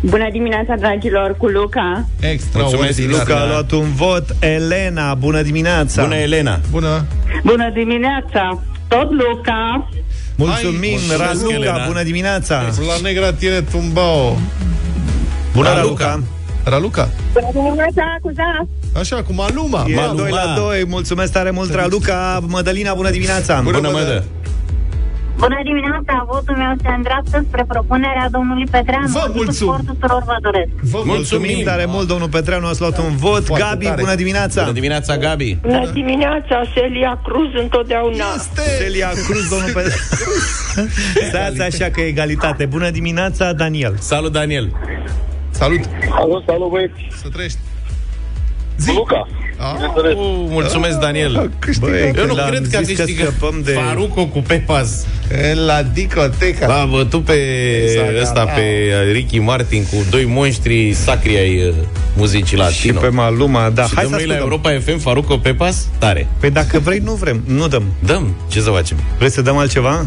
Bună 0.02 0.28
dimineața, 0.32 0.76
dragilor, 0.80 1.36
cu 1.38 1.46
Luca. 1.48 2.06
Extraordinar! 2.20 3.20
Luca 3.20 3.36
a 3.40 3.48
luat 3.48 3.72
un 3.72 3.94
vot. 3.94 4.36
Elena, 4.40 5.14
bună 5.14 5.42
dimineața! 5.42 6.02
Bună, 6.02 6.16
Elena! 6.16 6.60
Bună! 6.72 7.06
Bună 7.44 7.70
dimineața, 7.74 8.62
tot 8.88 9.10
Luca. 9.12 9.90
Mulțumim, 10.36 10.80
Hai, 10.82 11.08
mulțumesc, 11.08 11.22
Raluca, 11.22 11.56
Elena. 11.56 11.86
bună 11.88 12.04
dimineața! 12.04 12.62
La 12.88 12.94
negra 13.02 13.34
tine 13.34 13.62
tumbao! 13.62 14.38
Bună, 15.54 15.74
Raluca. 15.74 16.06
Raluca! 16.06 16.24
Raluca! 16.64 17.10
Bună 17.34 17.50
dimineața, 17.54 18.18
cu 18.22 18.32
da. 18.34 18.66
Așa, 19.00 19.24
cu 19.24 19.34
Maluma! 19.34 19.86
E 19.88 19.96
Maluma. 19.96 20.14
2 20.22 20.30
la 20.32 20.54
2, 20.58 20.86
mulțumesc 20.88 21.32
tare 21.32 21.50
mult, 21.52 21.74
Raluca! 21.74 22.44
Mădălina, 22.48 22.94
bună 22.94 23.10
dimineața! 23.10 23.62
Bună, 23.64 23.78
Bună, 23.78 23.90
mădă! 23.92 24.24
Bună 25.38 25.60
dimineața, 25.64 26.26
votul 26.32 26.56
meu 26.56 26.74
se 26.84 26.90
îndreaptă 26.98 27.44
spre 27.48 27.64
propunerea 27.68 28.28
domnului 28.32 28.66
Petreanu. 28.72 29.08
Vă 29.08 29.20
Atât 29.20 29.36
mulțumim. 29.36 29.74
spor 29.74 29.80
tuturor 29.94 30.24
vă 30.26 30.36
doresc. 30.42 30.70
Vă 30.82 31.02
mulțumim 31.06 31.64
tare 31.64 31.86
mult, 31.86 32.08
domnul 32.08 32.30
Petreanu, 32.30 32.68
ați 32.68 32.80
luat 32.80 32.98
un 32.98 33.16
vot. 33.16 33.46
Foarte 33.46 33.64
Gabi, 33.70 33.86
tare. 33.86 34.02
bună 34.02 34.16
dimineața! 34.16 34.62
Bună 34.62 34.74
dimineața, 34.74 35.18
Gabi! 35.18 35.58
Bună 35.62 35.90
dimineața, 35.94 36.62
Celia 36.74 37.20
Cruz 37.24 37.50
întotdeauna. 37.62 38.26
Celia 38.80 39.10
Cruz, 39.28 39.50
domnul 39.50 39.72
Petreanu. 39.74 40.90
Stați 41.30 41.62
așa 41.62 41.90
că 41.92 42.02
e 42.02 42.06
egalitate. 42.08 42.66
Bună 42.66 42.90
dimineața, 42.90 43.54
Daniel. 43.54 43.96
Salut, 44.00 44.32
Daniel! 44.32 44.72
Salut! 45.50 45.80
Salut, 46.18 46.44
salut 46.46 46.70
băieți! 46.70 46.94
Să 47.22 47.28
trăiești! 47.34 47.58
Zi. 48.78 48.92
Luca! 48.94 49.28
Uh, 49.60 50.46
mulțumesc, 50.50 50.98
Daniel! 51.00 51.52
Băi, 51.80 52.02
Eu 52.06 52.12
când 52.12 52.32
nu 52.32 52.42
am 52.42 52.50
cred 52.50 52.68
că 52.72 52.78
a 52.78 52.82
zis 52.82 52.98
că 52.98 53.04
câștigat 53.04 53.34
scăpăm 53.38 53.62
de- 53.64 53.72
Faruco 53.72 54.26
cu 54.26 54.40
Pepas. 54.48 55.06
La 55.66 55.84
discoteca. 55.94 56.68
L-a 56.68 56.86
bătut 56.86 57.24
pe 57.24 57.34
Exact, 57.84 58.22
ăsta, 58.22 58.34
da. 58.34 58.52
pe 58.52 58.62
Ricky 59.12 59.40
Martin 59.40 59.84
cu 59.86 59.96
doi 60.10 60.26
monștri 60.26 60.94
sacri 60.94 61.38
ai 61.38 61.68
uh, 61.68 61.74
muzicii 62.16 62.46
Și 62.46 62.56
latino. 62.58 63.00
pe 63.00 63.08
Maluma, 63.08 63.70
da. 63.70 63.84
Și 63.86 63.92
Hai 63.96 64.04
dăm 64.04 64.12
să 64.12 64.18
noi 64.18 64.26
la 64.28 64.34
ascultăm. 64.34 64.62
Europa 64.72 64.92
FM 64.92 65.00
Faruco 65.00 65.38
Pepas? 65.38 65.88
Tare. 65.98 66.28
Păi 66.40 66.50
dacă 66.52 66.80
vrei, 66.80 67.02
nu 67.04 67.14
vrem. 67.14 67.44
Nu 67.48 67.68
dăm. 67.68 67.84
Dăm. 68.06 68.36
Ce 68.48 68.60
să 68.62 68.70
facem? 68.70 68.98
Vrei 69.18 69.30
să 69.32 69.42
dăm 69.42 69.58
altceva? 69.58 70.06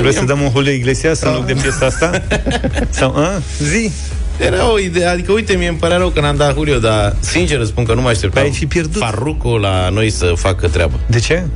Vrei 0.00 0.12
să 0.12 0.24
dăm 0.24 0.40
un 0.40 0.50
Julio 0.54 0.72
Iglesias 0.72 1.20
în 1.20 1.32
loc 1.32 1.46
de 1.46 1.52
piesa 1.52 1.86
asta? 1.86 2.22
Sau, 2.90 3.16
a? 3.16 3.40
Zi! 3.62 3.90
Era 4.38 4.72
o 4.72 4.78
idee, 4.78 5.06
adică 5.06 5.32
uite, 5.32 5.56
mie 5.56 5.68
îmi 5.68 5.78
părea 5.78 5.96
rău 5.96 6.08
că 6.08 6.20
n-am 6.20 6.36
dat 6.36 6.54
Julio, 6.54 6.78
dar 6.78 7.16
sincer 7.20 7.60
îți 7.60 7.68
spun 7.68 7.84
că 7.84 7.94
nu 7.94 8.00
mă 8.00 8.08
așteptam. 8.08 8.42
Păi 8.42 8.50
ai 8.50 8.56
fi 8.56 8.66
pierdut. 8.66 9.02
Faruco 9.02 9.58
la 9.58 9.88
noi 9.88 10.10
să 10.10 10.32
facă 10.36 10.68
treabă. 10.68 11.00
De 11.06 11.18
ce? 11.18 11.46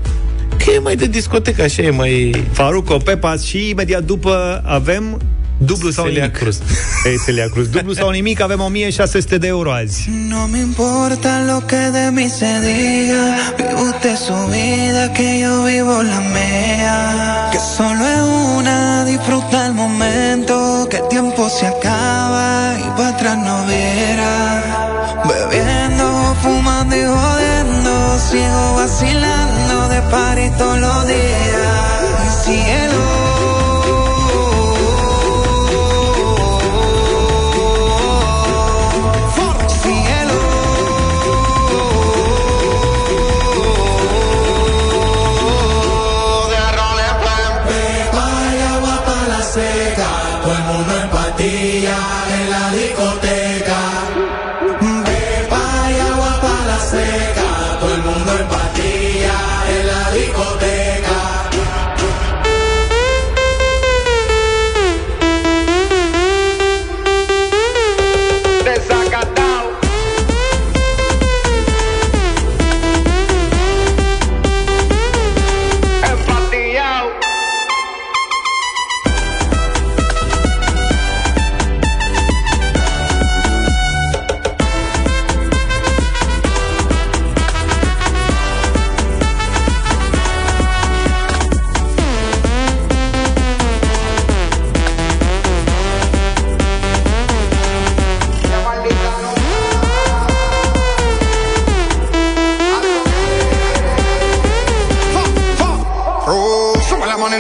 Că 0.64 0.70
e 0.74 0.78
mai 0.78 0.96
de 0.96 1.06
discotecă, 1.06 1.62
așa 1.62 1.82
e 1.82 1.90
mai... 1.90 2.44
Faruco, 2.52 2.96
Pepas 2.96 3.44
și 3.44 3.68
imediat 3.68 4.02
după 4.02 4.62
avem 4.64 5.20
dublu 5.62 5.92
sau 5.92 6.04
Celia 6.06 6.26
nimic. 6.26 6.38
Cruz. 6.38 6.60
Ei, 7.06 7.18
Celia 7.18 7.48
Cruz. 7.48 7.68
Dublu 7.68 7.94
sau 7.94 8.10
nimic, 8.10 8.40
avem 8.40 8.58
1600 8.58 9.38
de 9.38 9.48
euro 9.48 9.72
azi. 9.72 10.10
No 10.10 10.48
me 10.48 10.60
importa 10.60 11.42
lo 11.42 11.66
que 11.66 11.90
de 11.90 12.10
mí 12.10 12.28
se 12.28 12.60
diga, 12.60 13.54
vive 13.56 13.74
usted 13.74 14.16
su 14.16 14.36
vida, 14.48 15.12
que 15.12 15.40
yo 15.40 15.64
vivo 15.64 16.02
la 16.02 16.20
mía. 16.20 17.48
Que 17.52 17.58
solo 17.58 18.02
es 18.06 18.22
una, 18.58 19.04
disfruta 19.04 19.66
el 19.66 19.74
momento, 19.74 20.86
que 20.90 20.98
el 20.98 21.08
tiempo 21.08 21.48
se 21.48 21.66
acaba 21.66 22.74
y 22.78 22.88
para 22.96 23.08
atrás 23.08 23.38
no 23.38 23.66
viera. 23.66 24.82
Bebiendo, 25.24 26.36
fumando 26.42 26.96
y 26.96 27.04
jodiendo, 27.04 28.18
sigo 28.18 28.74
vacilando 28.76 29.88
de 29.88 30.00
party 30.10 30.50
todos 30.58 30.78
los 30.78 31.06
días. 31.06 32.44
Cielo. 32.44 32.92
Cielo. 32.92 33.21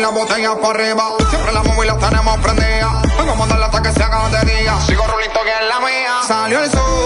La 0.02 0.08
botella 0.08 0.54
para 0.56 0.70
arriba. 0.70 1.04
Siempre 1.30 1.52
la 1.52 1.62
móvil 1.62 1.86
la 1.86 1.96
tenemos 1.96 2.36
prendida. 2.38 3.02
Vengo 3.16 3.32
a 3.32 3.34
mandarla 3.36 3.66
hasta 3.66 3.82
que 3.82 3.92
se 3.92 4.02
haga 4.02 4.28
de 4.28 4.52
día. 4.52 4.80
Sigo 4.80 5.06
rulito 5.06 5.40
que 5.44 5.50
es 5.50 5.68
la 5.68 5.80
mía. 5.80 6.20
Salió 6.26 6.62
el 6.62 6.70
sol. 6.70 7.01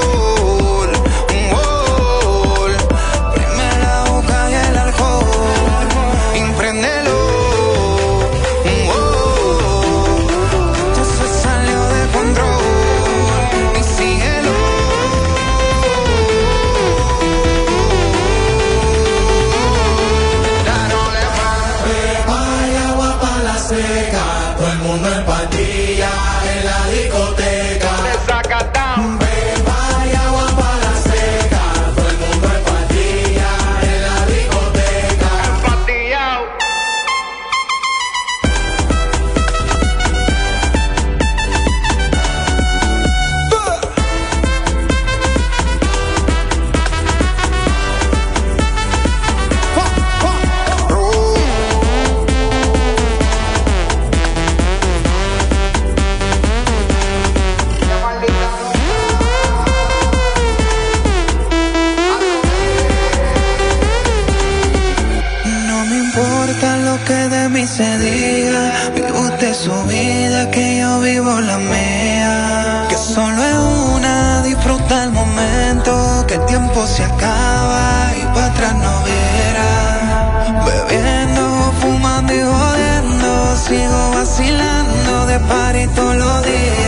separe 85.39 85.87
todos 85.89 86.17
los 86.17 86.45
días. 86.45 86.86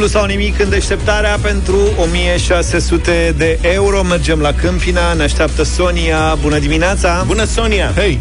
Dublu 0.00 0.18
sau 0.18 0.26
nimic 0.28 0.60
în 0.60 0.68
deșteptarea 0.68 1.38
pentru 1.42 1.76
1600 2.02 3.34
de 3.36 3.58
euro. 3.62 4.02
Mergem 4.02 4.38
la 4.38 4.52
Câmpina, 4.52 5.12
ne 5.12 5.22
așteaptă 5.22 5.62
Sonia. 5.62 6.36
Bună 6.40 6.58
dimineața! 6.58 7.24
Bună, 7.26 7.44
Sonia! 7.44 7.92
Hei! 7.96 8.20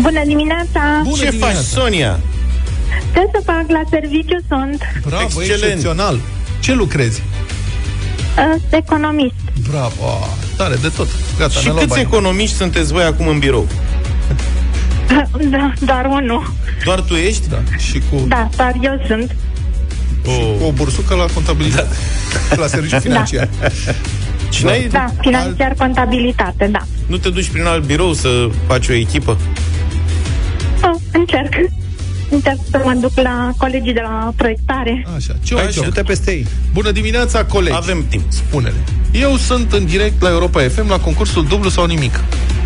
Bună 0.00 0.22
dimineața! 0.26 1.00
Bună 1.02 1.16
Ce 1.16 1.28
dimineața. 1.30 1.54
faci, 1.54 1.64
Sonia? 1.64 2.20
Ce 3.14 3.20
să 3.32 3.40
fac? 3.44 3.64
La 3.68 3.80
serviciu 3.90 4.36
sunt. 4.48 4.82
Bravo, 5.06 5.22
Excelent. 5.24 5.62
excepțional. 5.62 6.18
Ce 6.60 6.74
lucrezi? 6.74 7.22
Uh, 8.38 8.62
economist. 8.70 9.34
Bravo, 9.70 10.04
ah, 10.04 10.28
tare 10.56 10.74
de 10.82 10.88
tot. 10.96 11.08
Gata, 11.38 11.50
Și 11.58 11.64
ne-a 11.64 11.72
luat 11.72 11.84
câți 11.84 11.94
bani. 11.94 12.06
economiști 12.12 12.56
sunteți 12.56 12.92
voi 12.92 13.02
acum 13.02 13.28
în 13.28 13.38
birou? 13.38 13.66
Da, 15.50 15.72
doar 15.80 16.06
unul. 16.10 16.52
Doar 16.84 17.00
tu 17.00 17.14
ești? 17.14 17.48
Da. 17.48 17.58
Și 17.76 18.02
cu, 18.10 18.24
Da, 18.28 18.48
doar 18.56 18.72
eu 18.82 19.04
sunt. 19.06 19.36
Cu 20.58 20.64
o 20.64 20.70
bursucă 20.72 21.14
la 21.14 21.24
contabilitate. 21.34 21.96
La 22.56 22.66
serviciu 22.66 22.98
financiar. 22.98 23.48
Și 24.50 24.64
n-ai, 24.64 24.88
Da, 24.92 25.06
financiar 25.20 25.74
contabilitate, 25.78 26.68
da. 26.72 26.78
nu 27.06 27.16
te 27.16 27.28
duci 27.30 27.48
prin 27.48 27.64
alt 27.64 27.84
birou 27.84 28.12
să 28.12 28.48
faci 28.66 28.88
o 28.88 28.92
echipă? 28.92 29.36
Oh, 30.84 30.94
încerc. 31.12 31.54
Încerc 32.30 32.58
să 32.70 32.80
mă 32.84 32.92
duc 33.00 33.10
la 33.14 33.50
colegii 33.56 33.92
de 33.92 34.00
la 34.02 34.32
proiectare. 34.36 35.06
Așa, 35.16 35.32
ce 35.42 35.54
Hai, 35.54 35.64
Așa. 35.66 35.80
du-te 35.82 36.02
peste 36.02 36.30
ei. 36.30 36.46
Bună 36.72 36.90
dimineața, 36.90 37.44
colegi. 37.44 37.76
Avem 37.76 38.04
timp. 38.08 38.22
Spune-le. 38.28 38.74
Eu 39.20 39.36
sunt 39.36 39.72
în 39.72 39.84
direct 39.86 40.22
la 40.22 40.28
Europa 40.28 40.60
FM 40.62 40.88
la 40.88 40.98
concursul 40.98 41.46
dublu 41.46 41.68
sau 41.68 41.84
nimic. 41.86 42.20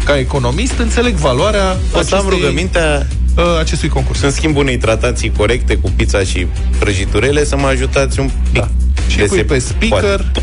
Ca 0.04 0.18
economist 0.18 0.78
înțeleg 0.78 1.14
valoarea 1.14 1.70
O 1.70 1.76
să 2.02 2.14
am 2.14 2.20
acestei- 2.20 2.28
rugămintea 2.28 3.06
uh, 3.36 3.58
acestui 3.60 3.88
concurs. 3.88 4.20
în 4.22 4.30
schimb 4.30 4.56
unei 4.56 4.76
tratații 4.78 5.32
corecte 5.36 5.76
cu 5.76 5.90
pizza 5.96 6.22
și 6.22 6.46
prăjiturele 6.78 7.44
să 7.44 7.56
mă 7.56 7.66
ajutați 7.66 8.20
un 8.20 8.30
pic. 8.52 8.60
Da. 8.60 8.68
Și 9.08 9.16
De 9.16 9.22
pui 9.24 9.36
se 9.38 9.44
pe 9.44 9.58
speaker. 9.58 10.16
poate. 10.32 10.42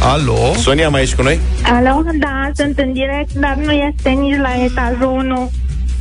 Alo? 0.00 0.54
Sonia, 0.60 0.88
mai 0.88 1.02
ești 1.02 1.14
cu 1.14 1.22
noi? 1.22 1.38
Alo, 1.62 2.02
da, 2.20 2.50
sunt 2.54 2.78
în 2.78 2.92
direct, 2.92 3.32
dar 3.32 3.58
nu 3.64 3.72
este 3.72 4.08
nici 4.08 4.36
la 4.36 4.52
etajul 4.64 5.12
1. 5.16 5.50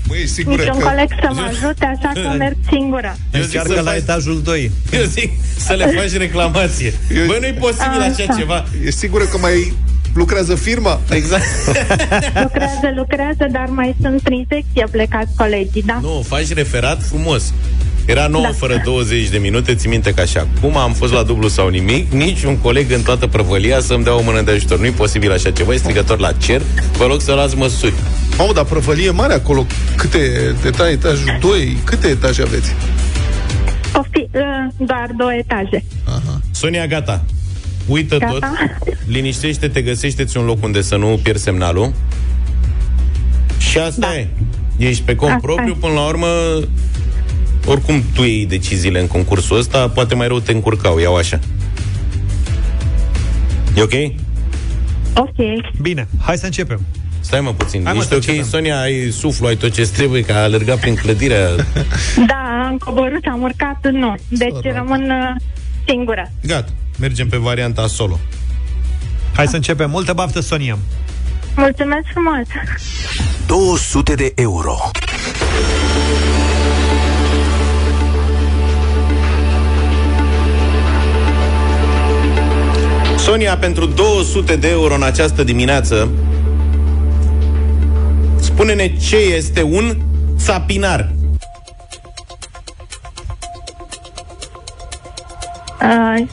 Măi, 0.08 0.18
ești 0.22 0.34
sigură 0.34 0.62
Nici 0.62 0.72
un 0.74 0.80
că... 0.80 0.86
coleg 0.88 1.08
să 1.22 1.30
mă 1.34 1.42
ajute, 1.50 1.86
așa 1.86 2.12
că 2.14 2.36
merg 2.44 2.56
singură. 2.70 3.16
Eu 3.34 3.42
zic 3.42 3.44
Încearcă 3.44 3.74
să 3.76 3.82
la 3.82 3.92
faci- 3.92 3.98
etajul 4.02 4.42
2. 4.42 4.72
Eu 4.92 5.04
zic 5.04 5.32
să 5.58 5.74
le 5.74 5.86
faci 5.86 6.12
reclamație. 6.18 6.94
Eu- 7.16 7.26
Băi, 7.26 7.38
nu-i 7.40 7.54
posibil 7.60 8.00
așa 8.02 8.24
Așa. 8.30 8.36
ceva. 8.40 8.66
Ești 8.86 9.00
sigură 9.00 9.24
că 9.24 9.38
mai 9.38 9.74
lucrează 10.14 10.56
firma? 10.56 11.00
Exact. 11.10 11.44
Lucrează, 12.44 12.94
lucrează, 12.96 13.48
dar 13.52 13.66
mai 13.70 13.96
sunt 14.02 14.22
prin 14.22 14.46
secție 14.50 14.88
plecați 14.92 15.32
colegii, 15.36 15.84
da? 15.86 16.00
Nu, 16.02 16.24
faci 16.28 16.54
referat 16.54 17.04
frumos. 17.04 17.54
Era 18.06 18.28
9 18.28 18.44
Da. 18.44 18.52
fără 18.52 18.82
20 18.84 19.30
de 19.30 19.38
minute, 19.38 19.76
ți 19.76 19.88
minte 19.88 20.14
că 20.14 20.22
așa. 20.22 20.48
Cum 20.62 20.78
am 20.78 20.94
fost 20.94 21.14
la 21.14 21.24
dublu 21.24 21.48
sau 21.48 21.68
nimic, 21.68 22.12
nici 22.12 22.44
un 22.44 22.58
coleg 22.58 22.92
în 22.92 23.02
toată 23.02 23.28
prăvălia 23.28 23.80
să-mi 23.80 24.04
dea 24.04 24.16
o 24.16 24.22
mână 24.22 24.42
de 24.42 24.52
ajutor. 24.52 24.80
Nu-i 24.80 24.92
posibil 24.92 25.32
așa 25.32 25.52
ceva, 25.52 25.74
e 25.74 25.78
strigător 25.78 26.20
la 26.20 26.32
cer. 26.32 26.62
Vă 26.98 27.06
rog 27.06 27.22
să 27.22 27.34
luați 27.34 27.56
măsuri. 27.58 27.94
Mamă, 28.38 28.54
dar 28.54 28.64
prăvălie 28.64 29.10
mare 29.10 29.34
acolo. 29.34 29.66
Câte 29.96 30.18
etaj, 30.66 30.92
etajul 30.92 31.38
2? 31.40 31.78
Câte 31.84 32.08
etaje 32.08 32.42
aveți? 32.42 32.76
Pofti, 33.92 34.20
uh, 34.32 34.42
doar 34.78 35.10
două 35.18 35.34
etaje. 35.34 35.84
Aha. 36.06 36.40
Sonia, 36.52 36.86
gata. 36.88 37.24
Uită 37.88 38.18
Gata. 38.18 38.32
tot. 38.32 38.44
Liniștește-te, 39.08 39.82
găsește-ți 39.82 40.38
un 40.38 40.46
loc 40.46 40.64
unde 40.64 40.82
să 40.82 40.96
nu 40.96 41.20
pierzi 41.24 41.44
semnalul. 41.44 41.94
Și 43.58 43.78
asta 43.78 44.00
Da. 44.08 44.16
e. 44.16 44.28
Ești 44.78 45.04
pe 45.04 45.16
cont 45.16 45.32
Asta 45.34 45.46
propriu, 45.48 45.72
e. 45.74 45.78
până 45.80 45.94
la 45.94 46.06
urmă 46.08 46.28
oricum 47.66 48.04
tu 48.14 48.22
iei 48.24 48.46
deciziile 48.46 49.00
în 49.00 49.08
concursul 49.08 49.58
ăsta, 49.58 49.88
poate 49.90 50.16
mai 50.16 50.28
rău 50.28 50.40
te 50.40 50.52
încurcau, 50.52 51.00
iau 51.00 51.16
așa. 51.16 51.40
E 53.78 53.82
ok? 53.82 53.94
Ok. 55.16 55.36
Bine, 55.82 56.08
hai 56.22 56.38
să 56.38 56.46
începem. 56.46 56.80
Stai 57.20 57.42
mă 57.42 57.54
puțin. 57.54 57.82
Hai, 57.84 57.94
mă, 57.94 58.00
Ești 58.00 58.10
să 58.10 58.16
ok, 58.16 58.24
începem. 58.28 58.50
Sonia? 58.50 58.80
Ai 58.82 59.10
suflu, 59.12 59.48
ai 59.48 59.56
tot 59.56 59.72
ce 59.74 59.82
trebuie, 59.88 60.22
că 60.22 60.32
a 60.34 60.42
alergat 60.42 60.80
prin 60.80 60.96
clădirea. 60.96 61.48
Da, 62.28 62.66
am 62.70 62.78
coborât, 62.78 63.26
am 63.26 63.42
urcat, 63.42 63.92
nu. 63.92 64.16
Deci 64.28 64.54
Sărac. 64.62 64.76
rămân 64.78 65.02
uh, 65.10 65.42
singură. 65.88 66.32
Gata, 66.46 66.72
mergem 67.04 67.28
pe 67.28 67.38
varianta 67.38 67.88
solo. 67.88 68.20
Hai 69.36 69.48
să 69.48 69.56
începem. 69.56 69.90
Multă 69.90 70.14
baftă, 70.14 70.40
Sonia. 70.40 70.78
Mulțumesc 71.56 72.06
frumos! 72.12 72.48
200 73.48 74.16
de 74.16 74.32
euro. 74.36 74.78
Sonia, 83.18 83.58
pentru 83.58 83.86
200 83.86 84.56
de 84.56 84.70
euro 84.70 84.94
în 84.94 85.04
această 85.04 85.44
dimineață, 85.44 86.10
spune-ne 88.40 88.88
ce 88.88 89.18
este 89.18 89.62
un 89.62 89.98
țapinar. 90.38 91.12
Uh, 95.82 96.28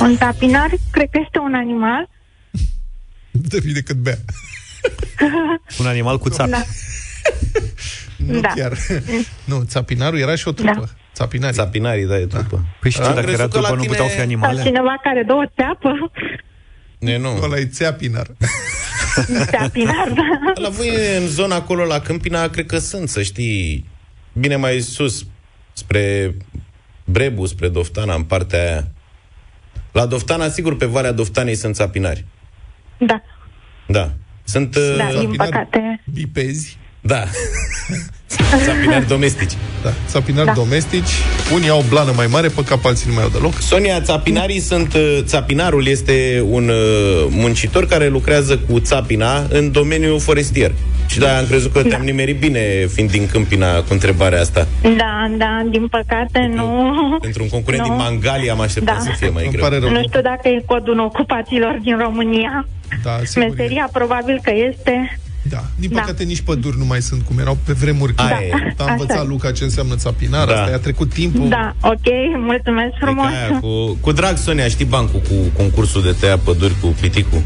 un 0.00 0.16
tapinar, 0.16 0.70
cred 0.90 1.08
că 1.10 1.18
este 1.24 1.38
un 1.38 1.54
animal. 1.54 2.08
Depinde 3.30 3.80
cât 3.82 3.96
bea. 3.96 4.16
Un 5.78 5.86
animal 5.86 6.18
cu 6.18 6.28
țapi. 6.28 6.50
Da. 6.50 6.62
Nu 8.16 8.40
Da. 8.40 8.48
chiar. 8.56 8.72
nu, 9.44 9.62
țapinarul 9.66 10.18
era 10.18 10.34
și 10.34 10.48
o 10.48 10.52
trupă. 10.52 10.72
Da. 10.78 10.84
Țapinarii. 11.14 11.56
Țapinarii, 11.56 12.06
da, 12.06 12.18
e 12.18 12.26
trupă. 12.26 12.64
Păi 12.80 12.90
și 12.90 12.98
Am 12.98 13.04
ce, 13.04 13.08
dacă 13.14 13.20
crezut 13.26 13.40
era 13.40 13.48
că 13.48 13.58
la 13.58 13.62
trupă, 13.66 13.74
nu 13.76 13.80
tine- 13.80 13.92
puteau 13.92 14.06
fi 14.08 14.14
Sau 14.14 14.22
animale? 14.24 14.62
cineva 14.62 15.00
care 15.02 15.22
două 15.26 15.44
țeapă. 15.54 16.12
Ne, 16.98 17.16
nu. 17.18 17.38
Ăla 17.42 17.58
e 17.58 17.66
țeapinar. 17.66 18.26
Tapinar, 19.50 20.08
da. 20.14 20.52
La 20.62 20.68
voi 20.68 20.88
în 21.20 21.26
zona 21.28 21.54
acolo, 21.54 21.84
la 21.84 22.00
Câmpina, 22.00 22.48
cred 22.48 22.66
că 22.66 22.78
sunt, 22.78 23.08
să 23.08 23.22
știi, 23.22 23.86
bine 24.32 24.56
mai 24.56 24.80
sus, 24.80 25.26
spre 25.72 26.34
Brebu, 27.04 27.46
spre 27.46 27.68
Doftana, 27.68 28.14
în 28.14 28.22
partea 28.22 28.62
aia. 28.62 28.86
La 29.92 30.06
Doftana, 30.06 30.48
sigur, 30.48 30.76
pe 30.76 30.84
Valea 30.84 31.12
Doftanei 31.12 31.54
sunt 31.54 31.74
țapinari. 31.74 32.24
Da, 32.98 33.22
Da. 33.86 34.10
Sunt... 34.44 34.76
da, 34.96 35.08
uh, 35.08 35.18
din 35.18 35.34
păcate. 35.36 36.02
Bipezi. 36.12 36.78
Da. 37.00 37.24
țapinari 38.64 39.06
domestici. 39.06 39.52
Da, 39.82 39.92
țapinari 40.06 40.46
Da. 40.46 40.52
domestici. 40.52 41.10
Unii 41.54 41.68
au 41.68 41.84
blană 41.88 42.12
mai 42.16 42.26
mare, 42.26 42.48
pe 42.48 42.62
cap 42.64 42.84
alții 42.84 43.08
nu 43.08 43.14
mai 43.14 43.22
au 43.22 43.28
deloc. 43.28 43.52
Sonia, 43.60 44.00
țapinarii 44.00 44.60
sunt... 44.60 44.94
uh, 44.94 45.18
Țapinarul 45.22 45.86
este 45.86 46.44
un 46.50 46.68
uh, 46.68 47.26
muncitor 47.28 47.86
care 47.86 48.08
lucrează 48.08 48.58
cu 48.58 48.80
țapina 48.80 49.46
în 49.48 49.72
domeniul 49.72 50.20
forestier. 50.20 50.72
Și 51.06 51.18
da, 51.18 51.38
am 51.38 51.46
crezut 51.46 51.72
că 51.72 51.82
te-am 51.82 52.02
nimerit 52.02 52.38
bine 52.38 52.60
fiind 52.94 53.10
din 53.10 53.26
Câmpina 53.32 53.76
cu 53.76 53.86
întrebarea 53.90 54.40
asta. 54.40 54.66
Da, 54.82 55.30
da, 55.36 55.62
din 55.70 55.86
păcate 55.88 56.50
nu. 56.54 56.92
Pentru 57.20 57.42
un 57.42 57.48
concurent 57.48 57.82
Nu. 57.82 57.88
din 57.88 57.96
Mangalia 57.96 58.52
am 58.52 58.60
așteptat 58.60 58.94
Da. 58.96 59.00
să 59.02 59.10
fie 59.18 59.28
mai 59.28 59.42
Îmi 59.42 59.52
greu. 59.52 59.64
pare 59.68 59.78
rău. 59.78 59.90
Nu 59.90 60.02
știu 60.02 60.20
dacă 60.20 60.48
e 60.48 60.62
codul 60.66 60.98
ocupațiilor 61.00 61.78
din 61.82 61.98
România. 61.98 62.66
Da, 63.02 63.18
sigur. 63.24 63.42
e. 63.42 63.46
Meseria 63.48 63.88
probabil 63.92 64.40
că 64.42 64.52
este. 64.70 65.18
Da. 65.50 65.64
Din 65.76 65.90
Da. 65.92 66.00
păcate 66.00 66.22
nici 66.22 66.40
păduri 66.40 66.78
nu 66.78 66.84
mai 66.84 67.02
sunt 67.02 67.22
cum 67.22 67.38
erau 67.38 67.58
pe 67.64 67.72
vremuri. 67.72 68.12
Aia 68.16 68.36
când 68.36 68.62
e. 68.62 68.74
A 68.76 68.82
Așa 68.82 68.92
învățat 68.92 69.24
e. 69.24 69.26
Luca 69.26 69.50
ce 69.52 69.64
înseamnă 69.64 69.94
țapinar, 69.96 70.46
Da. 70.46 70.54
asta 70.58 70.70
i-a 70.70 70.78
trecut 70.78 71.12
timpul. 71.12 71.48
Da, 71.48 71.74
ok, 71.80 72.06
mulțumesc 72.38 72.92
frumos. 73.00 73.26
E 73.26 73.30
ca 73.30 73.46
aia, 73.48 73.58
cu, 73.60 73.96
cu 74.00 74.12
drag, 74.12 74.36
Sonia, 74.36 74.68
știi 74.68 74.84
bancul 74.84 75.20
cu 75.20 75.34
concursul 75.56 76.02
de 76.02 76.14
tăia 76.20 76.38
păduri 76.38 76.74
cu 76.80 76.86
piticul? 77.00 77.42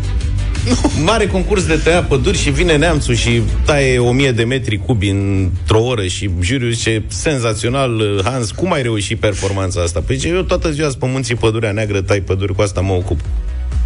Mare 1.04 1.26
concurs 1.26 1.66
de 1.66 1.74
tăia 1.76 2.02
păduri 2.02 2.38
și 2.38 2.50
vine 2.50 2.76
neamțul 2.76 3.14
și 3.14 3.42
taie 3.64 3.98
o 3.98 4.12
mie 4.12 4.32
de 4.32 4.44
metri 4.44 4.76
cubi 4.76 5.08
într-o 5.08 5.84
oră 5.84 6.06
și 6.06 6.30
juriul 6.40 6.70
zice, 6.72 7.02
senzațional, 7.06 8.20
Hans, 8.24 8.50
cum 8.50 8.72
ai 8.72 8.82
reușit 8.82 9.18
performanța 9.18 9.80
asta? 9.80 10.00
Păi 10.06 10.16
zice, 10.16 10.28
eu 10.28 10.42
toată 10.42 10.70
ziua 10.70 10.88
sunt 10.88 11.00
pe 11.00 11.06
munții 11.06 11.34
Pădurea 11.34 11.72
Neagră, 11.72 12.00
tai 12.00 12.20
păduri, 12.20 12.54
cu 12.54 12.62
asta 12.62 12.80
mă 12.80 12.92
ocup. 12.92 13.20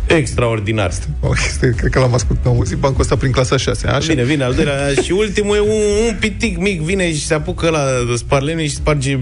Extraordinar. 0.09 0.91
Ok, 1.21 1.37
stai, 1.37 1.73
cred 1.77 1.91
că 1.91 1.99
l-am 1.99 2.15
ascultat, 2.15 2.47
am 2.47 2.53
auzit 2.53 2.77
bancul 2.77 3.01
ăsta 3.01 3.17
prin 3.17 3.33
clasa 3.33 3.57
6. 3.57 3.87
Așa? 3.87 4.07
Bine, 4.07 4.25
vine 4.25 4.45
al 4.45 4.55
doilea 4.55 4.89
și 5.05 5.13
ultimul 5.13 5.57
e 5.57 5.61
un, 5.61 6.07
un 6.09 6.17
pitic 6.21 6.59
mic, 6.59 6.81
vine 6.81 7.13
și 7.13 7.27
se 7.27 7.35
apucă 7.35 7.69
la 7.69 7.85
sparlene 8.17 8.63
și 8.63 8.75
sparge 8.75 9.19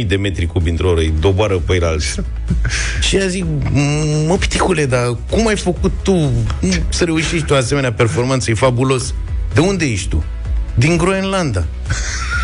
10.000 0.00 0.06
de 0.06 0.16
metri 0.16 0.46
cubi 0.46 0.70
într-o 0.70 0.88
oră, 0.88 1.00
îi 1.00 1.12
doboară 1.20 1.56
pe 1.56 1.74
el 1.74 1.84
alți. 1.84 2.20
și 3.00 3.16
ea 3.16 3.26
zic, 3.26 3.44
mă, 4.26 4.36
piticule, 4.38 4.86
dar 4.86 5.16
cum 5.30 5.46
ai 5.46 5.56
făcut 5.56 5.92
tu 6.02 6.12
m, 6.12 6.32
să 6.88 7.04
reușești 7.04 7.52
o 7.52 7.54
asemenea 7.54 7.92
performanță? 7.92 8.50
E 8.50 8.54
fabulos. 8.54 9.14
De 9.54 9.60
unde 9.60 9.84
ești 9.84 10.08
tu? 10.08 10.24
Din 10.74 10.96
Groenlanda. 10.96 11.64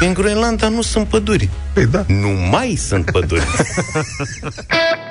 În 0.00 0.12
Groenlanda 0.12 0.68
nu 0.68 0.82
sunt 0.82 1.06
păduri. 1.06 1.48
Păi 1.72 1.86
da. 1.86 2.04
Nu 2.06 2.28
mai 2.50 2.74
sunt 2.78 3.10
păduri. 3.10 3.44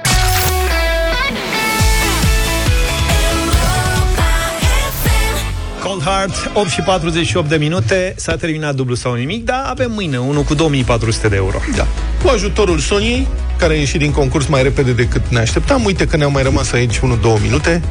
Cold 5.93 6.05
Heart, 6.05 6.51
8 6.53 6.69
și 6.69 6.81
48 6.81 7.49
de 7.49 7.55
minute 7.55 8.13
S-a 8.17 8.35
terminat 8.35 8.75
dublu 8.75 8.95
sau 8.95 9.13
nimic 9.13 9.45
Dar 9.45 9.63
avem 9.65 9.91
mâine 9.91 10.17
unul 10.17 10.43
cu 10.43 10.53
2400 10.53 11.27
de 11.27 11.35
euro 11.35 11.61
Da. 11.75 11.87
Cu 12.23 12.29
ajutorul 12.29 12.79
Soniei, 12.79 13.27
care 13.57 13.73
a 13.73 13.77
ieșit 13.77 13.99
din 13.99 14.11
concurs 14.11 14.45
mai 14.45 14.63
repede 14.63 14.91
decât 14.91 15.21
ne 15.27 15.39
așteptam. 15.39 15.83
Uite 15.83 16.07
că 16.07 16.17
ne-au 16.17 16.31
mai 16.31 16.43
rămas 16.43 16.71
aici 16.71 16.97
1-2 16.97 17.01
minute, 17.41 17.81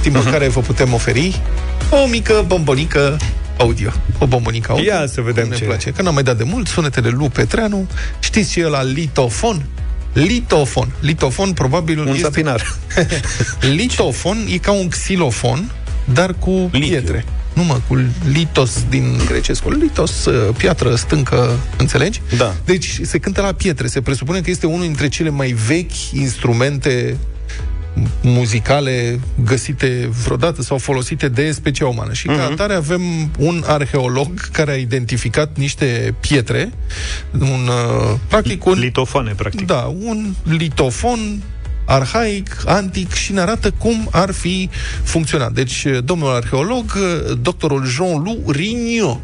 timp 0.00 0.14
în 0.14 0.30
care 0.30 0.48
vă 0.48 0.60
putem 0.60 0.92
oferi 0.92 1.40
o 1.90 2.06
mică 2.06 2.44
bombonică 2.46 3.16
audio. 3.58 3.90
O 4.18 4.26
bombonică 4.26 4.72
audio. 4.72 4.92
Ia 4.92 5.06
să 5.06 5.20
vedem 5.20 5.42
Cum 5.42 5.52
ne 5.52 5.56
ce 5.56 5.64
e. 5.64 5.66
place. 5.66 5.90
Că 5.90 6.02
n-am 6.02 6.14
mai 6.14 6.22
dat 6.22 6.36
de 6.36 6.44
mult, 6.44 6.66
sunetele 6.66 7.08
lui 7.08 7.28
Petreanu. 7.28 7.88
Știți 8.18 8.50
ce 8.50 8.60
e 8.60 8.64
la 8.64 8.82
litofon? 8.82 9.66
Litofon. 10.12 10.88
Litofon 11.00 11.52
probabil 11.52 11.98
Un 11.98 12.08
este... 12.08 12.22
sapinar 12.22 12.76
Litofon 13.76 14.46
e 14.52 14.56
ca 14.56 14.72
un 14.72 14.88
xilofon, 14.88 15.70
dar 16.04 16.34
cu 16.38 16.50
pietre. 16.50 17.24
Nu 17.56 17.64
mă, 17.64 17.80
cu 17.88 17.98
litos 18.28 18.84
din 18.88 19.20
grecescul. 19.26 19.78
Litos, 19.80 20.24
uh, 20.24 20.54
piatră 20.56 20.94
stâncă, 20.94 21.58
înțelegi? 21.78 22.20
Da. 22.36 22.54
Deci 22.64 22.98
se 23.02 23.18
cântă 23.18 23.40
la 23.40 23.52
pietre. 23.52 23.86
Se 23.86 24.00
presupune 24.00 24.40
că 24.40 24.50
este 24.50 24.66
unul 24.66 24.80
dintre 24.80 25.08
cele 25.08 25.30
mai 25.30 25.50
vechi 25.66 26.10
instrumente 26.12 27.16
muzicale 28.22 29.20
găsite 29.44 30.10
vreodată 30.24 30.62
sau 30.62 30.78
folosite 30.78 31.28
de 31.28 31.52
specia 31.52 31.86
umană. 31.86 32.12
Și 32.12 32.26
ca 32.26 32.44
atare 32.50 32.74
avem 32.74 33.02
un 33.38 33.62
arheolog 33.66 34.50
care 34.50 34.70
a 34.70 34.76
identificat 34.76 35.56
niște 35.56 36.14
pietre, 36.20 36.72
un, 37.32 37.68
uh, 37.68 38.18
practic 38.28 38.66
un... 38.66 38.78
Litofone, 38.78 39.32
practic 39.32 39.66
Da, 39.66 39.94
un 40.00 40.34
litofon 40.42 41.42
arhaic, 41.86 42.62
antic 42.66 43.12
și 43.12 43.32
ne 43.32 43.40
arată 43.40 43.70
cum 43.70 44.08
ar 44.12 44.32
fi 44.32 44.70
funcționat. 45.02 45.52
Deci, 45.52 45.86
domnul 46.04 46.34
arheolog, 46.34 46.92
doctorul 47.40 47.86
Jean-Loup 47.86 48.50
Rignot, 48.50 49.20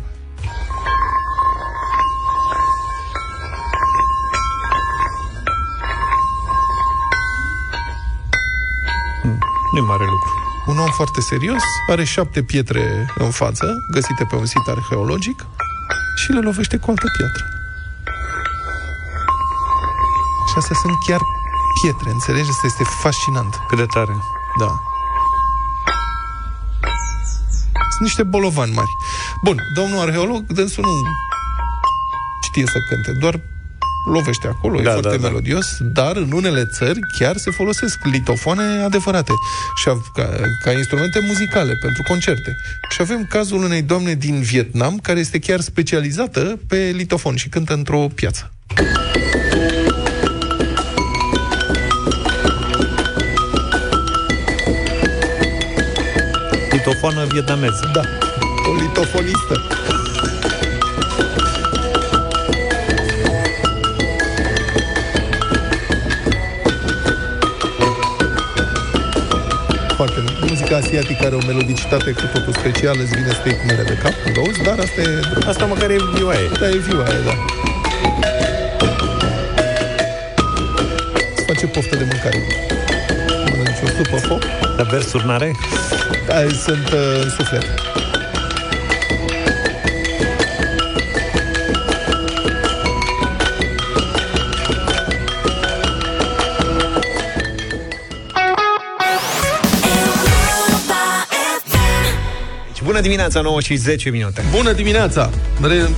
nu 9.73 9.79
e 9.79 9.81
mare 9.81 10.05
lucru 10.05 10.43
un 10.67 10.79
om 10.79 10.91
foarte 10.91 11.21
serios, 11.21 11.63
are 11.89 12.05
șapte 12.05 12.43
pietre 12.43 13.07
în 13.15 13.31
față, 13.31 13.67
găsite 13.91 14.25
pe 14.25 14.35
un 14.35 14.47
sit 14.47 14.67
arheologic, 14.67 15.47
și 16.17 16.33
le 16.33 16.41
lovește 16.41 16.77
cu 16.77 16.91
altă 16.91 17.07
piatră. 17.17 17.45
Și 20.49 20.55
astea 20.57 20.77
sunt 20.83 20.95
chiar 21.07 21.21
pietre, 21.83 22.11
înțelegi? 22.11 22.49
Asta 22.55 22.66
este 22.66 22.85
fascinant. 23.05 23.53
Cât 23.68 23.78
de 23.78 23.87
tare 23.87 24.14
Da. 24.61 24.70
Sunt 27.95 28.05
niște 28.09 28.22
bolovani 28.22 28.72
mari. 28.72 28.93
Bun, 29.43 29.57
domnul 29.74 30.01
arheolog, 30.01 30.47
dânsul 30.47 30.85
nu 30.85 30.93
știe 32.49 32.66
să 32.66 32.78
cânte, 32.89 33.12
doar 33.12 33.41
lovește 34.05 34.47
acolo, 34.47 34.80
da, 34.80 34.89
e 34.89 34.93
foarte 34.93 35.09
da, 35.09 35.16
da. 35.16 35.28
melodios, 35.28 35.66
dar 35.80 36.16
în 36.16 36.33
unele 36.33 36.64
țări 36.64 36.99
chiar 37.18 37.37
se 37.37 37.51
folosesc 37.51 37.99
litofoane 38.05 38.83
adevărate 38.83 39.33
și 39.76 39.89
av- 39.89 40.11
ca, 40.14 40.28
ca 40.64 40.72
instrumente 40.72 41.20
muzicale 41.26 41.74
pentru 41.80 42.03
concerte. 42.03 42.57
Și 42.91 43.01
avem 43.01 43.26
cazul 43.28 43.62
unei 43.62 43.83
doamne 43.83 44.14
din 44.14 44.41
Vietnam 44.41 44.99
care 44.99 45.20
este 45.20 45.39
chiar 45.39 45.61
specializată 45.61 46.59
pe 46.68 46.76
litofon 46.76 47.37
și 47.37 47.49
cântă 47.49 47.72
într-o 47.72 48.07
piață. 48.14 48.53
Litofonă 56.93 57.26
vietnameză 57.26 57.90
Da, 57.93 58.01
o 58.70 58.74
litofonistă. 58.74 59.55
Foarte 69.97 70.22
muzica 70.40 70.76
asiatică 70.76 71.26
are 71.26 71.34
o 71.34 71.47
melodicitate 71.47 72.11
cu 72.11 72.20
totul 72.32 72.53
specială, 72.53 73.03
îți 73.03 73.14
vine 73.14 73.28
să 73.28 73.40
te 73.43 73.49
iei 73.49 73.59
cu 73.59 73.64
mere 73.66 73.82
de 73.82 73.99
cap, 74.03 74.12
când 74.24 74.36
auzi, 74.38 74.62
dar 74.62 74.78
asta 74.78 75.01
e... 75.01 75.20
Asta 75.47 75.64
măcar 75.64 75.90
e 75.90 75.97
vioaie. 76.14 76.49
Da, 76.61 76.68
e 76.68 76.78
vioaie, 76.78 77.20
da. 77.24 77.34
Îți 81.34 81.45
face 81.47 81.66
poftă 81.66 81.97
de 81.97 82.05
mâncare. 82.11 82.38
Mănânci 83.51 83.82
o 83.84 83.86
supă 83.97 84.16
foc, 84.16 84.43
Dar 84.76 84.86
versuri 84.86 85.26
n-are? 85.26 85.53
Da, 86.27 86.35
sunt 86.64 86.93
uh, 86.93 87.23
în 87.23 87.31
suflet. 87.31 87.91
Bună 102.93 103.05
dimineața, 103.05 103.40
9 103.40 103.61
și 103.61 103.74
10 103.76 104.11
minute 104.11 104.45
Bună 104.57 104.72
dimineața! 104.72 105.30
Re... 105.61 105.88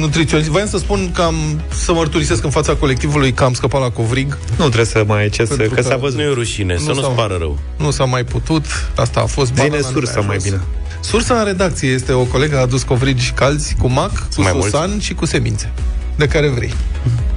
Nutriționist. 0.00 0.48
Voiam 0.48 0.68
să 0.68 0.78
spun 0.78 1.10
că 1.12 1.22
am 1.22 1.34
să 1.74 1.92
mărturisesc 1.92 2.44
în 2.44 2.50
fața 2.50 2.74
colectivului 2.74 3.32
că 3.32 3.44
am 3.44 3.52
scăpat 3.52 3.80
la 3.80 3.90
covrig. 3.90 4.38
Nu 4.56 4.64
trebuie 4.64 4.84
să 4.84 5.04
mai 5.06 5.28
ce 5.28 5.44
să, 5.44 5.54
Pentru 5.54 5.74
că 5.74 5.80
că 5.80 5.88
s-a 5.88 5.96
văzut 5.96 6.18
Nu 6.18 6.24
e 6.24 6.32
rușine, 6.32 6.76
să 6.76 6.82
Nu 6.82 6.88
nu-ți 6.88 7.00
s-au- 7.00 7.10
pară 7.12 7.36
rău. 7.38 7.58
Nu 7.76 7.90
s-a 7.90 8.04
mai 8.04 8.24
putut. 8.24 8.64
Asta 8.96 9.20
a 9.20 9.24
fost 9.26 9.54
Zine 9.54 9.68
banana, 9.68 9.86
nu 9.88 9.92
sursa 9.92 10.12
mai 10.14 10.22
a 10.24 10.26
mai 10.26 10.34
fost. 10.36 10.46
bine. 10.48 10.60
Sursa 11.00 11.34
în 11.38 11.44
redacție 11.44 11.88
este 11.88 12.12
o 12.12 12.22
colegă 12.24 12.56
a 12.56 12.60
adus 12.60 12.82
covrigi 12.82 13.30
calzi 13.30 13.74
cu 13.78 13.88
mac, 13.88 14.12
cu 14.34 14.42
Mai 14.42 14.52
susan 14.60 14.98
și 15.00 15.14
cu 15.14 15.24
semințe. 15.26 15.72
De 16.16 16.26
care 16.26 16.48
vrei. 16.48 16.74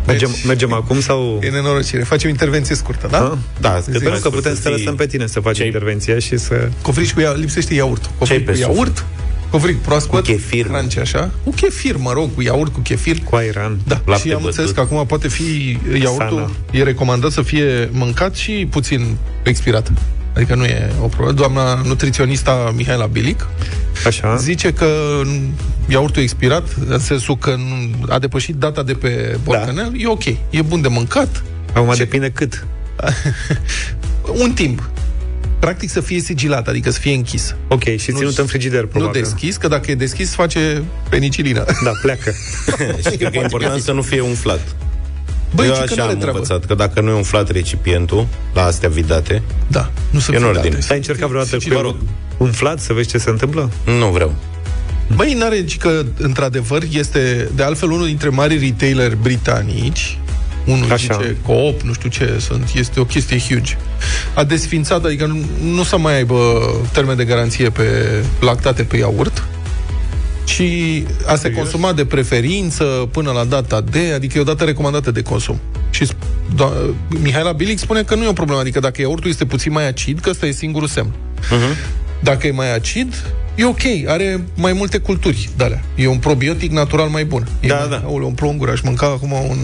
Mergem, 0.08 0.30
mergem 0.45 0.74
acum 0.74 0.99
sau... 1.01 1.39
E 1.43 1.49
nenorocire. 1.49 2.03
Facem 2.03 2.30
intervenție 2.30 2.76
scurtă, 2.76 3.08
da? 3.12 3.18
Ah? 3.32 3.38
Da, 3.60 3.70
că 3.70 3.76
Zic. 3.80 3.89
trebuie 3.89 4.10
Pentru 4.12 4.30
că 4.30 4.36
putem 4.36 4.56
să 4.56 4.62
te 4.62 4.70
lăsăm 4.70 4.95
pe 4.95 5.06
tine 5.06 5.28
să 5.28 5.39
faci 5.39 5.58
intervenția 5.60 6.20
și 6.20 6.38
să... 6.38 6.70
Covrigi 6.82 7.14
cu 7.14 7.20
ia, 7.20 7.32
lipsește 7.32 7.74
iaurt. 7.74 8.01
Ce-ai 8.01 8.14
Covrig 8.20 8.43
pe 8.45 8.51
cu 8.51 8.58
suflet? 8.58 8.76
iaurt, 8.76 9.06
covrig 9.49 9.78
proaspăt, 9.78 10.20
Cu 10.26 10.32
chefir. 10.32 10.66
crunchy, 10.68 10.99
așa. 10.99 11.32
Cu 11.43 11.49
chefir, 11.51 11.95
mă 11.97 12.12
rog, 12.14 12.30
cu 12.36 12.41
iaurt, 12.41 12.74
cu 12.74 12.80
chefir. 12.80 13.18
Cu 13.30 13.36
airan. 13.36 13.80
Da, 13.88 14.01
Lapte 14.06 14.28
și 14.28 14.34
am 14.34 14.43
înțeles 14.43 14.72
bătut. 14.72 14.88
că 14.88 14.93
acum 14.95 15.06
poate 15.06 15.28
fi 15.28 15.78
iaurtul, 16.01 16.38
Sana. 16.38 16.51
e 16.72 16.84
recomandat 16.84 17.32
să 17.32 17.41
fie 17.41 17.89
mâncat 17.91 18.36
și 18.36 18.68
puțin 18.70 19.16
expirat. 19.43 19.91
Adică 20.36 20.56
nu 20.56 20.64
e 20.66 20.92
o 21.02 21.08
problemă. 21.08 21.32
Doamna 21.32 21.74
nutriționista 21.86 22.74
Mihaela 22.76 23.06
Bilic 23.06 23.48
Așa. 24.06 24.36
zice 24.36 24.74
că 24.74 24.88
iaurtul 25.88 26.22
expirat, 26.22 26.68
în 26.90 27.00
sensul 27.00 27.38
că 27.38 27.56
nu- 27.56 28.06
a 28.10 28.20
depășit 28.20 28.56
data 28.56 28.84
de 28.84 28.94
pe 28.94 29.38
borcanel, 29.44 29.92
e 29.98 30.08
ok. 30.08 30.26
E 30.50 30.62
bun 30.68 30.82
de 30.82 30.88
mâncat. 30.88 31.44
Acum 31.74 31.90
Ce- 31.92 31.98
depinde 31.98 32.30
cât. 32.30 32.66
Un 34.44 34.52
timp. 34.52 34.90
Practic 35.60 35.90
să 35.90 36.02
fie 36.02 36.20
sigilat, 36.20 36.68
adică 36.68 36.90
să 36.92 37.00
fie 37.00 37.14
închis. 37.14 37.56
Ok, 37.68 37.84
și 37.84 38.12
Nu- 38.12 38.18
ținut 38.18 38.38
în 38.38 38.46
frigider, 38.46 38.82
Nu 38.82 38.88
probabil. 38.88 39.22
deschis, 39.22 39.58
că 39.58 39.68
dacă 39.68 39.92
e 39.92 39.96
deschis 39.96 40.34
face 40.34 40.84
penicilină. 41.10 41.66
Da, 41.84 41.92
pleacă. 42.02 42.32
Și 43.10 43.18
cred 43.18 43.32
că 43.32 43.38
e 43.38 43.42
important 43.42 43.82
să 43.82 43.92
nu 43.92 44.02
fie 44.02 44.20
umflat. 44.22 44.76
Băi, 45.56 45.68
Eu 45.68 45.74
ci 45.74 45.78
că 45.78 45.84
așa 45.84 45.96
n-are 45.96 46.12
am 46.12 46.18
treabă. 46.20 46.38
învățat, 46.38 46.66
că 46.66 46.74
dacă 46.76 47.02
nu 47.02 47.10
e 47.10 47.14
umflat 47.14 47.50
recipientul, 47.50 48.28
la 48.54 48.64
astea 48.64 48.89
vidate, 48.89 49.41
Da, 49.68 49.91
nu 50.10 50.20
sunt 50.20 50.36
E 50.36 50.39
în 50.39 50.46
fidate. 50.46 50.68
ordine. 50.68 50.86
Ai 50.89 50.98
încercat 50.98 51.28
vreodată 51.30 51.58
Sigilă, 51.60 51.76
cu 51.76 51.82
rog. 51.82 51.96
umflat 52.38 52.80
să 52.80 52.93
vezi 52.93 53.10
ce 53.10 53.18
se 53.18 53.30
întâmplă? 53.30 53.70
nu 54.00 54.08
vreau. 54.08 54.36
Băi, 55.16 55.34
n-are, 55.34 55.64
ci 55.64 55.78
că, 55.78 56.02
într-adevăr, 56.18 56.82
este, 56.91 57.50
de 57.56 57.64
altfel, 57.64 57.89
unul 57.91 58.06
dintre 58.06 58.30
mari 58.30 58.58
retaileri 58.58 59.18
britanici, 59.22 60.18
unul 60.66 60.91
Așa. 60.91 61.14
zice 61.20 61.36
Coop, 61.46 61.82
nu 61.82 61.93
știu 61.93 62.10
ce 62.10 62.36
sunt, 62.39 62.70
este 62.76 63.00
o 63.00 63.06
chestie 63.06 63.39
huge. 63.39 63.78
A 64.36 64.43
desfințat, 64.43 65.06
adică 65.06 65.26
nu, 65.26 65.38
nu 65.64 65.84
să 65.84 65.98
mai 65.98 66.16
aibă 66.16 66.62
termen 66.91 67.18
de 67.18 67.24
garanție 67.26 67.70
pe 67.70 67.84
lactate 68.39 68.84
pe 68.84 68.98
iaurt, 68.98 69.43
și 70.46 71.04
a 71.26 71.36
se 71.36 71.52
consuma 71.52 71.93
de 71.93 72.06
preferință 72.06 72.84
până 73.12 73.32
la 73.32 73.43
data 73.43 73.82
de, 73.82 74.12
adică 74.16 74.38
e 74.38 74.41
o 74.41 74.43
dată 74.43 74.64
recomandată 74.64 75.12
de 75.12 75.22
consum. 75.22 75.60
Și 75.89 76.06
sp- 76.06 76.56
do- 76.56 76.96
Mihaela 77.22 77.52
Bilic 77.52 77.78
spune 77.80 78.04
că 78.04 78.16
nu 78.16 78.24
e 78.24 78.28
o 78.28 78.34
problemă, 78.34 78.60
adică 78.60 78.80
dacă 78.80 79.02
iaurtul 79.02 79.30
este 79.30 79.46
puțin 79.46 79.72
mai 79.72 79.88
acid, 79.88 80.20
că 80.20 80.30
ăsta 80.30 80.46
e 80.46 80.52
singurul 80.52 80.88
semn. 80.88 81.12
Dacă 82.20 82.48
e 82.48 82.52
mai 82.52 82.74
acid, 82.76 83.14
e 83.56 83.66
ok, 83.66 83.82
are 84.08 84.43
mai 84.56 84.74
multe 84.74 84.98
culturi 84.98 85.50
de 85.58 85.64
alea. 85.64 85.84
E 85.96 86.08
un 86.08 86.18
probiotic 86.18 86.72
natural 86.72 87.08
mai 87.08 87.26
bun. 87.26 87.48
E 87.60 87.68
Da, 87.68 87.76
mai, 87.76 87.89
da. 87.89 88.02
Aoleu, 88.06 88.28
un 88.28 88.34
plonguri, 88.34 88.72
aș 88.72 88.82
mânca 88.82 89.06
acum 89.06 89.32
un 89.32 89.58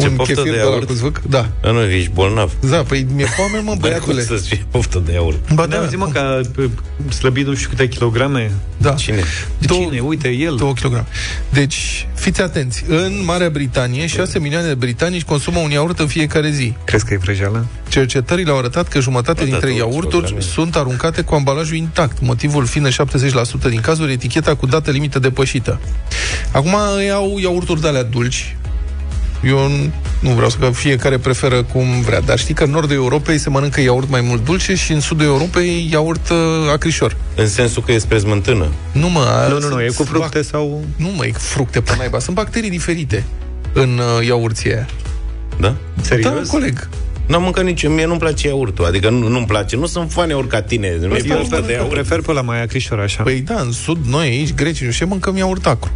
Ce 0.00 0.06
un 0.08 0.14
poftă 0.14 0.32
chefir 0.34 0.50
de 0.52 0.58
de 0.58 0.64
la 0.64 0.70
iaurt? 0.70 0.86
cu 0.86 0.92
zvâc. 0.92 1.20
Da. 1.28 1.48
Da, 1.62 1.70
nu, 1.70 1.82
ești 1.82 2.10
bolnav. 2.10 2.52
Da, 2.70 2.76
păi 2.82 3.06
mi-e 3.14 3.24
foame, 3.26 3.58
mă, 3.58 3.70
Cum 3.70 3.78
băiatule. 3.78 4.22
să-ți 4.22 4.48
fie 4.48 4.66
poftă 4.70 5.02
de 5.06 5.12
iaurt? 5.12 5.52
Ba 5.54 5.66
Da, 5.66 5.76
da, 5.76 5.86
zi 5.86 5.96
mă 5.96 6.06
că 6.06 6.18
a 6.18 6.40
slăbit 7.12 7.46
nu 7.46 7.54
știu 7.54 7.68
câte 7.68 7.88
kilograme. 7.88 8.52
da. 8.76 8.90
Cine? 8.90 9.22
Două- 9.58 9.82
Cine? 9.84 10.00
Uite, 10.00 10.28
el. 10.28 10.56
2 10.56 10.72
kg. 10.82 11.04
Deci, 11.50 12.06
fiți 12.14 12.40
atenți. 12.42 12.84
În 12.88 13.22
Marea 13.24 13.50
Britanie, 13.50 14.06
6 14.06 14.38
milioane 14.38 14.66
de 14.66 14.74
britanici 14.74 15.22
consumă 15.24 15.58
un 15.58 15.70
iaurt 15.70 15.98
în 15.98 16.06
fiecare 16.06 16.50
zi. 16.50 16.72
Crezi 16.84 17.04
că 17.04 17.14
e 17.14 17.16
vrăjeală? 17.16 17.66
Cercetările 17.88 18.50
au 18.50 18.58
arătat 18.58 18.88
că 18.88 19.00
jumătate 19.00 19.32
Da, 19.38 19.44
da, 19.44 19.50
dintre 19.50 19.66
două 19.68 19.78
iaurturi 19.78 20.10
kilograme. 20.24 20.40
sunt 20.40 20.76
aruncate 20.76 21.22
cu 21.22 21.34
ambalajul 21.34 21.76
intact, 21.76 22.20
motivul 22.20 22.66
fiind 22.66 22.86
în 22.86 22.92
70% 22.92 23.68
din 23.68 23.80
cazuri 23.80 24.12
eticheta 24.12 24.54
cu 24.54 24.66
dată 24.66 24.90
limită 24.90 25.18
depășită. 25.18 25.80
Acum 26.52 26.76
iau 27.06 27.38
iaurturi 27.38 27.80
de 27.80 27.88
alea 27.88 28.02
dulci. 28.02 28.56
Eu 29.44 29.68
nu 30.20 30.30
vreau 30.30 30.48
să 30.48 30.56
că 30.60 30.70
fiecare 30.70 31.18
preferă 31.18 31.62
cum 31.62 32.00
vrea, 32.00 32.20
dar 32.20 32.38
știi 32.38 32.54
că 32.54 32.64
în 32.64 32.70
nordul 32.70 32.96
Europei 32.96 33.38
se 33.38 33.48
mănâncă 33.50 33.80
iaurt 33.80 34.08
mai 34.10 34.20
mult 34.20 34.44
dulce 34.44 34.74
și 34.74 34.92
în 34.92 35.00
sudul 35.00 35.26
Europei 35.26 35.88
iaurt 35.92 36.28
uh, 36.28 36.36
acrișor. 36.72 37.16
În 37.36 37.48
sensul 37.48 37.82
că 37.82 37.92
e 37.92 37.98
spre 37.98 38.18
smântână. 38.18 38.66
Nu 38.92 39.08
mă, 39.08 39.46
Nu, 39.48 39.58
nu, 39.58 39.68
nu, 39.68 39.82
e 39.82 39.86
cu 39.86 39.92
sunt 39.92 40.08
fructe 40.08 40.38
bac- 40.38 40.42
sau... 40.50 40.84
Nu 40.96 41.08
mă, 41.16 41.26
e 41.26 41.32
fructe 41.32 41.80
pe 41.80 41.92
naiba, 41.98 42.18
sunt 42.18 42.36
bacterii 42.36 42.70
diferite 42.70 43.24
în 43.72 44.00
uh, 44.18 44.26
iaurție 44.26 44.74
aia. 44.74 44.86
Da? 45.60 45.74
Serios? 46.00 46.32
Da, 46.32 46.40
coleg. 46.50 46.88
N-am 47.26 47.42
mâncat 47.42 47.64
nici, 47.64 47.88
mie 47.88 48.06
nu-mi 48.06 48.18
place 48.18 48.46
iaurtul, 48.46 48.84
adică 48.84 49.10
nu, 49.10 49.28
nu-mi 49.28 49.46
place, 49.46 49.76
nu 49.76 49.86
sunt 49.86 50.10
fan 50.12 50.28
iaurt 50.28 50.48
ca 50.48 50.62
tine, 50.62 50.96
nu 51.00 51.14
e 51.14 51.22
Eu 51.28 51.36
poftă 51.36 51.56
de 51.56 51.62
pre- 51.62 51.72
iaurt. 51.72 51.90
prefer 51.90 52.20
pe 52.20 52.32
la 52.32 52.40
mai 52.40 52.62
acrișor 52.62 53.00
așa. 53.00 53.22
Păi 53.22 53.40
da, 53.40 53.60
în 53.60 53.72
sud, 53.72 53.98
noi 54.06 54.26
aici, 54.26 54.54
grecii, 54.54 54.86
nu 54.86 54.92
știu, 54.92 55.06
mâncăm 55.06 55.36
iaurt 55.36 55.66
acru. 55.66 55.90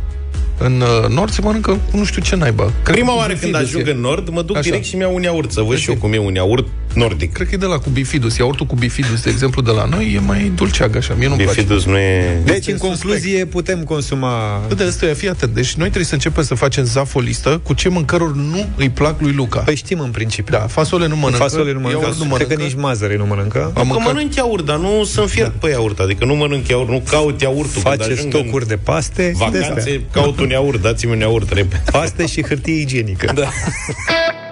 În 0.59 0.81
uh, 0.81 1.09
nord 1.09 1.31
se 1.33 1.41
mănâncă 1.43 1.71
cu 1.91 1.97
nu 1.97 2.05
știu 2.05 2.23
ce 2.23 2.37
naiba. 2.37 2.63
Cred 2.83 2.95
Prima 2.95 3.13
că 3.13 3.19
oară 3.19 3.33
cu 3.33 3.39
când 3.39 3.53
bifidus 3.53 3.71
ajung 3.75 3.89
e. 3.89 3.91
în 3.91 4.01
nord, 4.01 4.29
mă 4.29 4.43
duc 4.43 4.57
Așa. 4.57 4.65
direct 4.65 4.85
și 4.85 4.97
mi-au 4.97 5.15
un 5.15 5.23
iaurt, 5.23 5.53
să 5.53 5.61
văd 5.61 5.69
Cred 5.69 5.81
și 5.81 5.89
eu 5.89 5.95
că- 5.95 6.01
cum 6.01 6.13
e 6.13 6.19
un 6.19 6.35
iaurt 6.35 6.67
nordic. 6.95 7.33
Cred 7.33 7.49
că 7.49 7.55
e 7.55 7.59
de 7.59 7.67
la 7.67 7.79
cu 7.79 7.91
bifidus. 7.93 8.37
Iaurtul 8.37 8.67
cu 8.67 8.75
bifidus, 8.75 9.23
de 9.23 9.31
exemplu, 9.31 9.63
de 9.63 9.71
la 9.71 9.85
noi, 9.85 10.13
e 10.15 10.21
mai 10.21 10.53
dulceag 10.55 10.97
așa. 10.97 11.15
Mie 11.19 11.29
nu-mi 11.29 11.41
place. 11.43 11.61
Bifidus 11.61 11.85
nu 11.85 11.97
e... 11.99 12.41
Deci, 12.45 12.57
Este 12.57 12.71
în 12.73 12.79
concluzie, 12.79 13.45
putem 13.45 13.85
consuma... 13.85 14.63
Bă, 14.69 14.75
de 14.75 14.85
asta 14.85 15.07
e, 15.07 15.15
fii 15.15 15.29
atent. 15.29 15.55
Deci 15.55 15.73
noi 15.75 15.85
trebuie 15.87 16.05
să 16.05 16.15
începem 16.15 16.43
să 16.45 16.55
facem 16.55 16.85
zaf 16.85 17.15
o 17.15 17.21
listă 17.21 17.61
cu 17.63 17.73
ce 17.75 17.89
mâncăruri 17.89 18.37
nu 18.39 18.69
îi 18.77 18.89
plac 18.89 19.21
lui 19.21 19.33
Luca. 19.33 19.61
Păi 19.61 19.77
știm 19.77 20.01
în 20.01 20.11
principiu. 20.11 20.59
Da, 20.59 20.65
fasole 20.67 21.07
nu 21.07 21.17
mănâncă. 21.17 21.43
Fasole 21.43 21.73
nu 21.73 21.81
mănâncă, 21.81 22.01
iaurt 22.05 22.19
nu 22.19 22.35
cred 22.35 22.47
că 22.47 22.53
mănâncă. 22.55 22.75
nici 22.75 22.83
mazăre 22.83 23.17
nu 23.17 23.27
mănâncă. 23.27 23.59
Am 23.59 23.73
Am 23.75 23.89
că 23.89 23.93
mâncat- 23.99 24.13
mănânc 24.13 24.35
iaurt, 24.35 24.65
dar 24.65 24.77
nu 24.79 25.05
sunt 25.05 25.29
fiert 25.31 25.53
pe 25.53 25.69
iaurt, 25.69 25.99
adică 25.99 26.25
nu 26.25 26.35
mănânc 26.35 26.69
iaurt, 26.69 26.89
nu 26.89 27.03
caut 27.11 27.41
iaurtul. 27.41 27.71
Când 27.83 27.85
Face 27.85 28.13
ajung 28.13 28.33
stocuri 28.33 28.67
de 28.69 28.77
paste. 28.77 29.23
în 29.27 29.51
de 29.51 29.59
astea. 29.59 29.61
vacanțe, 29.69 30.01
caut 30.13 30.39
un 30.47 30.53
iaurt, 30.53 30.81
dați-mi 30.81 31.13
un 31.13 31.19
iaurt 31.19 31.53
repede. 31.53 31.83
Paste 31.91 32.27
și 32.27 32.43
hârtie 32.43 32.81
igienică. 32.81 33.33
Da. 33.35 33.49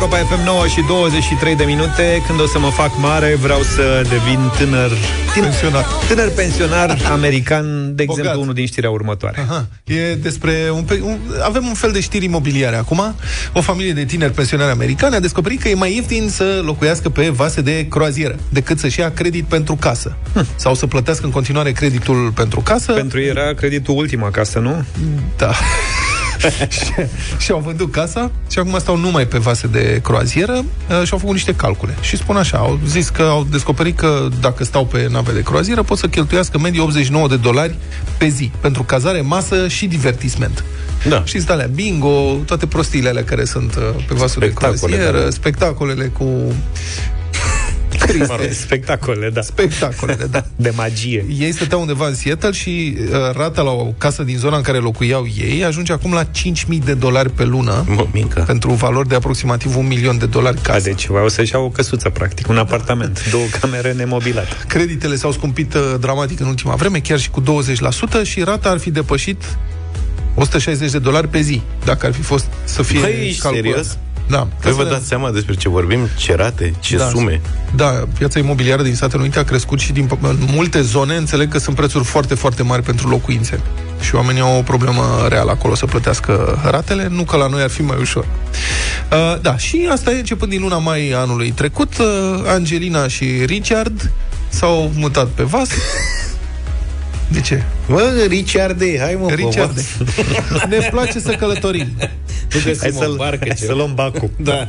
Europa 0.00 0.16
FM 0.16 0.44
9 0.44 0.66
și 0.66 0.80
23 0.88 1.56
de 1.56 1.64
minute 1.64 2.22
Când 2.26 2.40
o 2.40 2.46
să 2.46 2.58
mă 2.58 2.70
fac 2.70 2.90
mare 2.98 3.34
Vreau 3.40 3.60
să 3.62 4.02
devin 4.08 4.50
tânăr 4.58 4.90
tânăr 5.34 5.48
Pensionar. 5.50 5.84
Tânăr 6.08 6.28
pensionar 6.30 6.98
american 7.10 7.94
De 7.94 8.02
exemplu, 8.02 8.24
Bogat. 8.24 8.42
unul 8.42 8.54
din 8.54 8.66
știrea 8.66 8.90
următoare 8.90 9.46
Aha. 9.48 9.66
E 9.84 10.14
despre 10.14 10.52
un, 10.72 10.82
pe- 10.82 11.00
un, 11.02 11.18
avem 11.42 11.66
un 11.66 11.74
fel 11.74 11.90
de 11.92 12.00
știri 12.00 12.24
imobiliare 12.24 12.76
acum. 12.76 13.14
O 13.52 13.60
familie 13.60 13.92
de 13.92 14.04
tineri 14.04 14.32
pensionari 14.32 14.70
americani 14.70 15.14
a 15.14 15.20
descoperit 15.20 15.60
că 15.60 15.68
e 15.68 15.74
mai 15.74 15.94
ieftin 15.94 16.28
să 16.30 16.60
locuiască 16.64 17.08
pe 17.08 17.28
vase 17.28 17.60
de 17.60 17.86
croazieră 17.88 18.36
decât 18.48 18.78
să-și 18.78 19.00
ia 19.00 19.10
credit 19.10 19.44
pentru 19.44 19.74
casă. 19.76 20.16
Hm. 20.34 20.46
Sau 20.56 20.74
să 20.74 20.86
plătească 20.86 21.24
în 21.24 21.30
continuare 21.32 21.72
creditul 21.72 22.32
pentru 22.34 22.60
casă. 22.60 22.92
Pentru 22.92 23.20
ei 23.20 23.28
era 23.28 23.52
creditul 23.54 23.96
ultima 23.96 24.30
casă, 24.30 24.58
nu? 24.58 24.84
Da. 25.36 25.52
și, 26.76 26.92
și 27.38 27.50
au 27.50 27.58
vândut 27.58 27.92
casa 27.92 28.30
și 28.50 28.58
acum 28.58 28.78
stau 28.78 28.96
numai 28.96 29.26
pe 29.26 29.38
vase 29.38 29.66
de 29.66 30.00
croazieră 30.02 30.52
uh, 30.52 31.02
și 31.04 31.12
au 31.12 31.18
făcut 31.18 31.34
niște 31.34 31.54
calcule. 31.54 31.94
Și 32.00 32.16
spun 32.16 32.36
așa, 32.36 32.58
au 32.58 32.80
zis 32.86 33.08
că 33.08 33.22
au 33.22 33.46
descoperit 33.50 33.96
că 33.96 34.28
dacă 34.40 34.64
stau 34.64 34.84
pe 34.86 35.08
nave 35.10 35.32
de 35.32 35.42
croazieră 35.42 35.82
pot 35.82 35.98
să 35.98 36.06
cheltuiască 36.06 36.56
în 36.56 36.62
medie 36.62 36.80
89 36.80 37.28
de 37.28 37.36
dolari 37.36 37.74
pe 38.18 38.28
zi 38.28 38.50
pentru 38.60 38.82
cazare, 38.82 39.20
masă 39.20 39.68
și 39.68 39.86
divertisment. 39.86 40.64
Da. 41.08 41.22
Știți 41.24 41.46
de 41.46 41.52
alea, 41.52 41.66
bingo, 41.66 42.36
toate 42.46 42.66
prostiile 42.66 43.08
alea 43.08 43.24
care 43.24 43.44
sunt 43.44 43.74
uh, 43.74 44.04
pe 44.08 44.14
vasul 44.14 44.40
de 44.40 44.46
Spectacole, 44.46 44.76
croazieră, 44.76 45.22
da. 45.22 45.30
spectacolele 45.30 46.04
cu 46.04 46.52
Mă 48.18 48.36
rog, 48.38 48.48
spectacole, 48.50 49.30
da 49.30 49.40
spectacolele, 49.40 50.24
da. 50.30 50.44
De 50.56 50.72
magie 50.76 51.24
Ei 51.38 51.52
stăteau 51.52 51.80
undeva 51.80 52.06
în 52.06 52.14
Seattle 52.14 52.50
și 52.52 52.96
uh, 53.00 53.08
rata 53.32 53.62
la 53.62 53.70
o 53.70 53.84
casă 53.98 54.22
din 54.22 54.36
zona 54.36 54.56
în 54.56 54.62
care 54.62 54.78
locuiau 54.78 55.26
ei 55.38 55.64
ajunge 55.64 55.92
acum 55.92 56.12
la 56.12 56.24
5.000 56.24 56.30
de 56.84 56.94
dolari 56.94 57.30
pe 57.30 57.44
lună 57.44 57.84
Mă, 57.88 58.06
mică. 58.12 58.42
pentru 58.46 58.70
valori 58.72 59.08
de 59.08 59.14
aproximativ 59.14 59.76
un 59.76 59.86
milion 59.86 60.18
de 60.18 60.26
dolari 60.26 60.56
A, 60.58 60.60
casă. 60.60 60.80
deci 60.80 61.06
vreau 61.06 61.28
să-și 61.28 61.52
iau 61.54 61.64
o 61.64 61.68
căsuță, 61.70 62.08
practic 62.08 62.48
Un 62.48 62.56
apartament, 62.58 63.24
două 63.30 63.44
camere 63.60 63.92
nemobilate 63.92 64.56
Creditele 64.68 65.16
s-au 65.16 65.32
scumpit 65.32 65.74
uh, 65.74 65.80
dramatic 66.00 66.40
în 66.40 66.46
ultima 66.46 66.74
vreme, 66.74 66.98
chiar 66.98 67.18
și 67.18 67.30
cu 67.30 67.42
20% 67.42 67.44
și 68.22 68.42
rata 68.42 68.68
ar 68.68 68.78
fi 68.78 68.90
depășit 68.90 69.42
160 70.34 70.90
de 70.90 70.98
dolari 70.98 71.28
pe 71.28 71.40
zi, 71.40 71.60
dacă 71.84 72.06
ar 72.06 72.12
fi 72.12 72.22
fost 72.22 72.46
să 72.64 72.82
fie 72.82 73.00
Băi, 73.00 73.26
ești 73.26 73.40
calculat. 73.40 73.64
serios? 73.64 73.98
Da. 74.28 74.36
Păi 74.38 74.48
vă 74.72 74.76
Casele- 74.76 74.88
dați 74.88 75.06
seama 75.06 75.30
despre 75.30 75.54
ce 75.54 75.68
vorbim? 75.68 76.08
Ce 76.16 76.34
rate? 76.34 76.72
Ce 76.80 76.96
Da. 76.96 77.08
sume? 77.08 77.40
Da, 77.74 78.04
piața 78.18 78.38
imobiliară 78.38 78.82
din 78.82 78.94
Statele 78.94 79.22
Unite 79.22 79.38
a 79.38 79.42
crescut 79.44 79.80
și 79.80 79.92
din, 79.92 80.08
în 80.22 80.38
multe 80.54 80.80
zone 80.80 81.14
înțeleg 81.16 81.50
că 81.50 81.58
sunt 81.58 81.76
prețuri 81.76 82.04
foarte, 82.04 82.34
foarte 82.34 82.62
mari 82.62 82.82
pentru 82.82 83.08
locuințe. 83.08 83.60
Și 84.00 84.14
oamenii 84.14 84.40
au 84.40 84.58
o 84.58 84.62
problemă 84.62 85.26
reală 85.28 85.50
acolo 85.50 85.74
să 85.74 85.86
plătească 85.86 86.60
ratele, 86.70 87.08
nu 87.10 87.22
că 87.22 87.36
la 87.36 87.46
noi 87.46 87.62
ar 87.62 87.70
fi 87.70 87.82
mai 87.82 87.96
ușor. 88.00 88.24
Uh, 89.12 89.40
da, 89.40 89.56
și 89.56 89.88
asta 89.92 90.10
e 90.10 90.18
începând 90.18 90.50
din 90.50 90.60
luna 90.60 90.78
mai 90.78 91.10
anului 91.10 91.50
trecut. 91.50 91.98
Uh, 91.98 92.06
Angelina 92.46 93.08
și 93.08 93.24
Richard 93.44 94.10
s-au 94.48 94.90
mutat 94.94 95.26
pe 95.26 95.42
vas. 95.42 95.68
De 97.28 97.40
ce? 97.40 97.62
Mă, 97.86 98.24
Richard, 98.28 98.82
hai 98.98 99.16
mă, 99.20 99.30
Richard, 99.30 99.74
bă, 99.74 100.66
ne 100.68 100.88
place 100.90 101.20
să 101.20 101.32
călătorim. 101.32 101.86
Nu 102.54 102.60
găsim 102.64 102.76
Hai 102.80 102.90
o 102.94 103.00
să-l, 103.00 103.14
barcă, 103.16 103.38
hai 103.40 103.54
ceva. 103.58 103.70
să 103.72 103.76
luăm 103.76 103.94
bacul 103.94 104.30
Da. 104.50 104.68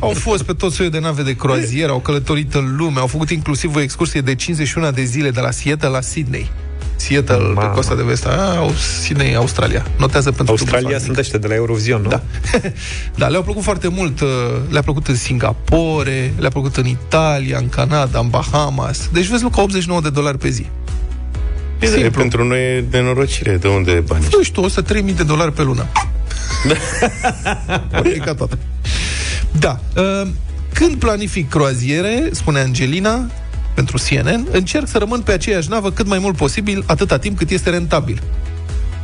Au 0.00 0.10
fost 0.10 0.42
pe 0.42 0.52
tot 0.52 0.72
soiul 0.72 0.92
de 0.92 0.98
nave 0.98 1.22
de 1.22 1.36
croazieră, 1.36 1.92
au 1.92 1.98
călătorit 1.98 2.54
în 2.54 2.76
lume, 2.76 3.00
au 3.00 3.06
făcut 3.06 3.30
inclusiv 3.30 3.74
o 3.76 3.80
excursie 3.80 4.20
de 4.20 4.34
51 4.34 4.90
de 4.90 5.02
zile 5.04 5.30
de 5.30 5.40
la 5.40 5.50
Seattle 5.50 5.88
la 5.88 6.00
Sydney. 6.00 6.50
Seattle, 6.96 7.36
pe 7.36 7.42
Mamă. 7.54 7.68
coasta 7.72 7.94
de 7.94 8.02
vest, 8.02 8.26
a, 8.26 8.56
au- 8.56 8.72
Sydney, 9.02 9.34
Australia. 9.34 9.86
Notează 9.98 10.30
pentru 10.32 10.54
Australia 10.58 10.88
dublu 10.88 11.04
sunt 11.04 11.16
ăștia 11.16 11.38
de 11.38 11.46
la 11.46 11.54
Eurovision, 11.54 12.02
nu? 12.02 12.08
Da. 12.08 12.22
da, 13.16 13.26
le-au 13.28 13.42
plăcut 13.42 13.62
foarte 13.62 13.88
mult. 13.88 14.20
uh, 14.20 14.28
Le-a 14.70 14.82
plăcut 14.82 15.06
în 15.08 15.14
Singapore, 15.16 16.32
le-a 16.38 16.48
plăcut 16.50 16.76
în 16.76 16.86
Italia, 16.86 17.58
în 17.58 17.68
Canada, 17.68 18.18
în 18.18 18.28
Bahamas. 18.28 19.08
Deci 19.12 19.26
vezi, 19.26 19.42
Luca, 19.42 19.62
89 19.62 20.00
de 20.00 20.10
dolari 20.10 20.38
pe 20.38 20.48
zi. 20.48 20.66
E, 21.78 21.86
Simplu. 21.86 22.10
pentru 22.10 22.44
noi 22.44 22.58
e 22.76 22.84
nenorocire. 22.90 23.56
De 23.56 23.68
unde 23.68 23.90
e 23.92 24.00
bani? 24.00 24.24
Nu 24.32 24.42
știu, 24.42 24.66
103.000 24.68 25.14
de 25.16 25.22
dolari 25.22 25.52
pe 25.52 25.62
lună. 25.62 25.86
Da. 26.68 26.74
toată. 28.36 28.58
Da. 29.58 29.80
uh, 29.96 30.28
Când 30.72 30.94
planific 30.94 31.48
croaziere, 31.48 32.28
spune 32.32 32.58
Angelina, 32.60 33.30
pentru 33.74 33.96
CNN, 34.08 34.46
încerc 34.50 34.88
să 34.88 34.98
rămân 34.98 35.20
pe 35.20 35.32
aceeași 35.32 35.70
navă 35.70 35.90
cât 35.90 36.06
mai 36.06 36.18
mult 36.18 36.36
posibil, 36.36 36.82
atâta 36.86 37.18
timp 37.18 37.38
cât 37.38 37.50
este 37.50 37.70
rentabil. 37.70 38.22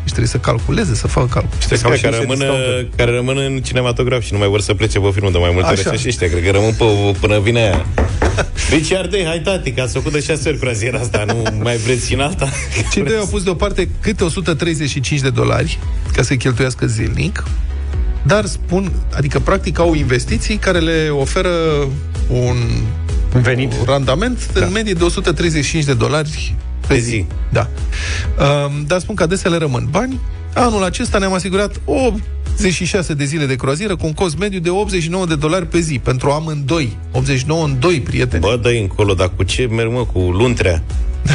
Deci 0.02 0.10
trebuie 0.10 0.26
să 0.26 0.38
calculeze, 0.38 0.94
să 0.94 1.06
facă 1.06 1.26
calcul. 1.26 1.56
Ăștia 1.58 1.76
Sau 1.76 1.94
și 1.94 2.02
care, 2.02 2.16
niște 2.16 2.32
rămân, 2.32 2.38
discounturi. 2.38 2.88
care 2.96 3.10
rămân 3.10 3.36
în 3.38 3.60
cinematograf 3.62 4.22
și 4.22 4.32
nu 4.32 4.38
mai 4.38 4.48
vor 4.48 4.60
să 4.60 4.74
plece 4.74 4.98
pe 4.98 5.10
filmul 5.12 5.32
de 5.32 5.38
mai 5.38 5.50
multe 5.52 5.68
ori 5.70 5.80
Așa. 5.80 5.90
așa 5.90 5.98
și 5.98 6.08
ăștia. 6.08 6.28
Cred 6.28 6.44
că 6.44 6.50
rămân 6.50 6.72
pe, 6.78 6.84
până 7.20 7.40
vine 7.40 7.60
aia. 7.60 7.86
Richard, 8.70 9.14
hai 9.24 9.40
tati, 9.44 9.70
că 9.72 9.80
ați 9.80 9.92
făcut 9.92 10.12
de 10.12 10.20
șase 10.20 10.48
ori 10.48 10.58
croaziera 10.58 10.98
asta, 10.98 11.24
nu 11.26 11.42
mai 11.62 11.76
vreți 11.76 12.06
și 12.06 12.14
în 12.14 12.20
alta? 12.20 12.48
Cei 12.92 13.02
doi 13.02 13.16
au 13.16 13.26
pus 13.26 13.42
deoparte 13.42 13.88
câte 14.00 14.24
135 14.24 15.20
de 15.20 15.30
dolari 15.30 15.78
ca 16.12 16.22
să-i 16.22 16.36
cheltuiască 16.36 16.86
zilnic, 16.86 17.44
dar 18.22 18.44
spun, 18.44 18.92
adică 19.16 19.38
practic 19.40 19.78
au 19.78 19.94
investiții 19.94 20.56
care 20.56 20.78
le 20.78 21.08
oferă 21.08 21.50
un, 22.28 22.56
Un 23.34 23.40
venit 23.42 23.72
un 23.72 23.84
randament 23.86 24.52
da. 24.52 24.64
în 24.64 24.72
medie 24.72 24.92
de 24.92 25.04
135 25.04 25.84
de 25.84 25.94
dolari 25.94 26.54
pe, 26.92 26.98
Pe 26.98 27.04
zi. 27.04 27.10
zi. 27.10 27.24
Da. 27.52 27.68
Um, 28.66 28.84
dar 28.86 29.00
spun 29.00 29.14
că 29.14 29.22
adesea 29.22 29.50
le 29.50 29.56
rămân 29.56 29.88
bani. 29.90 30.20
Anul 30.54 30.84
acesta 30.84 31.18
ne-am 31.18 31.32
asigurat 31.32 31.80
86 31.84 33.14
de 33.14 33.24
zile 33.24 33.46
de 33.46 33.54
croazieră 33.56 33.96
cu 33.96 34.06
un 34.06 34.12
cost 34.12 34.38
mediu 34.38 34.58
de 34.60 34.70
89 34.70 35.26
de 35.26 35.34
dolari 35.34 35.66
pe 35.66 35.80
zi 35.80 35.98
pentru 35.98 36.30
amândoi. 36.30 36.96
89 37.12 37.64
în 37.64 37.76
doi, 37.78 38.00
prieteni. 38.00 38.40
Bă, 38.42 38.58
dă 38.62 38.68
încolo, 38.68 39.14
dar 39.14 39.30
cu 39.36 39.42
ce 39.42 39.66
merg, 39.66 39.92
mă? 39.92 40.04
Cu 40.12 40.18
luntrea. 40.18 40.82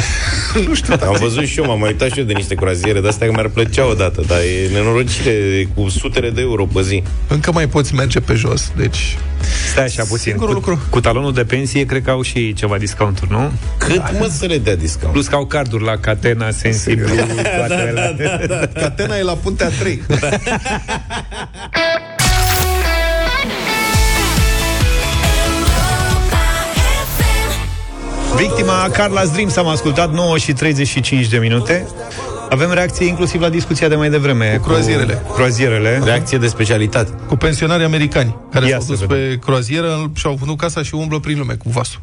nu 0.66 0.74
știu. 0.74 0.94
Am 1.06 1.16
văzut 1.20 1.46
și 1.46 1.58
eu, 1.58 1.64
m-am 1.66 1.78
mai 1.78 1.88
uitat 1.88 2.10
și 2.10 2.18
eu 2.18 2.24
de 2.24 2.32
niște 2.32 2.54
croaziere 2.54 3.00
de 3.00 3.08
astea 3.08 3.26
că 3.26 3.32
mi-ar 3.32 3.48
plăcea 3.48 3.86
odată, 3.86 4.22
dar 4.26 4.38
e 4.38 4.72
nenorocire 4.72 5.68
cu 5.74 5.88
sutele 5.88 6.30
de 6.30 6.40
euro 6.40 6.66
pe 6.66 6.82
zi. 6.82 7.02
Încă 7.28 7.52
mai 7.52 7.68
poți 7.68 7.94
merge 7.94 8.20
pe 8.20 8.34
jos, 8.34 8.72
deci... 8.76 9.16
Stai 9.70 9.84
așa 9.84 10.02
puțin. 10.02 10.18
Singurul 10.18 10.60
Cu, 10.60 10.70
lucru. 10.70 10.86
cu 10.90 11.00
talonul 11.00 11.32
de 11.32 11.44
pensie, 11.44 11.84
cred 11.86 12.02
că 12.02 12.10
au 12.10 12.22
și 12.22 12.52
ceva 12.52 12.78
discounturi, 12.78 13.30
nu? 13.30 13.52
Cât 13.78 14.18
mă 14.18 14.28
să 14.38 14.46
le 14.46 14.58
dea 14.58 14.76
discount? 14.76 15.12
Plus 15.12 15.26
că 15.26 15.34
au 15.34 15.46
carduri 15.46 15.84
la 15.84 15.96
Catena, 15.96 16.50
Sensiblu, 16.50 17.14
toate 17.56 17.74
alea. 17.74 18.16
Catena 18.74 19.16
e 19.16 19.22
la 19.22 19.32
puntea 19.32 19.68
3. 19.68 20.02
Victima 28.36 28.88
Carla's 28.90 29.32
Dreams 29.32 29.56
am 29.56 29.66
ascultat 29.66 30.12
9 30.12 30.38
și 30.38 30.52
35 30.52 31.26
de 31.28 31.38
minute. 31.38 31.86
Avem 32.50 32.72
reacție 32.72 33.06
inclusiv 33.06 33.40
la 33.40 33.48
discuția 33.48 33.88
de 33.88 33.94
mai 33.94 34.10
devreme. 34.10 34.58
Cu 34.60 34.68
croazierele. 34.68 35.22
Cu 35.26 35.32
croazierele. 35.32 36.00
Reacție 36.04 36.38
de 36.38 36.46
specialitate. 36.46 37.10
Cu 37.28 37.36
pensionari 37.36 37.84
americani 37.84 38.36
care 38.52 38.66
Ia 38.66 38.70
s-au 38.70 38.80
să 38.80 38.86
dus 38.90 39.00
vedem. 39.00 39.16
pe 39.16 39.38
croazieră 39.38 40.10
și 40.14 40.26
au 40.26 40.34
vândut 40.34 40.56
casa 40.56 40.82
și 40.82 40.94
umblă 40.94 41.18
prin 41.18 41.38
lume 41.38 41.54
cu 41.54 41.68
vasul. 41.70 42.00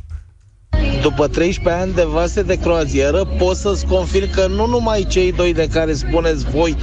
După 1.02 1.28
13 1.28 1.82
ani 1.84 1.94
de 1.94 2.04
vase 2.04 2.42
de 2.42 2.56
croazieră, 2.56 3.26
pot 3.38 3.56
să-ți 3.56 3.86
confirm 3.86 4.32
că 4.32 4.48
nu 4.48 4.66
numai 4.68 5.06
cei 5.10 5.32
doi 5.32 5.54
de 5.54 5.68
care 5.74 5.94
spuneți 5.94 6.46
voi 6.54 6.76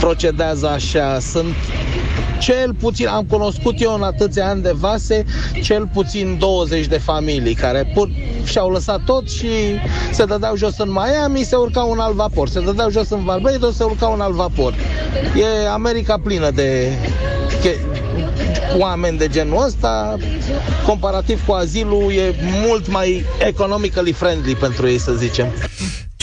procedează 0.00 0.68
așa, 0.68 1.18
sunt 1.20 1.54
cel 2.42 2.74
puțin, 2.74 3.06
am 3.06 3.24
cunoscut 3.24 3.80
eu 3.80 3.94
în 3.94 4.02
atâția 4.02 4.48
ani 4.48 4.62
de 4.62 4.72
vase, 4.74 5.24
cel 5.62 5.88
puțin 5.92 6.36
20 6.38 6.86
de 6.86 6.98
familii 6.98 7.54
care 7.54 7.90
pur, 7.94 8.08
și-au 8.44 8.70
lăsat 8.70 9.04
tot 9.04 9.30
și 9.30 9.48
se 10.12 10.24
dădeau 10.24 10.56
jos 10.56 10.78
în 10.78 10.90
Miami, 10.90 11.44
se 11.44 11.56
urcau 11.56 11.90
un 11.90 11.98
alt 11.98 12.14
vapor, 12.14 12.48
se 12.48 12.60
dădeau 12.60 12.90
jos 12.90 13.10
în 13.10 13.24
Barbados, 13.24 13.76
se 13.76 13.84
urcau 13.84 14.12
un 14.12 14.20
alt 14.20 14.34
vapor. 14.34 14.74
E 15.36 15.68
America 15.68 16.18
plină 16.22 16.50
de 16.50 16.92
che- 17.62 17.80
oameni 18.78 19.18
de 19.18 19.28
genul 19.28 19.64
ăsta, 19.66 20.16
comparativ 20.86 21.46
cu 21.46 21.52
azilul, 21.52 22.12
e 22.12 22.34
mult 22.66 22.88
mai 22.88 23.24
economically 23.46 24.12
friendly 24.12 24.54
pentru 24.54 24.88
ei, 24.88 24.98
să 24.98 25.12
zicem. 25.12 25.46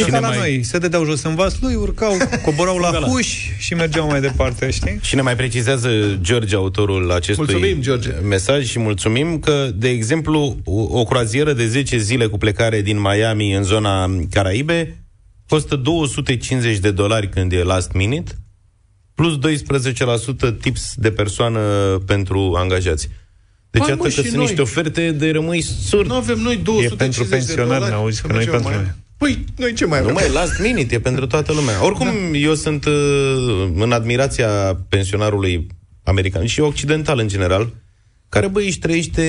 Și 0.03 0.09
ca 0.11 0.19
la 0.19 0.35
noi, 0.35 0.63
se 0.63 0.77
dădeau 0.77 1.05
jos 1.05 1.23
în 1.23 1.35
vas 1.35 1.59
lui, 1.61 1.75
urcau, 1.75 2.17
coborau 2.45 2.77
la 2.77 2.89
huș 2.91 3.27
și 3.57 3.73
mergeau 3.73 4.07
mai 4.07 4.21
departe, 4.21 4.69
știi? 4.69 4.99
Și 5.01 5.15
ne 5.15 5.21
mai 5.21 5.35
precizează 5.35 6.17
George, 6.21 6.55
autorul 6.55 7.11
acestui 7.11 7.45
Mulțumim, 7.49 7.81
George. 7.81 8.09
mesaj 8.09 8.65
și 8.67 8.79
mulțumim 8.79 9.39
că, 9.39 9.69
de 9.75 9.89
exemplu, 9.89 10.57
o, 10.65 10.99
o 10.99 11.03
croazieră 11.03 11.53
de 11.53 11.67
10 11.67 11.97
zile 11.97 12.25
cu 12.27 12.37
plecare 12.37 12.81
din 12.81 12.99
Miami 13.01 13.53
în 13.53 13.63
zona 13.63 14.09
Caraibe 14.31 15.03
costă 15.47 15.75
250 15.75 16.77
de 16.77 16.91
dolari 16.91 17.29
când 17.29 17.51
e 17.51 17.63
last 17.63 17.91
minute, 17.91 18.31
plus 19.15 19.37
12% 19.37 20.59
tips 20.61 20.93
de 20.95 21.11
persoană 21.11 21.59
pentru 22.05 22.53
angajați. 22.57 23.09
Deci 23.71 23.81
Păi, 23.81 23.91
atât 23.91 23.97
mă, 23.97 24.03
că 24.03 24.09
și 24.09 24.21
sunt 24.21 24.33
noi. 24.35 24.45
niște 24.45 24.61
oferte 24.61 25.11
de 25.11 25.31
rămâi 25.31 25.61
surd. 25.61 26.07
Nu 26.07 26.13
avem 26.15 26.39
noi 26.39 26.57
250 26.57 26.97
pentru 26.97 27.23
de 27.23 27.29
pensionari, 27.29 27.69
dolari 27.79 27.91
n-auzi, 27.91 28.15
să 28.15 28.21
că 28.21 28.27
nu 28.27 28.33
e 28.33 28.37
mergem 28.37 28.53
pentru 28.53 28.71
mai- 28.71 28.81
noi. 28.83 28.93
Păi, 29.19 29.45
noi 29.57 29.73
ce 29.73 29.85
mai 29.85 29.99
Nu 29.99 30.03
avem? 30.03 30.15
mai 30.15 30.31
last 30.33 30.59
minute, 30.59 30.95
e 30.95 30.99
pentru 30.99 31.27
toată 31.27 31.53
lumea. 31.53 31.85
Oricum, 31.85 32.07
da. 32.31 32.37
eu 32.37 32.53
sunt 32.53 32.85
uh, 32.85 32.93
în 33.75 33.91
admirația 33.91 34.47
pensionarului 34.89 35.67
american 36.03 36.45
și 36.45 36.59
occidental 36.59 37.19
în 37.19 37.27
general, 37.27 37.73
care, 38.29 38.47
băi, 38.47 38.65
își 38.65 38.79
trăiește 38.79 39.23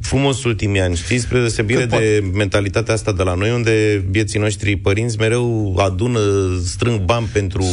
frumos 0.00 0.44
ultimii 0.44 0.80
ani, 0.80 0.96
știi, 0.96 1.18
spre 1.18 1.38
deosebire 1.38 1.80
Cât 1.80 1.88
de 1.88 2.24
mentalitatea 2.32 2.94
asta 2.94 3.12
de 3.12 3.22
la 3.22 3.34
noi, 3.34 3.50
unde 3.50 4.04
vieții 4.10 4.38
noștri 4.38 4.76
părinți 4.76 5.18
mereu 5.18 5.76
adună, 5.78 6.20
strâng 6.64 7.00
bani 7.00 7.28
pentru 7.32 7.64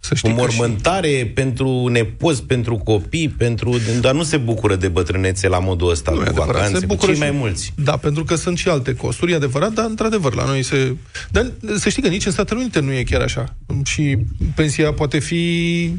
Să 0.00 0.14
știi 0.14 0.34
că 0.34 0.40
mormântare, 0.40 1.30
pentru 1.34 1.86
nepoți, 1.86 2.42
pentru 2.42 2.76
copii, 2.76 3.28
pentru... 3.28 3.78
dar 4.00 4.14
nu 4.14 4.22
se 4.22 4.36
bucură 4.36 4.76
de 4.76 4.88
bătrânețe 4.88 5.48
la 5.48 5.58
modul 5.58 5.90
ăsta, 5.90 6.10
Nu 6.10 6.16
e 6.16 6.22
cu 6.22 6.28
adevărat, 6.28 6.52
vacanțe, 6.52 6.74
se 6.78 6.86
cu 6.86 6.86
bucură 6.86 7.06
cei 7.12 7.20
și- 7.20 7.28
mai 7.28 7.38
mulți. 7.38 7.72
Da, 7.76 7.96
pentru 7.96 8.24
că 8.24 8.34
sunt 8.34 8.58
și 8.58 8.68
alte 8.68 8.94
costuri, 8.94 9.32
e 9.32 9.34
adevărat, 9.34 9.72
dar 9.72 9.84
într-adevăr 9.84 10.34
la 10.34 10.44
noi 10.44 10.62
se... 10.62 10.96
Dar 11.30 11.52
să 11.76 11.88
știi 11.88 12.02
că 12.02 12.08
nici 12.08 12.26
în 12.26 12.32
Statele 12.32 12.60
Unite 12.60 12.80
nu 12.80 12.92
e 12.92 13.02
chiar 13.02 13.20
așa. 13.20 13.56
Și 13.84 14.18
pensia 14.54 14.92
poate 14.92 15.18
fi... 15.18 15.92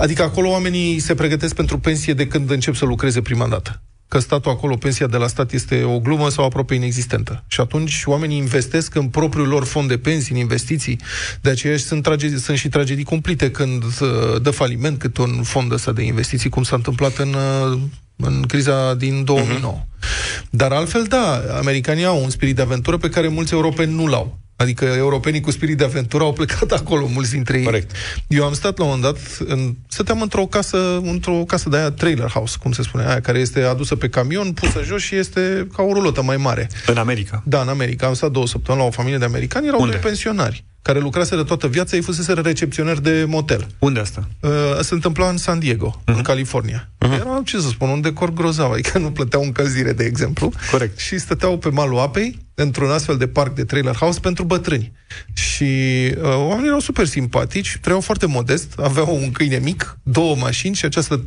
Adică 0.00 0.22
acolo 0.22 0.48
oamenii 0.48 0.98
se 0.98 1.14
pregătesc 1.14 1.54
pentru 1.54 1.78
pensie 1.78 2.14
de 2.14 2.26
când 2.26 2.50
încep 2.50 2.74
să 2.74 2.84
lucreze 2.84 3.20
prima 3.20 3.48
dată. 3.48 3.82
Că 4.08 4.18
statul 4.18 4.50
acolo, 4.50 4.76
pensia 4.76 5.06
de 5.06 5.16
la 5.16 5.26
stat 5.26 5.52
este 5.52 5.82
o 5.82 5.98
glumă 5.98 6.28
sau 6.28 6.44
aproape 6.44 6.74
inexistentă. 6.74 7.44
Și 7.46 7.60
atunci 7.60 8.02
oamenii 8.04 8.36
investesc 8.36 8.94
în 8.94 9.08
propriul 9.08 9.48
lor 9.48 9.64
fond 9.64 9.88
de 9.88 9.98
pensii, 9.98 10.34
în 10.34 10.40
investiții. 10.40 11.00
De 11.40 11.50
aceea 11.50 11.76
sunt, 11.76 12.02
tragedii, 12.02 12.38
sunt 12.38 12.58
și 12.58 12.68
tragedii 12.68 13.04
cumplite 13.04 13.50
când 13.50 13.82
uh, 13.84 14.42
dă 14.42 14.50
faliment 14.50 14.98
cât 14.98 15.16
un 15.16 15.42
fond 15.42 15.72
ăsta 15.72 15.92
de 15.92 16.02
investiții, 16.02 16.50
cum 16.50 16.62
s-a 16.62 16.76
întâmplat 16.76 17.16
în, 17.16 17.34
uh, 17.34 17.78
în 18.16 18.42
criza 18.42 18.94
din 18.94 19.24
2009. 19.24 19.84
Dar 20.50 20.72
altfel, 20.72 21.02
da, 21.02 21.42
americanii 21.58 22.04
au 22.04 22.22
un 22.22 22.30
spirit 22.30 22.56
de 22.56 22.62
aventură 22.62 22.96
pe 22.96 23.08
care 23.08 23.28
mulți 23.28 23.52
europeni 23.52 23.94
nu 23.94 24.06
l-au. 24.06 24.38
Adică 24.56 24.84
europenii 24.84 25.40
cu 25.40 25.50
spirit 25.50 25.76
de 25.76 25.84
aventură 25.84 26.24
au 26.24 26.32
plecat 26.32 26.70
acolo, 26.80 27.06
mulți 27.06 27.30
dintre 27.30 27.58
ei. 27.58 27.64
Corect. 27.64 27.90
Eu 28.26 28.44
am 28.44 28.52
stat 28.52 28.78
la 28.78 28.84
un 28.84 28.90
moment 28.90 29.14
dat, 29.14 29.48
în, 29.48 29.74
stăteam 29.88 30.20
într-o 30.20 30.46
casă, 30.46 31.00
într-o 31.02 31.44
casă 31.46 31.68
de 31.68 31.76
aia, 31.76 31.90
trailer 31.90 32.28
house, 32.28 32.56
cum 32.62 32.72
se 32.72 32.82
spune, 32.82 33.06
aia 33.06 33.20
care 33.20 33.38
este 33.38 33.62
adusă 33.62 33.96
pe 33.96 34.08
camion, 34.08 34.52
pusă 34.52 34.82
jos 34.84 35.02
și 35.02 35.14
este 35.14 35.66
ca 35.76 35.82
o 35.82 35.92
rulotă 35.92 36.22
mai 36.22 36.36
mare. 36.36 36.68
În 36.86 36.96
America. 36.96 37.42
Da, 37.44 37.60
în 37.60 37.68
America. 37.68 38.06
Am 38.06 38.14
stat 38.14 38.30
două 38.30 38.46
săptămâni 38.46 38.82
la 38.82 38.88
o 38.88 38.92
familie 38.92 39.18
de 39.18 39.24
americani, 39.24 39.66
erau 39.66 39.80
Unde? 39.80 39.92
doi 39.92 40.00
pensionari 40.00 40.64
care 40.86 40.98
lucraseră 40.98 41.42
toată 41.44 41.68
viața, 41.68 41.96
ei 41.96 42.02
fuseseră 42.02 42.40
recepționeri 42.40 43.02
de 43.02 43.24
motel. 43.28 43.66
Unde 43.78 44.00
asta? 44.00 44.28
Uh, 44.40 44.50
se 44.80 44.94
întâmpla 44.94 45.28
în 45.28 45.36
San 45.36 45.58
Diego, 45.58 45.86
Mhm. 45.86 46.12
uh-huh. 46.12 46.16
în 46.16 46.22
California. 46.22 46.88
Uh-huh. 47.06 47.12
Era, 47.12 47.40
ce 47.44 47.60
să 47.60 47.68
spun, 47.68 47.88
un 47.88 48.00
decor 48.00 48.32
grozav, 48.32 48.72
adică 48.72 48.98
nu 48.98 49.10
plăteau 49.10 49.42
încălzire, 49.42 49.92
de 49.92 50.04
exemplu. 50.04 50.52
Corect. 50.70 50.98
Și 50.98 51.18
stăteau 51.18 51.58
pe 51.58 51.68
malul 51.68 51.98
apei, 51.98 52.38
într-un 52.54 52.90
astfel 52.90 53.16
de 53.16 53.26
parc 53.28 53.54
de 53.54 53.64
trailer 53.64 53.94
house 53.94 54.20
pentru 54.20 54.44
bătrâni. 54.44 54.92
Și 55.32 55.64
uh, 56.16 56.22
oamenii 56.22 56.66
erau 56.66 56.80
super 56.80 57.06
simpatici, 57.06 57.78
trăiau 57.80 58.00
foarte 58.00 58.26
modest, 58.26 58.72
aveau 58.78 59.14
un 59.22 59.32
câine 59.32 59.58
mic, 59.58 59.98
două 60.02 60.36
mașini 60.36 60.74
și 60.74 60.84
această 60.84 61.24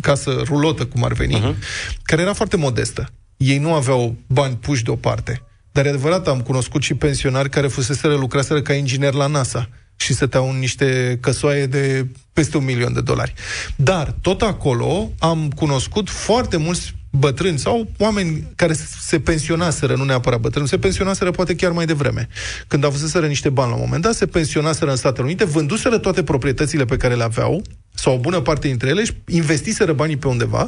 casă 0.00 0.42
rulotă, 0.44 0.84
cum 0.86 1.04
ar 1.04 1.12
veni, 1.12 1.40
uh-huh. 1.40 1.58
care 2.02 2.22
era 2.22 2.32
foarte 2.32 2.56
modestă. 2.56 3.10
Ei 3.36 3.58
nu 3.58 3.74
aveau 3.74 4.16
bani 4.26 4.56
puși 4.56 4.82
deoparte. 4.84 5.42
Dar 5.78 5.86
e 5.86 5.90
adevărat, 5.90 6.28
am 6.28 6.40
cunoscut 6.40 6.82
și 6.82 6.94
pensionari 6.94 7.50
care 7.50 7.66
fuseseră, 7.66 8.14
lucraseră 8.14 8.62
ca 8.62 8.72
inginer 8.72 9.12
la 9.12 9.26
NASA 9.26 9.68
și 9.96 10.14
stăteau 10.14 10.50
în 10.50 10.58
niște 10.58 11.18
căsoaie 11.20 11.66
de 11.66 12.06
peste 12.32 12.56
un 12.56 12.64
milion 12.64 12.92
de 12.92 13.00
dolari. 13.00 13.34
Dar, 13.76 14.14
tot 14.20 14.42
acolo, 14.42 15.12
am 15.18 15.50
cunoscut 15.56 16.08
foarte 16.08 16.56
mulți 16.56 16.94
bătrâni 17.10 17.58
sau 17.58 17.90
oameni 17.98 18.52
care 18.56 18.72
se 19.00 19.20
pensionaseră, 19.20 19.94
nu 19.94 20.04
neapărat 20.04 20.40
bătrâni, 20.40 20.68
se 20.68 20.78
pensionaseră 20.78 21.30
poate 21.30 21.54
chiar 21.54 21.72
mai 21.72 21.86
devreme. 21.86 22.28
Când 22.66 22.84
avuseseră 22.84 23.26
niște 23.26 23.48
bani 23.48 23.68
la 23.68 23.74
un 23.74 23.82
moment 23.84 24.02
dat, 24.02 24.14
se 24.14 24.26
pensionaseră 24.26 24.90
în 24.90 24.96
Statele 24.96 25.26
Unite, 25.26 25.44
vânduseră 25.44 25.98
toate 25.98 26.22
proprietățile 26.22 26.84
pe 26.84 26.96
care 26.96 27.14
le 27.14 27.24
aveau, 27.24 27.62
sau 27.94 28.14
o 28.14 28.18
bună 28.18 28.40
parte 28.40 28.68
dintre 28.68 28.88
ele, 28.88 29.04
și 29.04 29.12
investiseră 29.26 29.92
banii 29.92 30.16
pe 30.16 30.28
undeva 30.28 30.66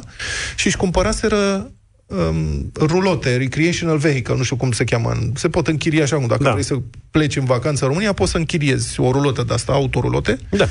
și 0.55 0.67
își 0.67 0.77
cumpăraseră 0.77 1.71
um, 2.11 2.71
rulote, 2.79 3.35
recreational 3.37 3.97
vehicle, 3.97 4.35
nu 4.35 4.43
știu 4.43 4.55
cum 4.55 4.71
se 4.71 4.83
cheamă, 4.83 5.09
în- 5.11 5.31
se 5.35 5.49
pot 5.49 5.67
închiria 5.67 6.03
așa, 6.03 6.15
cum 6.15 6.27
dacă 6.27 6.43
Da. 6.43 6.51
vrei 6.51 6.63
să 6.63 6.75
pleci 7.11 7.35
în 7.35 7.45
vacanță 7.45 7.83
în 7.83 7.89
România, 7.89 8.13
poți 8.13 8.31
să 8.31 8.37
închiriezi 8.37 8.99
o 8.99 9.11
rulotă 9.11 9.43
de 9.43 9.53
asta, 9.53 9.71
autorulote, 9.71 10.39
Da. 10.49 10.67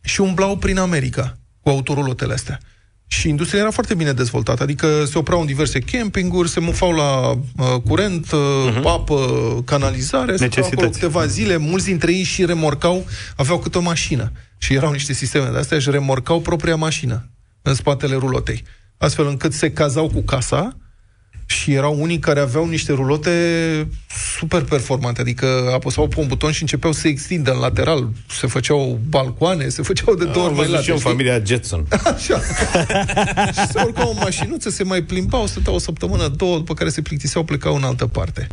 și 0.00 0.20
umblau 0.20 0.56
prin 0.56 0.78
America 0.78 1.36
cu 1.60 1.68
autorulotele 1.68 2.32
astea. 2.32 2.60
Și 3.06 3.28
industria 3.28 3.60
era 3.60 3.70
foarte 3.70 3.94
bine 3.94 4.12
dezvoltată, 4.12 4.62
adică 4.62 5.04
se 5.04 5.18
opreau 5.18 5.40
în 5.40 5.46
diverse 5.46 5.78
campinguri, 5.78 6.48
se 6.48 6.60
mufau 6.60 6.92
la 6.92 7.30
uh, 7.30 7.80
curent, 7.88 8.30
uh, 8.32 8.38
uh-huh. 8.70 8.82
apă, 8.84 9.16
canalizare, 9.64 10.36
se 10.36 10.44
opreau 10.44 10.66
acolo 10.66 10.80
Necesități. 10.82 10.98
câteva 10.98 11.26
zile, 11.26 11.56
mulți 11.56 11.84
dintre 11.86 12.12
ei 12.12 12.22
și 12.22 12.44
remorcau, 12.44 13.06
aveau 13.36 13.58
câte 13.58 13.78
o 13.78 13.80
mașină. 13.80 14.32
Și 14.58 14.74
erau 14.74 14.92
niște 14.92 15.12
sisteme 15.12 15.48
de 15.52 15.58
astea 15.58 15.78
și 15.78 15.90
remorcau 15.90 16.40
propria 16.40 16.76
mașină 16.76 17.28
în 17.62 17.74
spatele 17.74 18.14
rulotei. 18.16 18.62
Astfel 19.02 19.26
încât 19.26 19.52
se 19.52 19.70
cazau 19.72 20.08
cu 20.08 20.20
casa 20.20 20.76
și 21.46 21.72
erau 21.72 21.96
unii 22.00 22.18
care 22.18 22.40
aveau 22.40 22.68
niște 22.68 22.92
rulote 22.92 23.88
super 24.38 24.62
performante, 24.62 25.20
adică 25.20 25.70
apăsau 25.74 26.08
pe 26.08 26.20
un 26.20 26.26
buton 26.26 26.52
și 26.52 26.60
începeau 26.62 26.92
să 26.92 27.00
se 27.00 27.08
extindă 27.08 27.52
în 27.52 27.58
lateral, 27.58 28.08
se 28.28 28.46
făceau 28.46 29.00
balcoane, 29.08 29.68
se 29.68 29.82
făceau 29.82 30.14
de 30.14 30.24
două 30.24 30.44
ori 30.46 30.50
Am 30.50 30.56
mai 30.56 30.66
văzut 30.66 30.70
late. 30.72 30.82
și 30.82 30.88
eu 30.88 30.94
în 30.94 31.00
știi? 31.00 31.10
familia 31.12 31.42
Jetson. 31.44 31.86
Așa. 32.14 32.40
și 33.52 33.66
se 33.72 33.82
urcau 33.84 34.10
în 34.10 34.16
mașinuță, 34.20 34.70
se 34.70 34.84
mai 34.84 35.02
plimbau, 35.02 35.46
stăteau 35.46 35.74
o 35.74 35.78
săptămână, 35.78 36.28
două, 36.28 36.56
după 36.56 36.74
care 36.74 36.90
se 36.90 37.02
plictiseau, 37.02 37.44
plecau 37.44 37.74
în 37.76 37.82
altă 37.82 38.06
parte. 38.06 38.46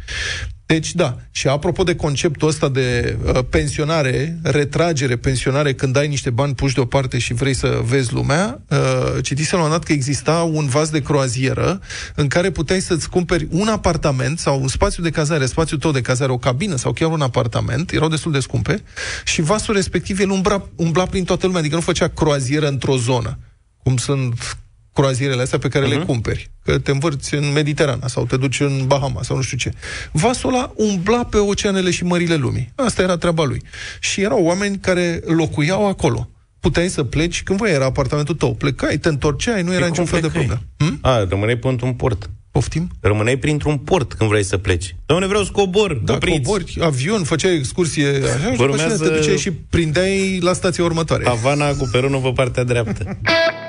Deci, 0.74 0.94
da. 0.94 1.18
Și 1.32 1.48
apropo 1.48 1.84
de 1.84 1.96
conceptul 1.96 2.48
ăsta 2.48 2.70
de 2.70 3.18
uh, 3.26 3.40
pensionare, 3.50 4.40
retragere, 4.44 5.18
pensionare, 5.18 5.74
când 5.74 5.96
ai 5.96 6.08
niște 6.08 6.30
bani 6.30 6.56
puși 6.56 6.74
deoparte 6.74 7.18
și 7.18 7.34
vrei 7.34 7.54
să 7.54 7.82
vezi 7.84 8.14
lumea, 8.14 8.62
uh, 8.70 9.24
citisem 9.24 9.60
la 9.60 9.66
un 9.66 9.72
dat 9.72 9.84
că 9.84 9.92
exista 9.92 10.50
un 10.54 10.68
vas 10.68 10.90
de 10.90 11.02
croazieră 11.02 11.82
în 12.16 12.28
care 12.28 12.52
puteai 12.52 12.80
să-ți 12.80 13.10
cumperi 13.10 13.48
un 13.52 13.68
apartament 13.68 14.40
sau 14.40 14.62
un 14.62 14.68
spațiu 14.68 15.04
de 15.04 15.10
cazare, 15.10 15.46
spațiul 15.46 15.80
tău 15.80 15.92
de 15.92 16.02
cazare, 16.02 16.32
o 16.32 16.38
cabină 16.38 16.76
sau 16.76 16.92
chiar 16.94 17.12
un 17.12 17.22
apartament, 17.22 17.92
erau 17.92 18.08
destul 18.08 18.32
de 18.32 18.40
scumpe, 18.40 18.84
și 19.26 19.42
vasul 19.42 19.74
respectiv 19.74 20.20
el 20.20 20.30
umbra, 20.30 20.70
umbla 20.76 21.06
prin 21.06 21.24
toată 21.24 21.46
lumea, 21.46 21.60
adică 21.60 21.76
nu 21.76 21.82
făcea 21.82 22.08
croazieră 22.08 22.68
într-o 22.68 22.98
zonă, 22.98 23.40
cum 23.84 23.98
sunt 23.98 24.58
croazierele 25.00 25.42
astea 25.42 25.58
pe 25.60 25.68
care 25.68 25.86
uh-huh. 25.86 25.98
le 25.98 26.04
cumperi. 26.04 26.52
Că 26.64 26.80
te 26.80 26.92
învârți 26.92 27.36
în 27.36 27.52
Mediterana 27.52 28.08
sau 28.08 28.26
te 28.26 28.38
duci 28.38 28.60
în 28.60 28.84
Bahama 28.88 29.22
sau 29.24 29.36
nu 29.36 29.42
știu 29.42 29.58
ce. 29.58 29.72
Vasul 30.12 30.54
ăla 30.54 30.72
umbla 30.76 31.24
pe 31.24 31.38
oceanele 31.38 31.92
și 31.92 32.04
mările 32.04 32.36
lumii. 32.36 32.72
Asta 32.76 33.02
era 33.02 33.18
treaba 33.18 33.44
lui. 33.44 33.62
Și 34.00 34.22
erau 34.22 34.44
oameni 34.44 34.78
care 34.78 35.22
locuiau 35.26 35.88
acolo. 35.88 36.30
Puteai 36.60 36.88
să 36.88 37.04
pleci 37.04 37.44
când 37.44 37.60
voi 37.60 37.72
era 37.72 37.86
apartamentul 37.86 38.36
tău. 38.36 38.54
Plecai, 38.56 38.98
te 38.98 39.08
întorceai, 39.08 39.62
nu 39.62 39.72
era 39.72 39.80
Păi 39.80 39.90
niciun 39.90 40.06
fel 40.06 40.22
de 40.22 40.28
plecai? 40.28 40.60
problemă. 40.78 40.92
Hm? 40.92 41.08
A, 41.08 41.26
rămâneai 41.30 41.58
pe 41.58 41.68
un 41.68 41.94
port. 41.94 42.30
Poftim? 42.52 42.90
Rămâneai 43.00 43.38
printr-un 43.38 43.78
port 43.78 44.14
când 44.14 44.30
vrei 44.30 44.44
să 44.44 44.58
pleci. 44.58 44.96
Doamne, 45.06 45.28
vreau 45.28 45.44
să 45.44 45.52
cobor. 45.52 45.94
Da, 45.94 46.14
opriți. 46.14 46.38
cobori, 46.38 46.78
avion, 46.82 47.24
făceai 47.24 47.56
excursie 47.56 48.08
așa 48.08 48.52
și 48.52 48.58
după 48.58 48.64
aceea 48.64 48.68
Urmează- 48.68 49.08
te 49.08 49.16
duceai 49.16 49.38
și 49.38 49.52
prindeai 49.52 50.40
la 50.42 50.54
stația 50.54 50.84
următoare. 50.84 51.24
Havana 51.26 51.74
cu 51.74 51.90
peronul 51.92 52.22
pe 52.22 52.32
partea 52.36 52.64
dreaptă. 52.64 53.18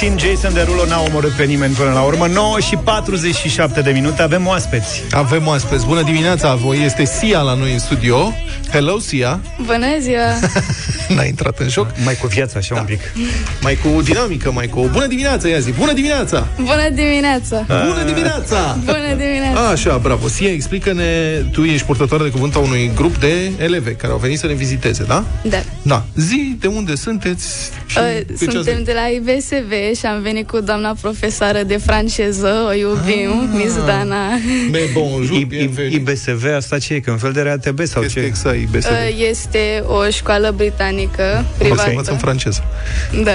Puțin 0.00 0.18
Jason 0.18 0.52
Derulo 0.52 0.84
n-a 0.84 1.00
omorât 1.00 1.30
pe 1.30 1.44
nimeni 1.44 1.74
până 1.74 1.90
la 1.92 2.00
urmă 2.00 2.26
9 2.26 2.60
și 2.60 2.76
47 2.76 3.80
de 3.80 3.90
minute, 3.90 4.22
avem 4.22 4.46
oaspeți 4.46 5.02
Avem 5.10 5.46
oaspeți. 5.46 5.86
Bună 5.86 6.02
dimineața, 6.02 6.54
voi 6.54 6.84
este 6.84 7.04
Sia 7.04 7.40
la 7.40 7.54
noi 7.54 7.72
în 7.72 7.78
studio. 7.78 8.32
Hello, 8.70 8.98
Sia. 8.98 9.40
Bună 9.62 9.86
ziua! 10.00 10.38
N-a 11.16 11.24
intrat 11.24 11.58
în 11.58 11.68
joc. 11.68 11.86
Mai 12.04 12.16
cu 12.16 12.26
viața, 12.26 12.58
așa 12.58 12.74
da. 12.74 12.80
un 12.80 12.86
pic 12.86 13.00
Mai 13.62 13.76
cu 13.76 14.02
dinamică, 14.02 14.52
mai 14.52 14.66
cu... 14.66 14.88
Bună 14.92 15.06
dimineața, 15.06 15.48
ia 15.48 15.58
zi. 15.58 15.72
Bună 15.72 15.92
dimineața! 15.92 16.46
Bună 16.56 16.90
dimineața! 16.94 17.64
Bună 17.66 18.02
dimineața! 18.06 18.78
Bună 18.84 19.14
dimineața! 19.16 19.68
Așa, 19.68 19.98
bravo. 19.98 20.28
Sia, 20.28 20.52
explică-ne, 20.52 21.32
tu 21.52 21.64
ești 21.64 21.86
purtătoare 21.86 22.24
de 22.24 22.30
cuvânt 22.30 22.54
a 22.54 22.58
unui 22.58 22.90
grup 22.94 23.18
de 23.18 23.50
eleve 23.58 23.90
care 23.90 24.12
au 24.12 24.18
venit 24.18 24.38
să 24.38 24.46
ne 24.46 24.52
viziteze, 24.52 25.04
da? 25.04 25.24
Da. 25.42 25.62
Da. 25.82 26.04
Zi 26.16 26.56
de 26.60 26.66
unde 26.66 26.94
sunteți 26.94 27.70
și 27.86 27.98
Uh, 27.98 28.04
pe 28.04 28.24
ce 28.26 28.32
ați 28.32 28.44
Suntem 28.44 28.62
venit. 28.62 28.84
de 28.84 28.92
la 28.92 29.08
IBSV 29.90 29.98
și 29.98 30.06
am 30.06 30.22
venit 30.22 30.48
cu 30.48 30.60
doamna 30.60 30.94
profesoară 31.00 31.62
de 31.62 31.76
franceză, 31.76 32.52
o 32.68 32.72
iubim, 32.72 33.30
Ah. 33.52 33.62
Miss 33.62 33.74
Dana. 33.86 34.28
Mais 34.72 34.92
bonjour, 34.92 35.36
I- 35.36 35.46
I- 35.50 35.94
IBSV, 35.94 36.44
asta 36.56 36.78
ce 36.78 36.94
e? 36.94 37.00
Că 37.00 37.10
un 37.10 37.16
fel 37.18 37.32
de 37.32 37.40
RATB 37.40 37.80
sau 37.86 38.04
ce? 38.04 38.20
Exact, 38.20 38.56
IBSV. 38.56 38.90
Uh, 38.90 39.26
Este 39.28 39.82
o 39.86 40.08
școală 40.10 40.52
britanică 40.56 41.44
O 41.44 41.52
să 41.56 41.64
privată. 41.64 41.88
învăț 41.88 42.08
în 42.08 42.16
franceză. 42.16 42.62
Da. 43.24 43.30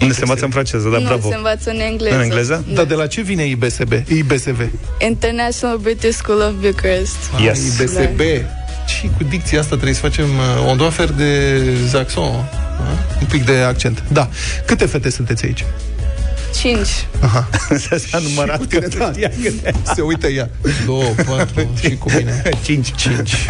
Unde 0.00 0.14
se 0.14 0.20
învață 0.20 0.44
în 0.44 0.50
franceză, 0.50 0.88
da, 0.88 0.98
nu, 0.98 1.04
bravo 1.04 1.28
se 1.28 1.34
învață 1.36 1.70
în 1.70 1.80
engleză. 1.80 2.14
În 2.14 2.20
engleză? 2.22 2.64
Dar 2.74 2.84
de 2.84 2.94
la 2.94 3.06
ce 3.06 3.20
vine 3.20 3.46
IBSB? 3.46 3.92
IBSV. 4.08 4.68
International 5.00 5.76
British 5.76 6.14
School 6.16 6.40
of 6.40 6.52
Bucharest. 6.60 7.16
Ah, 7.36 7.42
IBSB. 7.44 8.20
Și 8.86 9.10
cu 9.16 9.24
dicția 9.28 9.58
asta 9.58 9.74
trebuie 9.74 9.94
să 9.94 10.00
facem 10.00 10.24
uh, 10.24 10.68
on 10.70 10.76
doit 10.76 10.92
faire 10.92 11.12
de 11.16 11.60
accent. 11.98 12.16
uh, 12.18 12.34
Un 13.20 13.26
pic 13.30 13.44
de 13.44 13.52
accent. 13.56 14.02
Da. 14.12 14.28
Câte 14.66 14.86
fete 14.86 15.10
sunteți 15.10 15.44
aici? 15.44 15.64
Cinci. 16.58 17.06
Aha. 17.20 17.48
S-a 18.08 18.18
numărat 18.18 18.60
și 18.60 18.60
cu 18.60 18.66
tine, 18.66 18.86
da. 18.98 19.10
Se 19.94 20.00
uită 20.00 20.26
ea. 20.26 20.50
Două, 20.86 21.04
patru, 21.26 21.70
și 21.82 21.96
cu 21.96 22.10
mine. 22.16 22.42
5 22.64 22.94
5 22.94 23.46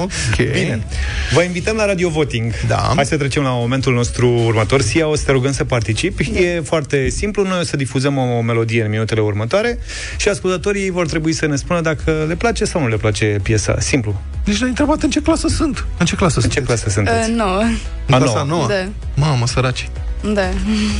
Ok. 0.00 0.36
Bine. 0.36 0.86
Vă 1.32 1.42
invităm 1.42 1.76
la 1.76 1.86
Radio 1.86 2.08
Voting. 2.08 2.52
Da. 2.68 2.92
Hai 2.94 3.06
să 3.06 3.16
trecem 3.16 3.42
la 3.42 3.50
momentul 3.50 3.94
nostru 3.94 4.28
următor. 4.28 4.80
Sia, 4.80 5.08
o 5.08 5.16
să 5.16 5.22
te 5.24 5.32
rugăm 5.32 5.52
să 5.52 5.64
participi. 5.64 6.30
E 6.34 6.60
foarte 6.60 7.08
simplu. 7.08 7.42
Noi 7.42 7.58
o 7.60 7.62
să 7.62 7.76
difuzăm 7.76 8.16
o 8.16 8.40
melodie 8.40 8.82
în 8.84 8.90
minutele 8.90 9.20
următoare 9.20 9.78
și 10.16 10.28
ascultătorii 10.28 10.90
vor 10.90 11.06
trebui 11.06 11.32
să 11.32 11.46
ne 11.46 11.56
spună 11.56 11.80
dacă 11.80 12.24
le 12.28 12.34
place 12.34 12.64
sau 12.64 12.80
nu 12.80 12.88
le 12.88 12.96
place 12.96 13.38
piesa. 13.42 13.76
Simplu. 13.78 14.20
Nici 14.44 14.56
n-ai 14.56 14.68
întrebat 14.68 15.02
în 15.02 15.10
ce 15.10 15.20
clasă 15.20 15.48
sunt. 15.48 15.86
În 15.98 16.06
ce 16.06 16.14
clasă 16.14 16.40
În 16.42 16.48
ce 16.48 16.60
clasă 16.60 16.88
sunteți? 16.88 17.30
Uh, 17.30 17.36
nouă. 17.36 17.62
În 18.06 18.18
clasa 18.18 18.42
nouă? 18.42 18.66
Da. 18.66 18.88
Mamă, 19.14 19.46
săraci. 19.46 19.88
Da. 20.34 20.48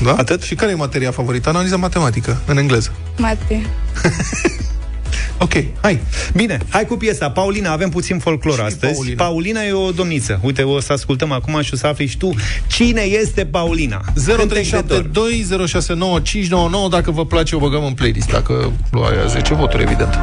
Da? 0.03 0.15
Atât? 0.15 0.43
Și 0.43 0.55
care 0.55 0.71
e 0.71 0.75
materia 0.75 1.11
favorită? 1.11 1.49
Analiza 1.49 1.77
matematică, 1.77 2.41
în 2.47 2.59
engleză. 2.59 2.93
Mate. 3.17 3.67
Ok, 5.39 5.53
hai. 5.81 6.01
Bine, 6.35 6.59
hai 6.69 6.85
cu 6.85 6.97
piesa. 6.97 7.31
Paulina, 7.31 7.73
avem 7.73 7.89
puțin 7.89 8.19
folclor 8.19 8.61
astăzi. 8.61 8.93
Paulina. 8.93 9.25
Paulina 9.25 9.63
e 9.63 9.73
o 9.73 9.91
domniță. 9.91 10.41
Uite, 10.43 10.63
o 10.63 10.81
să 10.81 10.93
ascultăm 10.93 11.33
acum 11.33 11.61
și 11.63 11.75
o 11.75 11.77
să 11.77 11.87
afli 11.87 12.07
și 12.07 12.17
tu 12.17 12.35
cine 12.67 13.01
este 13.01 13.47
Paulina. 13.47 14.05
Cântec 14.37 14.71
de 14.71 14.83
dor. 14.87 15.29
0372069599 16.87 16.91
Dacă 16.91 17.11
vă 17.11 17.27
place, 17.27 17.57
o 17.57 17.59
băgăm 17.59 17.85
în 17.85 17.93
playlist 17.93 18.31
Dacă 18.31 18.73
lua 18.91 19.09
aia 19.09 19.27
10 19.27 19.55
voturi, 19.55 19.83
evident 19.83 20.19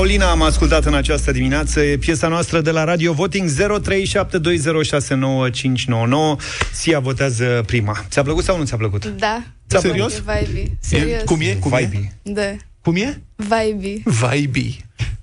Paulina 0.00 0.30
am 0.30 0.42
ascultat 0.42 0.84
în 0.84 0.94
această 0.94 1.32
dimineață 1.32 1.80
E 1.80 1.96
piesa 1.96 2.28
noastră 2.28 2.60
de 2.60 2.70
la 2.70 2.84
Radio 2.84 3.12
Voting 3.12 3.48
0372069599 3.48 3.54
Sia 6.72 7.00
votează 7.00 7.62
prima 7.66 8.04
Ți-a 8.08 8.22
plăcut 8.22 8.44
sau 8.44 8.58
nu 8.58 8.64
ți-a 8.64 8.76
plăcut? 8.76 9.06
Da. 9.06 9.42
Serios? 9.66 10.16
E 10.16 10.22
vibe. 10.26 10.76
Serios. 10.80 11.22
Cum 11.22 11.40
e? 11.40 11.54
Cum 11.54 11.72
e? 11.72 11.76
Vibe. 11.76 12.12
Da. 12.22 12.56
Cum 12.82 12.96
e? 12.96 13.22
Vibe. 13.36 14.02
Vibe. 14.04 14.76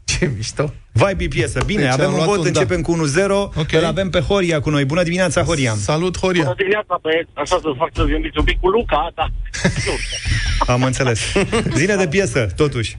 Ce 0.05 0.31
mișto. 0.35 0.73
Vibe 0.91 1.27
piesă. 1.27 1.63
Bine, 1.65 1.81
Deci 1.81 1.91
avem 1.91 2.05
am 2.05 2.11
un 2.11 2.17
luat 2.17 2.27
vot, 2.27 2.37
un 2.37 2.43
da. 2.43 2.59
începem 2.59 2.81
cu 2.81 2.93
1-0 2.93 2.99
Ok. 3.55 3.71
Îl 3.71 3.85
avem 3.85 4.09
pe 4.09 4.19
Horia 4.19 4.59
cu 4.59 4.69
noi 4.69 4.85
Bună 4.85 5.03
dimineața, 5.03 5.41
Horia 5.41 5.73
Salut, 5.77 6.17
Horia. 6.17 6.43
Bună 6.43 6.55
dimineața, 6.57 6.99
băieți. 7.01 7.29
Așa 7.33 7.57
să 7.61 7.73
fac 7.77 7.89
să 7.93 8.03
gândiți 8.03 8.37
un 8.37 8.43
pic 8.43 8.59
cu 8.59 8.69
Luca, 8.69 9.11
da. 9.15 9.27
Am 10.73 10.83
înțeles 10.83 11.33
Zine 11.75 11.95
de 11.95 12.07
piesă, 12.07 12.47
totuși 12.55 12.97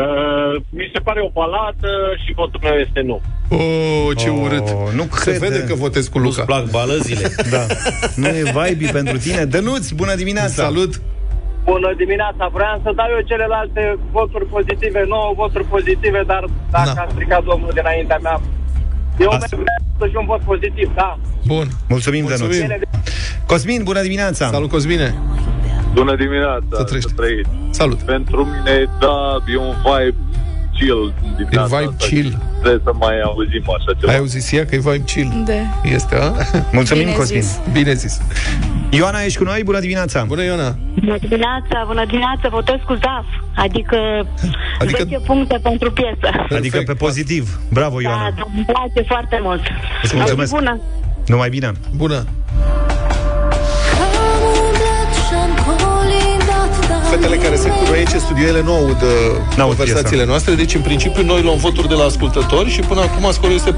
Uh, 0.00 0.60
mi 0.70 0.90
se 0.94 1.00
pare 1.00 1.20
o 1.22 1.30
baladă 1.38 1.90
și 2.24 2.32
votul 2.34 2.60
meu 2.62 2.74
este 2.86 3.00
nu. 3.00 3.20
Oh, 3.48 4.16
ce 4.16 4.28
Oh, 4.28 4.40
urât. 4.42 4.68
nu 4.94 5.04
Se 5.12 5.30
crede. 5.30 5.38
vede 5.46 5.64
că 5.64 5.74
votez 5.74 6.08
cu 6.08 6.18
Luca. 6.18 6.42
plac 6.44 6.70
balăzile. 6.70 7.28
Da. 7.54 7.62
Nu 8.16 8.26
e 8.26 8.42
vibe 8.56 8.90
pentru 8.92 9.16
tine 9.18 9.44
Dănuț, 9.44 9.90
bună 9.90 10.14
dimineața 10.14 10.62
Salut. 10.62 10.92
Bună 11.64 11.94
dimineața, 11.96 12.44
vreau 12.52 12.80
să 12.84 12.90
dau 12.96 13.06
eu 13.16 13.20
celelalte 13.26 13.98
voturi 14.12 14.46
pozitive, 14.46 15.04
nouă 15.08 15.32
voturi 15.36 15.64
pozitive, 15.64 16.22
dar 16.26 16.44
dacă 16.70 16.92
Da. 16.94 17.00
a 17.02 17.06
stricat 17.10 17.44
domnul 17.44 17.70
dinaintea 17.74 18.18
mea, 18.22 18.40
eu 19.18 19.28
Asta. 19.30 19.46
vreau 19.50 19.82
să 19.98 20.06
și 20.06 20.16
un 20.16 20.26
vot 20.26 20.40
pozitiv, 20.40 20.90
da. 20.94 21.18
Bun. 21.46 21.66
Mulțumim, 21.88 22.22
Mulțumim. 22.22 22.50
Dănuț 22.66 22.80
Cosmin, 23.46 23.82
bună 23.82 24.00
dimineața 24.02 24.48
Salut, 24.50 24.70
Cosmine. 24.70 25.14
Bună 25.94 26.14
dimineața, 26.16 26.74
Să 26.76 26.84
trăiești. 26.84 27.12
trăiți. 27.12 27.48
Salut. 27.70 27.98
Pentru 28.02 28.44
mine, 28.44 28.74
da, 29.00 29.16
e 29.52 29.56
un 29.56 29.74
vibe 29.84 30.14
chill 30.78 31.12
din 31.22 31.30
E 31.30 31.34
dimineața 31.36 31.76
vibe 31.78 31.90
asta. 31.94 32.06
chill. 32.06 32.30
Trebuie 32.60 32.80
să 32.84 32.92
mai 33.04 33.20
auzim 33.20 33.64
așa 33.76 33.92
ceva. 33.98 34.12
Ai 34.12 34.18
auzit 34.18 34.42
sia 34.42 34.64
că 34.66 34.74
e 34.74 34.78
vibe 34.78 35.02
chill? 35.12 35.30
Da. 35.46 35.52
Este, 35.96 36.14
a? 36.16 36.28
Mulțumim, 36.78 37.04
Bine 37.04 37.16
Cosmin 37.16 37.40
zis. 37.42 37.60
Bine 37.72 37.92
zis. 37.92 38.20
Ioana, 38.90 39.20
ești 39.22 39.38
cu 39.38 39.44
noi? 39.44 39.60
Bună 39.64 39.80
dimineața 39.80 40.24
Bună, 40.24 40.42
Iona. 40.44 40.76
Bună 41.00 41.16
dimineața, 41.20 41.84
bună 41.86 42.04
dimineața, 42.06 42.48
votez 42.50 42.78
cu 42.86 42.94
ZAF, 42.94 43.26
adică, 43.54 43.96
Adică- 44.78 44.78
adică 44.78 45.02
10 45.02 45.18
puncte 45.26 45.58
pentru 45.62 45.92
piesă. 45.92 46.28
Adică 46.56 46.82
pe 46.86 46.94
pozitiv 46.94 47.58
Bravo, 47.72 47.96
Da, 47.96 48.02
Ioana 48.08 48.30
da, 48.36 48.42
îmi 48.54 48.64
place 48.64 49.02
foarte 49.08 49.38
mult. 49.42 49.60
Îți 50.02 50.16
mulțumesc. 50.16 50.48
Zi 50.48 50.54
Bună. 50.54 50.80
Numai 51.26 51.48
bine 51.48 51.72
Bună. 51.96 52.24
Fetele 57.14 57.36
care 57.36 57.56
se 57.56 57.68
cură 57.68 57.90
aici 57.90 58.12
în 58.12 58.18
studio, 58.18 58.46
ele 58.46 58.62
nu 58.62 58.72
aud 58.72 59.02
uh, 59.02 59.56
N-aud 59.56 59.76
conversațiile 59.76 60.10
piesa. 60.10 60.24
noastre, 60.24 60.54
deci 60.54 60.74
în 60.74 60.80
principiu 60.80 61.24
noi 61.24 61.42
luăm 61.42 61.56
voturi 61.56 61.88
de 61.88 61.94
la 61.94 62.04
ascultători 62.04 62.70
și 62.70 62.80
până 62.80 63.00
acum 63.00 63.32
scorul 63.32 63.54
este 63.54 63.72
4-1 63.72 63.76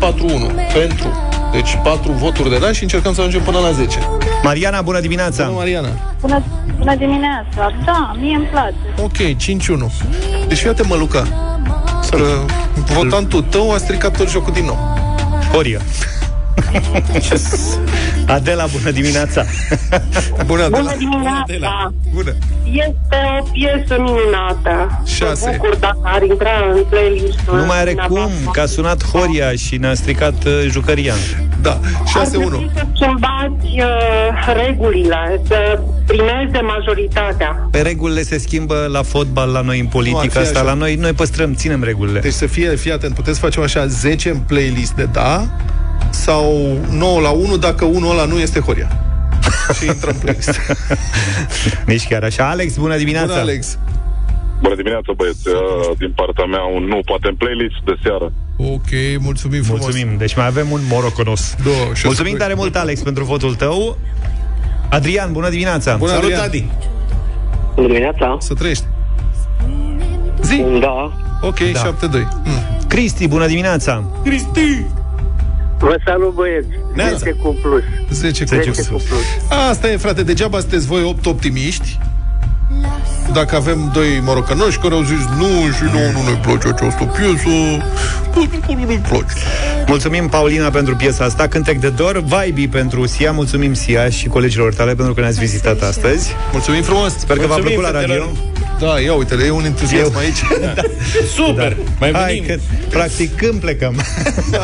pentru. 0.72 1.08
Deci 1.52 1.78
4 1.82 2.12
voturi 2.12 2.50
de 2.50 2.58
da 2.58 2.72
și 2.72 2.82
încercăm 2.82 3.14
să 3.14 3.20
ajungem 3.20 3.42
până 3.42 3.58
la 3.58 3.70
10. 3.70 3.98
Mariana, 4.42 4.82
bună 4.82 5.00
dimineața 5.00 5.44
Bună, 5.44 5.56
Mariana. 5.56 5.88
Bună, 6.20 6.42
bună 6.78 6.94
dimineața, 6.94 7.72
da, 7.84 8.16
mie 8.20 8.36
îmi 8.36 8.46
place. 8.46 8.74
Ok, 9.02 9.16
5-1. 9.16 10.48
Deci 10.48 10.58
fii 10.58 10.70
mă, 10.88 10.94
Luca. 10.94 11.26
Să 12.02 12.16
votantul 12.92 13.42
tău 13.42 13.72
a 13.72 13.76
stricat 13.76 14.16
tot 14.16 14.30
jocul 14.30 14.52
din 14.52 14.64
nou. 14.64 14.78
Horia 15.52 15.80
Adela, 18.26 18.66
bună 18.66 18.90
dimineața 18.90 19.44
Bună, 20.46 20.62
Adela. 20.62 20.80
Bună 20.80 20.94
dimineața! 20.98 21.92
Bună. 22.14 22.34
Este 22.64 23.16
o 23.40 23.42
piesă 23.52 24.02
minunată. 24.02 25.02
Șase. 25.06 25.46
Mă 25.46 25.52
bucur 25.56 25.76
dacă 25.76 25.98
ar 26.02 26.22
intra 26.22 26.50
în 26.74 26.82
playlist 26.88 27.38
Nu 27.52 27.64
mai 27.64 27.80
are 27.80 27.94
cum, 28.08 28.30
că 28.52 28.60
a 28.60 28.66
sunat 28.66 29.04
Horia 29.04 29.52
și 29.52 29.76
ne-a 29.76 29.94
stricat 29.94 30.44
uh, 30.44 30.66
jucăria 30.70 31.14
Da, 31.60 31.80
Ar 32.14 32.26
trebui 32.26 32.70
să 32.74 32.86
schimbați 32.94 33.66
uh, 33.78 34.54
regulile, 34.66 35.40
să 35.46 35.80
primeze 36.06 36.60
majoritatea. 36.60 37.68
Pe 37.70 37.80
regulile 37.80 38.22
se 38.22 38.38
schimbă 38.38 38.88
la 38.92 39.02
fotbal, 39.02 39.50
la 39.50 39.60
noi 39.60 39.78
în 39.78 39.84
Nu, 39.84 39.90
politică 39.90 40.20
ar 40.24 40.30
fi 40.30 40.38
asta, 40.38 40.58
așa. 40.58 40.68
la 40.68 40.74
noi, 40.74 40.94
noi 40.94 41.12
păstrăm, 41.12 41.54
ținem 41.54 41.82
regulile. 41.82 42.20
Deci 42.20 42.32
să 42.32 42.46
fie, 42.46 42.74
fii 42.76 42.92
atent, 42.92 43.14
puteți 43.14 43.38
face 43.38 43.60
așa 43.60 43.86
10 43.86 44.30
în 44.30 44.38
playlist 44.38 44.92
de 44.92 45.08
da 45.12 45.46
sau 46.10 46.76
9 46.90 47.20
la 47.20 47.30
1 47.30 47.56
dacă 47.56 47.84
unul 47.84 48.10
ăla 48.10 48.24
nu 48.24 48.38
este 48.38 48.60
Horia. 48.60 48.88
și 49.78 49.86
intră 49.86 50.10
în 50.10 50.16
playlist. 50.16 50.60
Nici 51.92 52.06
chiar 52.08 52.22
așa. 52.22 52.48
Alex, 52.50 52.76
bună 52.76 52.96
dimineața! 52.96 53.26
Bună, 53.26 53.40
Alex! 53.40 53.78
Bună 54.60 54.74
dimineața, 54.74 55.12
băieți. 55.16 55.48
Uh, 55.48 55.96
Din 55.98 56.12
partea 56.16 56.44
mea, 56.44 56.60
un 56.74 56.82
nu, 56.84 57.00
poate 57.04 57.28
în 57.28 57.34
playlist 57.34 57.80
de 57.84 57.94
seară. 58.02 58.32
Ok, 58.56 58.90
mulțumim 59.18 59.62
frumos. 59.62 59.82
Mulțumim. 59.82 60.16
Deci 60.18 60.36
mai 60.36 60.46
avem 60.46 60.70
un 60.70 60.80
moroconos. 60.90 61.54
Da, 61.64 61.70
și 61.94 62.04
o 62.04 62.08
Mulțumim 62.08 62.32
să- 62.32 62.38
tare 62.38 62.54
mult, 62.54 62.76
Alex, 62.76 63.00
pentru 63.00 63.24
votul 63.24 63.54
tău. 63.54 63.98
Adrian, 64.90 65.32
bună 65.32 65.48
dimineața! 65.48 65.96
Bună, 65.96 66.10
Salut, 66.10 66.24
Adrian. 66.24 66.42
Adi! 66.44 66.64
Bună 67.74 67.86
dimineața! 67.86 68.36
Să 68.40 68.54
trăiești. 68.54 68.84
Zi! 70.42 70.64
Da. 70.80 71.12
Ok, 71.42 71.58
Da. 71.72 71.80
7-2. 71.80 72.28
Mm. 72.44 72.86
Cristi, 72.88 73.28
bună 73.28 73.46
dimineața! 73.46 74.04
Cristi! 74.24 74.84
Vă 75.78 75.96
salut, 76.04 76.34
băieți! 76.34 76.68
10 77.18 77.30
cu 77.30 77.56
plus. 77.62 77.82
10 78.10 78.44
cu 78.44 78.48
10 78.48 78.70
plus. 78.70 78.86
cu 78.86 79.02
plus. 79.08 79.58
Asta 79.70 79.90
e, 79.90 79.96
frate, 79.96 80.22
degeaba 80.22 80.58
sunteți 80.58 80.86
voi 80.86 81.02
8 81.02 81.26
optimiști 81.26 81.98
dacă 83.32 83.56
avem 83.56 83.90
doi 83.92 84.20
morocănoși 84.22 84.78
care 84.78 84.94
au 84.94 85.02
zis 85.02 85.24
nu 85.38 85.46
și 85.46 85.82
nu, 85.82 86.20
nu 86.20 86.30
ne 86.30 86.38
place 86.42 86.68
această 86.68 87.04
piesă, 87.04 87.48
nu-i 88.74 89.00
place. 89.08 89.24
Mulțumim, 89.86 90.28
Paulina, 90.28 90.70
pentru 90.70 90.96
piesa 90.96 91.24
asta, 91.24 91.48
cântec 91.48 91.78
de 91.78 91.88
dor, 91.88 92.22
Vibe 92.22 92.78
pentru 92.78 93.06
Sia, 93.06 93.32
mulțumim 93.32 93.74
Sia 93.74 94.08
și 94.08 94.28
colegilor 94.28 94.74
tale 94.74 94.94
pentru 94.94 95.14
că 95.14 95.20
ne-ați 95.20 95.38
vizitat 95.38 95.82
astăzi. 95.82 96.34
Mulțumim 96.52 96.82
frumos! 96.82 97.18
Sper 97.18 97.36
că 97.36 97.46
v-a 97.46 97.54
Mulțumim, 97.54 97.78
plăcut 97.78 97.92
la 97.92 98.00
radio. 98.00 98.24
Fetelor. 98.78 98.94
Da, 98.94 99.00
ia 99.00 99.12
uite 99.12 99.36
e 99.46 99.50
un 99.50 99.64
entuziasm 99.64 100.12
Eu- 100.12 100.18
aici. 100.18 100.42
Da. 100.74 100.82
Super! 101.34 101.76
Mai 102.00 102.12
Hai, 102.12 102.24
venim! 102.26 102.44
că, 102.46 102.56
practic, 102.90 103.36
când 103.36 103.60
plecăm? 103.60 103.94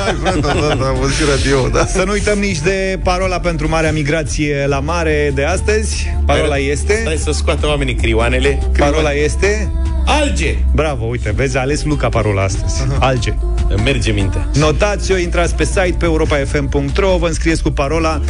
Hai, 0.05 0.17
frate, 0.23 0.41
da, 0.41 0.75
da, 0.75 0.87
am 0.87 0.97
văzut 1.01 1.15
și 1.15 1.23
radio, 1.37 1.69
da. 1.69 1.87
Să 1.87 2.03
nu 2.05 2.13
uităm 2.13 2.39
nici 2.39 2.59
de 2.59 2.99
parola 3.03 3.41
pentru 3.41 3.69
Marea 3.69 3.93
Migrație 3.93 4.65
la 4.69 4.79
Mare 4.81 5.33
de 5.35 5.45
astăzi. 5.45 6.07
Parola 6.27 6.57
este... 6.59 6.99
Stai 7.01 7.17
să 7.17 7.31
scoată 7.33 7.67
oamenii 7.67 7.95
crioanele. 7.95 8.59
Parola 8.79 9.13
este... 9.13 9.73
Alge! 10.07 10.57
Bravo, 10.75 11.05
uite, 11.05 11.33
vezi, 11.37 11.57
a 11.57 11.61
ales 11.61 11.85
Luca 11.85 12.09
parola 12.09 12.43
astăzi. 12.43 12.83
Alge. 12.99 13.35
Îmi 13.69 13.83
merge 13.83 14.13
mintea. 14.13 14.49
Notați-o, 14.55 15.17
intrați 15.17 15.55
pe 15.55 15.65
site 15.65 15.95
pe 15.99 16.05
europafm.ro, 16.05 17.17
vă 17.17 17.27
înscrieți 17.27 17.63
cu 17.63 17.71
parola 17.71 18.21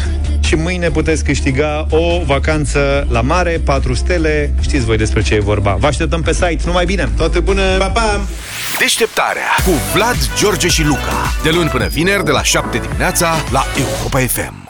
și 0.40 0.54
mâine 0.54 0.90
puteți 0.90 1.24
câștiga 1.24 1.86
o 1.90 2.20
vacanță 2.26 3.06
la 3.10 3.20
mare, 3.20 3.60
4 3.64 3.94
stele. 3.94 4.54
Știți 4.60 4.84
voi 4.84 4.96
despre 4.96 5.22
ce 5.22 5.34
e 5.34 5.40
vorba. 5.40 5.76
Vă 5.80 5.86
așteptăm 5.86 6.22
pe 6.22 6.32
site. 6.32 6.58
Numai 6.64 6.84
bine! 6.84 7.08
Toate 7.16 7.40
bune! 7.40 7.76
Pa, 7.78 7.86
pa! 7.86 8.20
Deșteptarea 8.78 9.48
cu 9.64 9.70
Vlad, 9.94 10.16
George 10.38 10.68
și 10.68 10.84
Luca. 10.84 11.32
De 11.42 11.50
luni 11.50 11.68
până 11.68 11.86
vineri, 11.86 12.24
de 12.24 12.30
la 12.30 12.42
7 12.42 12.78
dimineața, 12.78 13.34
la 13.50 13.64
Europa 13.78 14.18
FM. 14.18 14.61